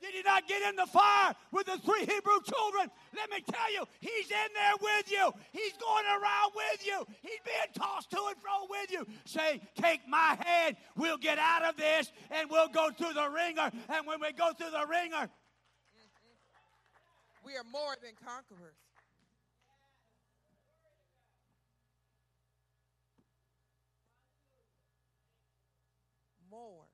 Did 0.00 0.14
he 0.14 0.22
not 0.22 0.48
get 0.48 0.62
in 0.68 0.76
the 0.76 0.86
fire 0.86 1.34
with 1.52 1.66
the 1.66 1.76
three 1.78 2.00
Hebrew 2.00 2.40
children? 2.42 2.90
Let 3.14 3.30
me 3.30 3.44
tell 3.52 3.72
you, 3.72 3.84
he's 4.00 4.30
in 4.30 4.48
there 4.54 4.72
with 4.80 5.12
you. 5.12 5.30
He's 5.52 5.74
going 5.74 6.06
around 6.06 6.52
with 6.56 6.86
you. 6.86 7.06
He's 7.20 7.40
being 7.44 7.74
tossed 7.74 8.10
to 8.12 8.16
and 8.28 8.36
fro 8.40 8.66
with 8.70 8.90
you, 8.90 9.06
saying, 9.26 9.60
Take 9.80 10.00
my 10.08 10.38
hand, 10.40 10.76
we'll 10.96 11.18
get 11.18 11.38
out 11.38 11.64
of 11.64 11.76
this, 11.76 12.10
and 12.30 12.48
we'll 12.50 12.68
go 12.68 12.90
through 12.90 13.12
the 13.12 13.28
ringer. 13.28 13.70
And 13.90 14.06
when 14.06 14.20
we 14.20 14.32
go 14.32 14.52
through 14.52 14.70
the 14.70 14.86
ringer, 14.86 15.28
We 17.44 17.56
are 17.56 17.64
more 17.64 17.96
than 18.00 18.12
conquerors. 18.20 18.76
more. 26.50 26.90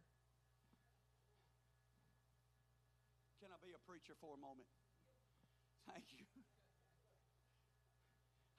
Can 3.41 3.49
I 3.49 3.59
be 3.65 3.73
a 3.73 3.81
preacher 3.89 4.13
for 4.21 4.37
a 4.37 4.41
moment? 4.41 4.69
Thank 5.89 6.13
you. 6.13 6.29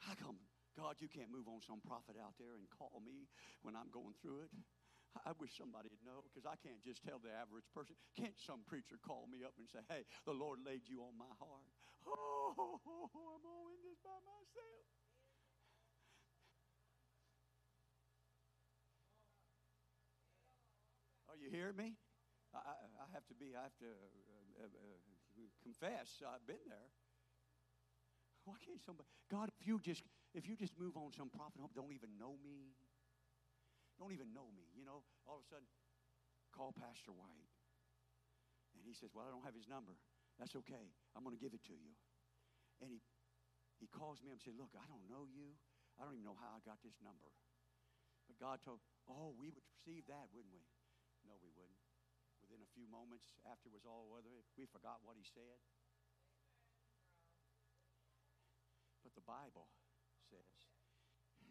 How 0.01 0.17
come, 0.17 0.41
God, 0.73 0.97
you 0.97 1.07
can't 1.07 1.29
move 1.29 1.45
on 1.45 1.61
some 1.61 1.85
prophet 1.85 2.17
out 2.17 2.33
there 2.41 2.57
and 2.57 2.65
call 2.73 2.97
me 3.05 3.29
when 3.61 3.77
I'm 3.77 3.93
going 3.93 4.17
through 4.25 4.49
it? 4.49 4.51
I 5.25 5.31
wish 5.39 5.57
somebody 5.57 5.89
would 5.91 6.03
know 6.05 6.23
because 6.23 6.47
I 6.47 6.55
can't 6.59 6.79
just 6.83 7.03
tell 7.03 7.19
the 7.19 7.33
average 7.33 7.67
person. 7.73 7.95
Can't 8.15 8.37
some 8.37 8.63
preacher 8.67 8.95
call 9.01 9.27
me 9.27 9.43
up 9.43 9.55
and 9.59 9.67
say, 9.67 9.83
hey, 9.91 10.07
the 10.25 10.35
Lord 10.35 10.59
laid 10.63 10.87
you 10.87 11.03
on 11.03 11.15
my 11.17 11.31
heart? 11.39 11.67
Oh, 12.07 12.55
I'm 12.87 13.43
all 13.43 13.67
in 13.75 13.79
this 13.83 13.99
by 13.99 14.15
myself. 14.23 14.87
Are 21.27 21.35
you 21.35 21.51
hearing 21.51 21.75
me? 21.75 21.99
I, 22.55 22.73
I, 23.03 23.07
have 23.13 23.27
to 23.27 23.35
be, 23.35 23.53
I 23.53 23.67
have 23.67 23.77
to 23.83 23.91
uh, 23.91 24.63
uh, 24.63 24.71
uh, 24.71 25.43
confess, 25.61 26.23
I've 26.25 26.45
been 26.47 26.63
there. 26.65 26.89
Why 28.47 28.55
can't 28.63 28.79
somebody, 28.81 29.05
God, 29.29 29.51
if 29.59 29.67
you 29.67 29.77
just, 29.83 30.01
if 30.33 30.47
you 30.47 30.55
just 30.55 30.73
move 30.79 30.95
on 30.95 31.11
some 31.11 31.29
prophet, 31.29 31.59
don't 31.75 31.91
even 31.91 32.15
know 32.17 32.39
me, 32.39 32.71
don't 33.97 34.13
even 34.13 34.29
know 34.33 34.49
me, 34.53 34.69
you 34.77 34.85
know, 34.85 35.01
all 35.25 35.41
of 35.41 35.43
a 35.43 35.49
sudden, 35.49 35.67
call 36.53 36.73
Pastor 36.73 37.13
White. 37.13 37.49
And 38.77 38.85
he 38.85 38.93
says, 38.93 39.09
Well, 39.13 39.25
I 39.25 39.33
don't 39.33 39.45
have 39.45 39.57
his 39.57 39.65
number. 39.69 39.97
That's 40.37 40.53
okay. 40.65 40.93
I'm 41.17 41.25
going 41.25 41.33
to 41.33 41.41
give 41.41 41.57
it 41.57 41.65
to 41.65 41.75
you. 41.75 41.93
And 42.77 42.93
he, 42.93 43.01
he 43.81 43.89
calls 43.89 44.21
me 44.21 44.29
and 44.29 44.41
says, 44.41 44.53
Look, 44.53 44.73
I 44.77 44.85
don't 44.85 45.05
know 45.09 45.25
you. 45.25 45.57
I 45.97 46.05
don't 46.05 46.13
even 46.13 46.29
know 46.29 46.37
how 46.37 46.53
I 46.53 46.61
got 46.61 46.77
this 46.85 46.97
number. 47.01 47.33
But 48.29 48.37
God 48.37 48.61
told, 48.61 48.85
Oh, 49.09 49.33
we 49.33 49.49
would 49.49 49.65
receive 49.65 50.05
that, 50.13 50.29
wouldn't 50.29 50.53
we? 50.53 50.61
No, 51.25 51.37
we 51.41 51.49
wouldn't. 51.57 51.81
Within 52.45 52.61
a 52.61 52.69
few 52.77 52.85
moments 52.85 53.33
after 53.49 53.67
it 53.67 53.75
was 53.75 53.89
all 53.89 54.13
over, 54.13 54.45
we 54.55 54.69
forgot 54.69 55.01
what 55.01 55.17
he 55.17 55.25
said. 55.25 55.57
But 59.01 59.17
the 59.17 59.25
Bible 59.25 59.71
says 60.29 60.53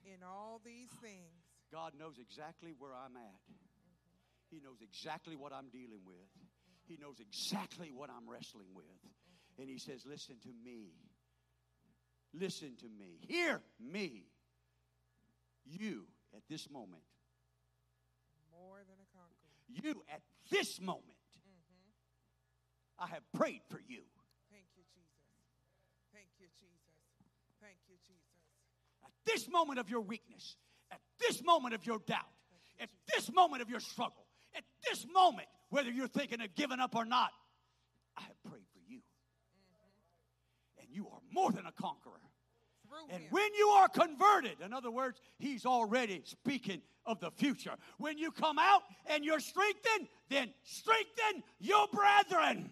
In 0.06 0.22
all 0.22 0.62
these 0.62 0.92
things, 1.02 1.45
God 1.72 1.92
knows 1.98 2.18
exactly 2.18 2.72
where 2.78 2.92
I'm 2.92 3.16
at. 3.16 3.40
He 4.50 4.60
knows 4.60 4.78
exactly 4.80 5.34
what 5.36 5.52
I'm 5.52 5.68
dealing 5.68 6.00
with. 6.06 6.30
He 6.86 6.96
knows 7.00 7.18
exactly 7.20 7.90
what 7.92 8.10
I'm 8.10 8.28
wrestling 8.30 8.68
with. 8.74 8.84
And 9.58 9.68
He 9.68 9.78
says, 9.78 10.04
Listen 10.06 10.36
to 10.42 10.50
me. 10.64 10.92
Listen 12.32 12.76
to 12.80 12.86
me. 12.86 13.18
Hear 13.26 13.60
me. 13.80 14.26
You 15.64 16.06
at 16.34 16.42
this 16.48 16.70
moment. 16.70 17.02
more 18.52 18.78
than 18.78 18.96
a 19.02 19.08
conqueror. 19.16 19.56
You 19.68 20.04
at 20.12 20.22
this 20.50 20.80
moment. 20.80 21.18
Mm-hmm. 21.42 23.04
I 23.04 23.08
have 23.08 23.22
prayed 23.32 23.62
for 23.68 23.80
you. 23.88 24.02
Thank 24.50 24.66
you, 24.76 24.82
Jesus. 24.94 25.26
Thank 26.12 26.28
you, 26.38 26.46
Jesus. 26.54 26.96
Thank 27.60 27.78
you, 27.88 27.96
Jesus. 28.06 28.22
At 29.04 29.10
this 29.24 29.50
moment 29.50 29.80
of 29.80 29.90
your 29.90 30.02
weakness, 30.02 30.56
this 31.18 31.42
moment 31.44 31.74
of 31.74 31.86
your 31.86 31.98
doubt, 32.06 32.30
at 32.80 32.88
this 33.14 33.32
moment 33.32 33.62
of 33.62 33.70
your 33.70 33.80
struggle, 33.80 34.26
at 34.56 34.64
this 34.88 35.06
moment, 35.12 35.48
whether 35.70 35.90
you're 35.90 36.08
thinking 36.08 36.40
of 36.40 36.54
giving 36.54 36.80
up 36.80 36.94
or 36.94 37.04
not, 37.04 37.30
I 38.16 38.22
have 38.22 38.42
prayed 38.44 38.64
for 38.72 38.80
you. 38.86 39.00
And 40.80 40.88
you 40.90 41.06
are 41.08 41.20
more 41.32 41.52
than 41.52 41.66
a 41.66 41.72
conqueror. 41.72 42.20
And 43.10 43.22
when 43.30 43.54
you 43.54 43.68
are 43.68 43.88
converted, 43.88 44.60
in 44.64 44.72
other 44.72 44.90
words, 44.90 45.20
he's 45.38 45.66
already 45.66 46.22
speaking 46.24 46.80
of 47.04 47.20
the 47.20 47.30
future. 47.30 47.74
When 47.98 48.18
you 48.18 48.30
come 48.30 48.58
out 48.58 48.82
and 49.06 49.24
you're 49.24 49.40
strengthened, 49.40 50.08
then 50.28 50.52
strengthen 50.62 51.42
your 51.60 51.86
brethren. 51.88 52.56
Amen. 52.56 52.70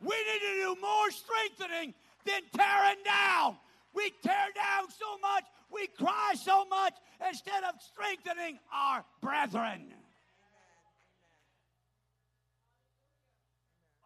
Amen. 0.00 0.02
We 0.02 0.14
need 0.14 0.40
to 0.40 0.74
do 0.74 0.80
more 0.80 1.10
strengthening 1.10 1.94
than 2.24 2.42
tearing 2.54 3.02
down. 3.04 3.56
We 3.94 4.12
tear 4.22 4.48
down 4.54 4.90
so 4.90 5.18
much, 5.22 5.44
we 5.70 5.86
cry 5.88 6.34
so 6.34 6.64
much 6.66 6.94
instead 7.28 7.64
of 7.64 7.74
strengthening 7.80 8.58
our 8.72 9.04
brethren. 9.20 9.92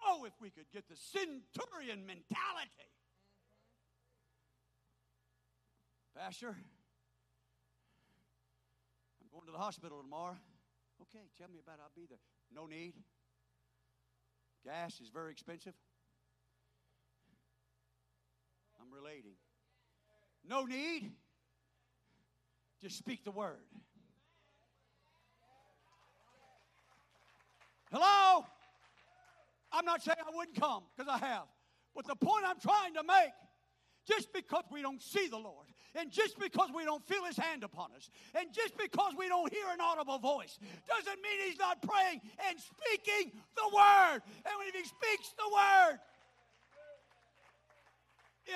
Oh, 0.06 0.24
if 0.24 0.32
we 0.40 0.50
could 0.50 0.70
get 0.72 0.88
the 0.88 0.96
centurion 0.96 2.06
mentality. 2.06 2.70
Pastor, 6.16 6.48
I'm 9.20 9.28
going 9.32 9.46
to 9.46 9.52
the 9.52 9.58
hospital 9.58 10.02
tomorrow. 10.02 10.36
Okay, 11.02 11.24
tell 11.38 11.48
me 11.48 11.58
about 11.62 11.76
it. 11.76 11.80
I'll 11.82 11.92
be 11.94 12.06
there. 12.08 12.18
No 12.52 12.66
need. 12.66 12.94
Gas 14.64 15.00
is 15.00 15.08
very 15.08 15.32
expensive. 15.32 15.74
I'm 18.80 18.92
relating. 18.92 19.36
No 20.46 20.64
need. 20.64 21.12
Just 22.82 22.96
speak 22.96 23.24
the 23.24 23.30
word. 23.30 23.58
Hello? 27.92 28.46
I'm 29.72 29.84
not 29.84 30.02
saying 30.02 30.16
I 30.20 30.34
wouldn't 30.34 30.58
come 30.58 30.84
because 30.96 31.12
I 31.12 31.24
have. 31.24 31.44
But 31.94 32.06
the 32.06 32.16
point 32.16 32.44
I'm 32.46 32.58
trying 32.60 32.94
to 32.94 33.02
make 33.02 33.32
just 34.08 34.32
because 34.32 34.64
we 34.72 34.80
don't 34.80 35.02
see 35.02 35.28
the 35.28 35.36
Lord, 35.36 35.66
and 35.94 36.10
just 36.10 36.38
because 36.38 36.70
we 36.74 36.84
don't 36.84 37.06
feel 37.06 37.24
His 37.24 37.36
hand 37.36 37.62
upon 37.62 37.90
us, 37.94 38.08
and 38.34 38.52
just 38.52 38.76
because 38.78 39.12
we 39.16 39.28
don't 39.28 39.52
hear 39.52 39.66
an 39.72 39.80
audible 39.80 40.18
voice, 40.18 40.58
doesn't 40.88 41.22
mean 41.22 41.46
He's 41.46 41.58
not 41.58 41.82
praying 41.82 42.20
and 42.48 42.58
speaking 42.58 43.32
the 43.56 43.76
Word. 43.76 44.20
And 44.46 44.54
when 44.58 44.72
He 44.72 44.88
speaks 44.88 45.34
the 45.36 45.48
Word, 45.52 45.98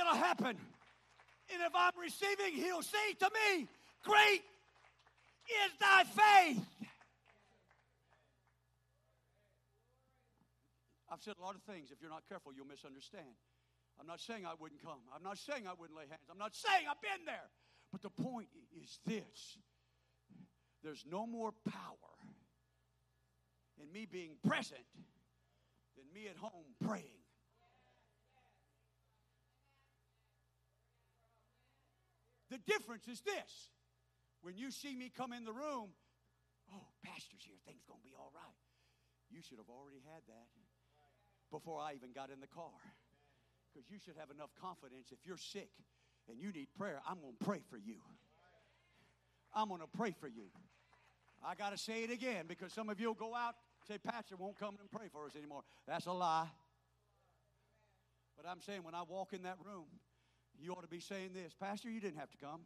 it'll 0.01 0.17
happen. 0.17 0.57
And 1.53 1.63
if 1.63 1.73
I'm 1.75 1.93
receiving, 2.01 2.55
He'll 2.55 2.83
say 2.83 3.13
to 3.21 3.31
me, 3.31 3.69
Great 4.05 4.43
is 5.49 5.73
thy 5.81 6.05
faith. 6.05 6.65
I've 11.11 11.23
said 11.23 11.35
a 11.41 11.43
lot 11.43 11.55
of 11.55 11.63
things. 11.63 11.91
If 11.91 12.01
you're 12.01 12.11
not 12.11 12.25
careful, 12.29 12.53
you'll 12.55 12.67
misunderstand. 12.67 13.39
I'm 14.01 14.07
not 14.07 14.21
saying 14.21 14.45
I 14.45 14.55
wouldn't 14.59 14.83
come. 14.83 14.99
I'm 15.15 15.23
not 15.23 15.39
saying 15.39 15.67
I 15.67 15.73
wouldn't 15.79 15.97
lay 15.97 16.07
hands. 16.09 16.27
I'm 16.31 16.39
not 16.39 16.55
saying 16.55 16.87
I've 16.91 17.01
been 17.01 17.25
there. 17.25 17.49
But 17.93 18.03
the 18.03 18.11
point 18.11 18.49
is 18.83 18.99
this 19.07 19.59
there's 20.83 21.05
no 21.11 21.27
more 21.27 21.53
power 21.69 22.15
in 23.81 23.91
me 23.93 24.07
being 24.11 24.33
present 24.47 24.85
than 25.97 26.05
me 26.13 26.29
at 26.29 26.37
home 26.37 26.75
praying. 26.85 27.05
The 32.51 32.59
difference 32.67 33.09
is 33.09 33.21
this 33.21 33.71
when 34.45 34.61
you 34.61 34.71
see 34.71 34.95
me 34.95 35.09
come 35.09 35.33
in 35.33 35.49
the 35.49 35.57
room, 35.57 35.97
oh, 36.69 36.87
Pastor's 37.03 37.41
here, 37.41 37.57
things 37.65 37.81
going 37.89 37.99
to 37.99 38.05
be 38.05 38.13
all 38.13 38.31
right. 38.37 38.61
You 39.33 39.41
should 39.41 39.57
have 39.57 39.73
already 39.73 40.05
had 40.05 40.21
that 40.29 40.53
before 41.51 41.81
I 41.81 41.97
even 41.97 42.13
got 42.13 42.29
in 42.29 42.41
the 42.45 42.47
car. 42.47 42.77
Because 43.73 43.89
you 43.91 43.97
should 43.99 44.21
have 44.21 44.31
enough 44.31 44.51
confidence 44.61 45.09
if 45.11 45.19
you're 45.25 45.41
sick 45.41 45.73
and 46.29 46.39
you 46.39 46.53
need 46.53 46.69
prayer, 46.77 47.01
I'm 47.09 47.25
going 47.25 47.33
to 47.41 47.45
pray 47.45 47.65
for 47.71 47.79
you. 47.79 47.97
I'm 49.55 49.69
going 49.69 49.81
to 49.81 49.89
pray 49.89 50.15
for 50.21 50.29
you. 50.29 50.53
I 51.43 51.55
got 51.55 51.71
to 51.71 51.79
say 51.79 52.05
it 52.05 52.11
again 52.11 52.45
because 52.47 52.73
some 52.73 52.91
of 52.91 53.01
you 53.01 53.09
will 53.09 53.15
go 53.15 53.35
out 53.35 53.55
say, 53.89 53.97
Pastor 53.97 54.37
won't 54.37 54.59
come 54.59 54.77
and 54.79 54.91
pray 54.91 55.09
for 55.11 55.25
us 55.25 55.37
anymore. 55.37 55.63
That's 55.89 56.07
a 56.07 56.13
lie. 56.13 56.49
But 58.37 58.47
I'm 58.49 58.61
saying 58.61 58.83
when 58.83 58.95
I 58.95 59.03
walk 59.09 59.33
in 59.33 59.43
that 59.43 59.57
room, 59.65 59.87
you 60.61 60.73
ought 60.73 60.83
to 60.83 60.89
be 60.89 61.01
saying 61.01 61.31
this 61.33 61.55
Pastor, 61.59 61.89
you 61.89 62.01
didn't 62.01 62.19
have 62.19 62.31
to 62.31 62.37
come, 62.37 62.61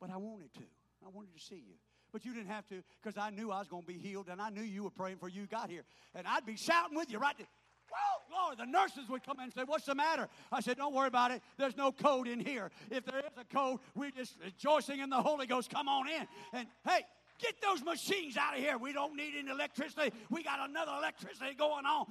but 0.00 0.10
I 0.10 0.16
wanted 0.16 0.52
to. 0.54 0.64
I 1.04 1.08
wanted 1.08 1.34
to 1.34 1.40
see 1.40 1.56
you. 1.56 1.74
But 2.12 2.24
you 2.24 2.34
didn't 2.34 2.48
have 2.48 2.66
to 2.68 2.82
because 3.02 3.16
I 3.16 3.30
knew 3.30 3.50
I 3.50 3.60
was 3.60 3.68
going 3.68 3.82
to 3.82 3.88
be 3.88 3.98
healed 3.98 4.28
and 4.28 4.40
I 4.40 4.50
knew 4.50 4.62
you 4.62 4.84
were 4.84 4.90
praying 4.90 5.18
for 5.18 5.28
you 5.28 5.46
got 5.46 5.70
here. 5.70 5.84
And 6.14 6.26
I'd 6.26 6.44
be 6.44 6.56
shouting 6.56 6.96
with 6.96 7.10
you 7.10 7.18
right 7.18 7.36
there. 7.38 7.46
Whoa, 7.90 8.44
Lord, 8.44 8.58
the 8.58 8.66
nurses 8.66 9.08
would 9.08 9.24
come 9.24 9.38
in 9.38 9.44
and 9.44 9.52
say, 9.52 9.62
What's 9.64 9.86
the 9.86 9.94
matter? 9.94 10.28
I 10.52 10.60
said, 10.60 10.76
Don't 10.76 10.94
worry 10.94 11.08
about 11.08 11.30
it. 11.30 11.42
There's 11.56 11.76
no 11.76 11.92
code 11.92 12.28
in 12.28 12.40
here. 12.40 12.70
If 12.90 13.04
there 13.04 13.18
is 13.18 13.32
a 13.38 13.44
code, 13.44 13.80
we're 13.94 14.10
just 14.10 14.36
rejoicing 14.44 15.00
in 15.00 15.10
the 15.10 15.20
Holy 15.20 15.46
Ghost. 15.46 15.70
Come 15.70 15.88
on 15.88 16.08
in. 16.08 16.26
And 16.52 16.68
hey, 16.86 17.02
get 17.38 17.54
those 17.60 17.82
machines 17.84 18.36
out 18.36 18.56
of 18.56 18.60
here. 18.60 18.78
We 18.78 18.92
don't 18.92 19.16
need 19.16 19.34
any 19.38 19.50
electricity. 19.50 20.12
We 20.30 20.42
got 20.42 20.68
another 20.68 20.92
electricity 20.98 21.54
going 21.54 21.86
on. 21.86 22.06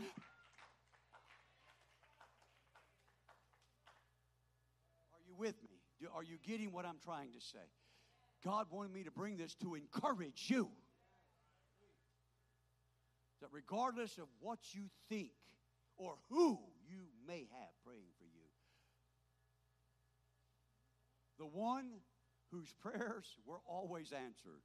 Are 5.13 5.21
you 5.27 5.35
with 5.37 5.55
me? 5.63 6.07
Are 6.13 6.23
you 6.23 6.37
getting 6.45 6.71
what 6.71 6.85
I'm 6.85 6.99
trying 7.03 7.31
to 7.31 7.39
say? 7.39 7.59
God 8.43 8.67
wanted 8.71 8.93
me 8.93 9.03
to 9.03 9.11
bring 9.11 9.37
this 9.37 9.55
to 9.55 9.75
encourage 9.75 10.45
you 10.47 10.69
that 13.41 13.49
regardless 13.51 14.17
of 14.17 14.27
what 14.39 14.59
you 14.71 14.83
think 15.09 15.31
or 15.97 16.15
who 16.29 16.59
you 16.87 17.07
may 17.27 17.47
have 17.51 17.69
praying 17.85 18.11
for 18.17 18.25
you, 18.25 18.49
the 21.37 21.45
one 21.45 21.85
whose 22.51 22.71
prayers 22.81 23.25
were 23.45 23.59
always 23.67 24.11
answered. 24.11 24.61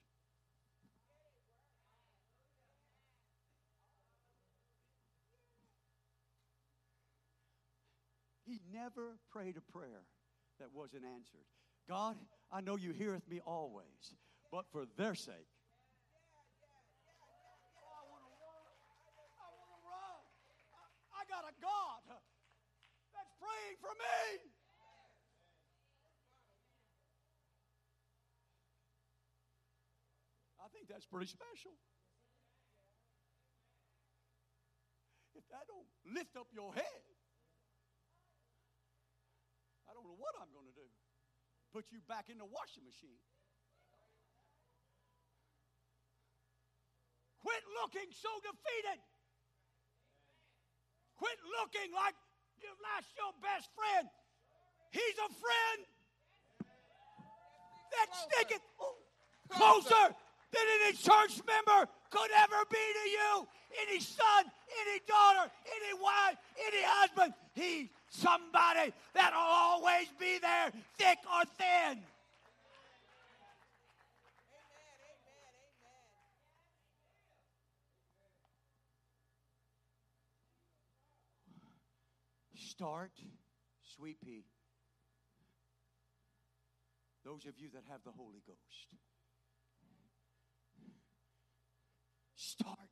He 8.45 8.61
never 8.73 9.19
prayed 9.31 9.57
a 9.57 9.73
prayer 9.73 10.03
that 10.61 10.69
wasn't 10.73 11.05
answered. 11.05 11.45
God, 11.89 12.17
I 12.53 12.61
know 12.61 12.77
you 12.77 12.93
heareth 12.93 13.29
me 13.29 13.41
always, 13.45 14.15
but 14.51 14.65
for 14.71 14.85
their 14.97 15.15
sake. 15.15 15.49
I 21.15 21.23
got 21.31 21.45
a 21.49 21.55
God 21.63 22.21
that's 23.15 23.33
praying 23.41 23.77
for 23.81 23.95
me. 23.97 24.51
I 30.61 30.69
think 30.73 30.89
that's 30.89 31.07
pretty 31.07 31.27
special. 31.27 31.73
If 35.35 35.45
that 35.49 35.67
don't 35.69 35.87
lift 36.15 36.37
up 36.37 36.49
your 36.53 36.73
head, 36.75 37.05
I 39.89 39.93
don't 39.95 40.05
know 40.05 40.17
what 40.19 40.35
I'm 40.41 40.49
going 40.53 40.73
to. 40.73 40.74
Put 41.75 41.91
you 41.91 41.99
back 42.07 42.31
in 42.31 42.39
the 42.39 42.47
washing 42.47 42.87
machine. 42.87 43.19
Quit 47.43 47.63
looking 47.83 48.07
so 48.15 48.31
defeated. 48.47 49.03
Quit 51.19 51.35
looking 51.59 51.91
like 51.91 52.15
you've 52.63 52.79
lost 52.79 53.11
your 53.19 53.35
best 53.43 53.67
friend. 53.75 54.07
He's 54.95 55.19
a 55.19 55.31
friend 55.35 55.79
that 57.91 58.09
sticketh 58.23 58.63
oh, 58.79 58.95
closer 59.51 60.15
than 60.55 60.67
any 60.79 60.95
church 60.95 61.43
member 61.43 61.91
could 62.15 62.31
ever 62.39 62.63
be 62.71 62.87
to 63.03 63.07
you. 63.11 63.31
Any 63.83 63.99
son, 63.99 64.47
any 64.47 65.03
daughter, 65.11 65.51
any 65.51 65.93
wife, 65.99 66.39
any 66.55 66.87
husband. 66.87 67.35
He's 67.59 67.91
somebody 68.15 68.93
that'll 69.13 69.39
always 69.39 70.09
be 70.19 70.39
there, 70.39 70.71
thick 70.99 71.19
or 71.33 71.45
thin. 71.59 71.99
Start, 82.57 83.13
sweet 83.97 84.21
pea. 84.25 84.45
Those 87.25 87.47
of 87.47 87.59
you 87.59 87.69
that 87.75 87.85
have 87.89 88.03
the 88.05 88.11
Holy 88.11 88.43
Ghost, 88.47 88.97
start 92.37 92.91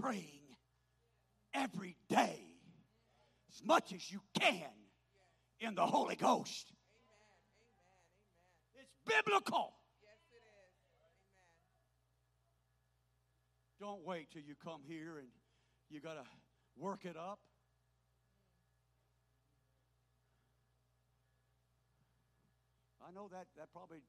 praying 0.00 0.42
every 1.54 1.96
day 2.08 2.47
as 3.58 3.66
much 3.66 3.92
as 3.92 4.10
you 4.10 4.20
can 4.38 4.70
in 5.60 5.74
the 5.74 5.86
Holy 5.86 6.14
Ghost. 6.14 6.70
Amen, 6.94 7.26
amen, 7.50 7.82
amen. 8.74 8.86
It's 8.86 8.94
biblical. 9.02 9.74
Yes, 10.02 10.18
it 10.30 10.42
is. 10.46 10.74
Don't 13.80 14.04
wait 14.04 14.30
till 14.30 14.42
you 14.42 14.54
come 14.62 14.82
here 14.86 15.18
and 15.18 15.28
you 15.90 16.00
got 16.00 16.14
to 16.14 16.24
work 16.76 17.04
it 17.04 17.16
up. 17.16 17.40
I 23.02 23.10
know 23.10 23.28
that 23.32 23.46
that 23.56 23.72
probably 23.72 24.04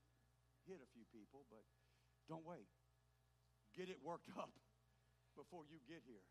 hit 0.67 0.77
a 0.83 0.89
few 0.93 1.05
people, 1.09 1.45
but 1.49 1.63
don't 2.27 2.45
wait. 2.45 2.67
Get 3.75 3.89
it 3.89 3.97
worked 4.03 4.29
up 4.37 4.51
before 5.33 5.63
you 5.71 5.79
get 5.87 6.03
here. 6.05 6.21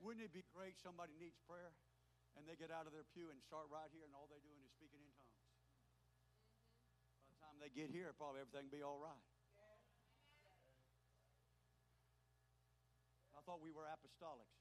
Wouldn't 0.00 0.24
it 0.24 0.32
be 0.32 0.44
great 0.54 0.80
somebody 0.80 1.12
needs 1.18 1.36
prayer 1.48 1.74
and 2.34 2.46
they 2.46 2.58
get 2.58 2.70
out 2.70 2.86
of 2.86 2.92
their 2.92 3.06
pew 3.14 3.30
and 3.30 3.38
start 3.42 3.70
right 3.70 3.88
here 3.94 4.04
and 4.04 4.14
all 4.14 4.26
they're 4.26 4.42
doing 4.42 4.60
is 4.66 4.72
speaking 4.74 5.00
in 5.02 5.10
tongues? 5.14 5.44
By 7.22 7.30
the 7.34 7.38
time 7.42 7.56
they 7.62 7.72
get 7.72 7.90
here, 7.90 8.10
probably 8.14 8.42
everything 8.42 8.70
will 8.70 8.78
be 8.78 8.84
all 8.84 8.98
right. 8.98 9.26
I 13.36 13.40
thought 13.46 13.60
we 13.62 13.70
were 13.70 13.84
apostolics. 13.84 14.58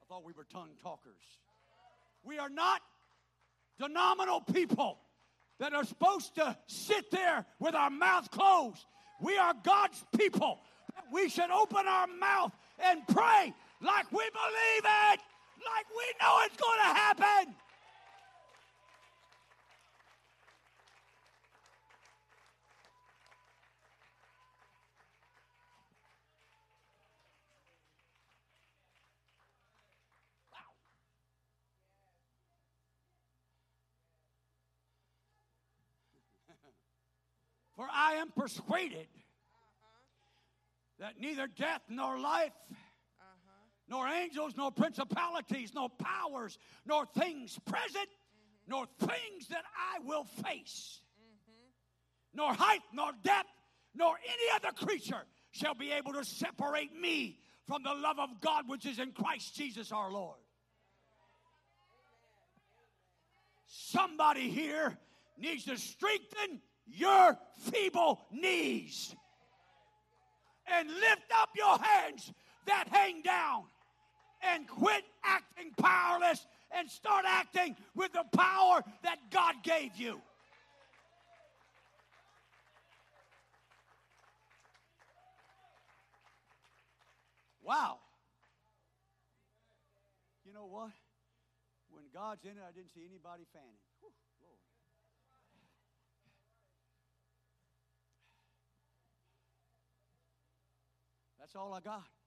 I 0.00 0.04
thought 0.08 0.24
we 0.24 0.32
were 0.32 0.44
tongue 0.44 0.74
talkers. 0.82 1.22
We 2.24 2.38
are 2.38 2.48
not 2.48 2.80
denominal 3.78 4.40
people 4.40 4.98
that 5.58 5.74
are 5.74 5.84
supposed 5.84 6.34
to 6.36 6.56
sit 6.66 7.10
there 7.10 7.44
with 7.58 7.74
our 7.74 7.90
mouth 7.90 8.30
closed. 8.30 8.86
We 9.20 9.38
are 9.38 9.54
God's 9.62 10.04
people. 10.16 10.60
We 11.12 11.28
should 11.28 11.50
open 11.50 11.86
our 11.86 12.06
mouth 12.06 12.52
and 12.82 13.06
pray 13.06 13.52
like 13.80 14.10
we 14.10 14.18
believe 14.18 14.84
it, 15.12 15.20
like 15.64 15.86
we 15.90 16.04
know 16.20 16.38
it's 16.44 16.56
going 16.56 16.78
to 16.78 16.94
happen. 16.94 17.54
For 37.76 37.88
I 37.92 38.12
am 38.14 38.30
persuaded 38.30 39.08
that 41.00 41.18
neither 41.18 41.48
death 41.48 41.80
nor 41.88 42.18
life. 42.18 42.52
Nor 43.88 44.08
angels, 44.08 44.54
nor 44.56 44.70
principalities, 44.70 45.72
nor 45.74 45.88
powers, 45.90 46.58
nor 46.86 47.06
things 47.06 47.58
present, 47.66 48.08
mm-hmm. 48.08 48.70
nor 48.70 48.86
things 48.98 49.48
that 49.48 49.64
I 49.76 49.98
will 50.04 50.24
face, 50.24 51.00
mm-hmm. 51.20 52.36
nor 52.36 52.54
height, 52.54 52.82
nor 52.92 53.12
depth, 53.22 53.48
nor 53.94 54.14
any 54.24 54.44
other 54.54 54.72
creature 54.86 55.24
shall 55.50 55.74
be 55.74 55.90
able 55.92 56.12
to 56.14 56.24
separate 56.24 56.98
me 56.98 57.38
from 57.66 57.82
the 57.82 57.94
love 57.94 58.18
of 58.18 58.40
God 58.40 58.64
which 58.68 58.86
is 58.86 58.98
in 58.98 59.12
Christ 59.12 59.54
Jesus 59.54 59.92
our 59.92 60.10
Lord. 60.10 60.38
Somebody 63.66 64.50
here 64.50 64.98
needs 65.38 65.64
to 65.64 65.76
strengthen 65.76 66.60
your 66.86 67.38
feeble 67.58 68.20
knees 68.30 69.14
and 70.66 70.88
lift 70.88 71.32
up 71.34 71.50
your 71.56 71.78
hands 71.78 72.32
that 72.66 72.88
hang 72.90 73.22
down 73.22 73.64
and 74.42 74.66
quit 74.68 75.04
acting 75.24 75.72
powerless 75.76 76.46
and 76.76 76.90
start 76.90 77.24
acting 77.26 77.76
with 77.94 78.12
the 78.12 78.24
power 78.36 78.82
that 79.02 79.18
God 79.30 79.56
gave 79.62 79.96
you. 79.96 80.20
Wow. 87.62 87.98
You 90.44 90.52
know 90.52 90.66
what? 90.66 90.90
When 91.90 92.04
God's 92.12 92.44
in 92.44 92.52
it, 92.52 92.64
I 92.66 92.72
didn't 92.72 92.92
see 92.92 93.06
anybody 93.08 93.44
fanning. 93.52 93.78
That's 101.38 101.56
all 101.56 101.74
I 101.74 101.80
got. 101.80 102.21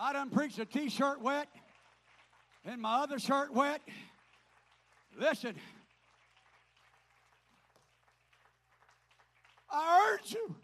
I 0.00 0.12
done 0.12 0.30
preached 0.30 0.60
a 0.60 0.64
t-shirt 0.64 1.20
wet 1.20 1.48
and 2.64 2.80
my 2.80 3.02
other 3.02 3.18
shirt 3.18 3.52
wet. 3.52 3.80
Listen, 5.18 5.56
I 9.68 10.12
urge 10.12 10.32
you 10.32 10.54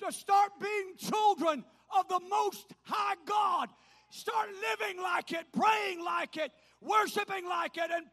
to 0.00 0.12
start 0.12 0.52
being 0.60 0.94
children 0.98 1.64
of 1.98 2.08
the 2.08 2.20
Most 2.28 2.74
High 2.82 3.14
God. 3.24 3.70
Start 4.10 4.50
living 4.50 5.02
like 5.02 5.32
it, 5.32 5.46
praying 5.52 6.04
like 6.04 6.36
it, 6.36 6.52
worshiping 6.82 7.48
like 7.48 7.78
it, 7.78 7.90
and 7.90 8.06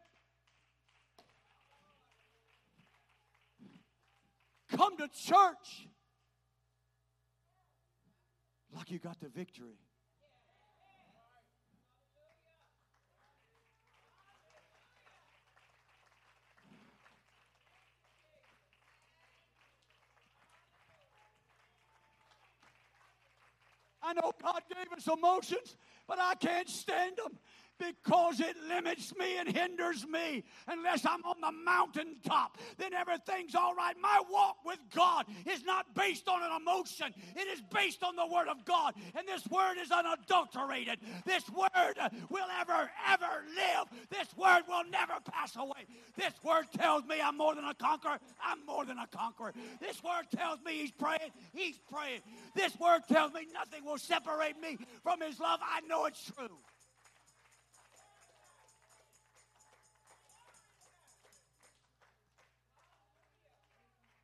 come 4.78 4.96
to 4.96 5.08
church 5.08 5.88
like 8.74 8.90
you 8.90 8.98
got 8.98 9.20
the 9.20 9.28
victory. 9.28 9.76
I 24.08 24.14
know 24.14 24.32
God 24.42 24.62
gave 24.68 24.90
us 24.96 25.06
emotions, 25.06 25.76
but 26.06 26.18
I 26.18 26.34
can't 26.36 26.68
stand 26.68 27.16
them. 27.18 27.38
Because 27.78 28.40
it 28.40 28.56
limits 28.68 29.14
me 29.16 29.38
and 29.38 29.48
hinders 29.48 30.06
me. 30.06 30.44
Unless 30.66 31.06
I'm 31.06 31.24
on 31.24 31.40
the 31.40 31.52
mountaintop, 31.64 32.58
then 32.76 32.94
everything's 32.94 33.54
all 33.54 33.74
right. 33.74 33.94
My 34.00 34.20
walk 34.30 34.58
with 34.64 34.78
God 34.94 35.26
is 35.46 35.64
not 35.64 35.94
based 35.94 36.28
on 36.28 36.42
an 36.42 36.50
emotion, 36.60 37.12
it 37.36 37.48
is 37.48 37.62
based 37.72 38.02
on 38.02 38.16
the 38.16 38.26
Word 38.26 38.48
of 38.48 38.64
God. 38.64 38.94
And 39.16 39.26
this 39.26 39.46
Word 39.48 39.76
is 39.80 39.90
unadulterated. 39.90 40.98
This 41.24 41.48
Word 41.50 41.94
will 42.28 42.46
ever, 42.60 42.90
ever 43.08 43.44
live. 43.54 43.88
This 44.10 44.28
Word 44.36 44.62
will 44.68 44.84
never 44.90 45.14
pass 45.24 45.56
away. 45.56 45.86
This 46.16 46.34
Word 46.42 46.66
tells 46.76 47.04
me 47.04 47.20
I'm 47.22 47.36
more 47.36 47.54
than 47.54 47.64
a 47.64 47.74
conqueror. 47.74 48.18
I'm 48.44 48.64
more 48.66 48.84
than 48.84 48.98
a 48.98 49.06
conqueror. 49.06 49.52
This 49.80 50.02
Word 50.02 50.24
tells 50.34 50.60
me 50.64 50.80
He's 50.80 50.92
praying. 50.92 51.30
He's 51.54 51.78
praying. 51.90 52.20
This 52.54 52.78
Word 52.78 53.00
tells 53.08 53.32
me 53.32 53.46
nothing 53.52 53.84
will 53.84 53.98
separate 53.98 54.60
me 54.60 54.78
from 55.02 55.20
His 55.20 55.38
love. 55.40 55.60
I 55.62 55.80
know 55.86 56.06
it's 56.06 56.24
true. 56.24 56.58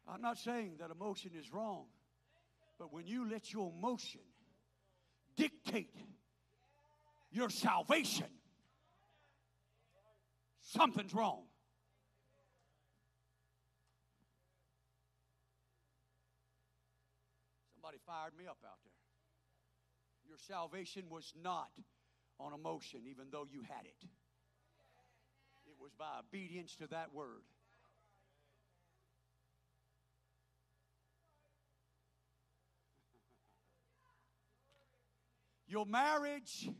I'm 0.09 0.21
not 0.21 0.39
saying 0.39 0.77
that 0.81 0.91
emotion 0.91 1.33
is 1.39 1.53
wrong, 1.53 1.87
but 2.79 2.93
when 2.93 3.07
you 3.07 3.29
let 3.29 3.53
your 3.53 3.73
emotion 3.77 4.21
dictate 5.37 5.95
your 7.31 7.49
salvation, 7.49 8.27
something's 10.61 11.15
wrong. 11.15 11.45
Somebody 17.75 17.99
fired 18.07 18.37
me 18.39 18.45
up 18.47 18.59
out 18.65 18.79
there. 18.85 18.93
Your 20.29 20.39
salvation 20.39 21.05
was 21.11 21.33
not 21.43 21.71
on 22.39 22.53
emotion, 22.53 23.01
even 23.09 23.27
though 23.31 23.47
you 23.51 23.63
had 23.63 23.85
it. 23.85 24.09
It 25.67 25.75
was 25.81 25.93
by 25.99 26.21
obedience 26.21 26.77
to 26.77 26.87
that 26.89 27.13
word. 27.15 27.43
Your 35.75 35.87
marriage 35.87 36.71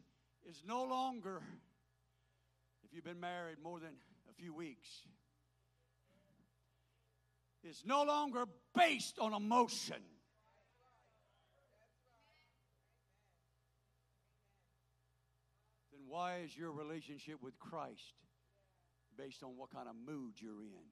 is 0.49 0.63
no 0.65 0.85
longer, 0.85 1.43
if 2.85 2.95
you've 2.95 3.03
been 3.03 3.19
married 3.19 3.57
more 3.61 3.81
than 3.81 3.91
a 4.31 4.33
few 4.33 4.55
weeks, 4.55 4.89
is 7.65 7.83
no 7.85 8.05
longer 8.05 8.45
based 8.73 9.19
on 9.19 9.35
emotion. 9.35 9.97
Then 15.91 16.03
why 16.07 16.43
is 16.45 16.57
your 16.57 16.71
relationship 16.71 17.43
with 17.43 17.59
Christ 17.59 18.15
based 19.19 19.43
on 19.43 19.57
what 19.57 19.71
kind 19.71 19.89
of 19.89 19.97
mood 20.07 20.35
you're 20.37 20.63
in? 20.63 20.85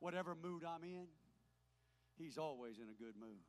Whatever 0.00 0.34
mood 0.34 0.64
I'm 0.64 0.82
in, 0.82 1.06
he's 2.16 2.38
always 2.38 2.78
in 2.78 2.84
a 2.84 2.96
good 2.96 3.14
mood. 3.20 3.44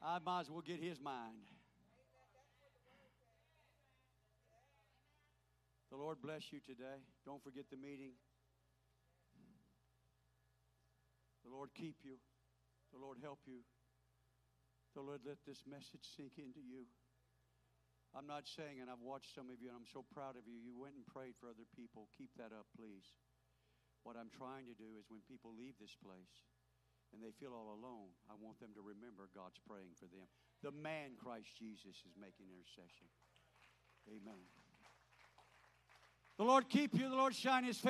I 0.00 0.18
might 0.24 0.42
as 0.42 0.50
well 0.50 0.62
get 0.62 0.80
his 0.80 1.00
mind. 1.00 1.50
The 5.90 5.96
Lord 5.96 6.18
bless 6.22 6.52
you 6.52 6.60
today. 6.60 7.02
Don't 7.24 7.42
forget 7.42 7.64
the 7.70 7.76
meeting. 7.76 8.12
The 11.44 11.50
Lord 11.50 11.70
keep 11.74 11.96
you. 12.04 12.20
The 12.92 12.98
Lord 13.00 13.18
help 13.22 13.40
you. 13.46 13.64
The 14.94 15.00
Lord 15.00 15.20
let 15.26 15.38
this 15.46 15.64
message 15.68 16.04
sink 16.16 16.38
into 16.38 16.60
you. 16.60 16.84
I'm 18.16 18.26
not 18.26 18.48
saying, 18.48 18.80
and 18.80 18.88
I've 18.88 19.04
watched 19.04 19.34
some 19.34 19.48
of 19.52 19.60
you, 19.60 19.68
and 19.68 19.76
I'm 19.76 19.88
so 19.92 20.04
proud 20.12 20.36
of 20.36 20.48
you. 20.48 20.56
You 20.56 20.76
went 20.76 20.96
and 20.96 21.04
prayed 21.04 21.36
for 21.40 21.48
other 21.48 21.68
people. 21.76 22.08
Keep 22.16 22.36
that 22.36 22.52
up, 22.56 22.68
please. 22.76 23.04
What 24.02 24.16
I'm 24.16 24.30
trying 24.32 24.66
to 24.66 24.76
do 24.76 24.98
is 24.98 25.06
when 25.08 25.20
people 25.24 25.52
leave 25.56 25.78
this 25.80 25.96
place 25.98 26.44
and 27.12 27.22
they 27.22 27.32
feel 27.40 27.56
all 27.56 27.72
alone, 27.72 28.12
I 28.28 28.36
want 28.36 28.60
them 28.60 28.76
to 28.76 28.82
remember 28.84 29.32
God's 29.32 29.58
praying 29.64 29.96
for 29.96 30.06
them. 30.06 30.28
The 30.62 30.74
man 30.74 31.16
Christ 31.16 31.48
Jesus 31.56 31.96
is 32.04 32.14
making 32.18 32.52
intercession. 32.52 33.08
Amen. 34.08 34.42
The 36.36 36.44
Lord 36.44 36.68
keep 36.68 36.94
you, 36.94 37.08
the 37.08 37.16
Lord 37.16 37.34
shine 37.34 37.64
his 37.64 37.78
face. 37.78 37.86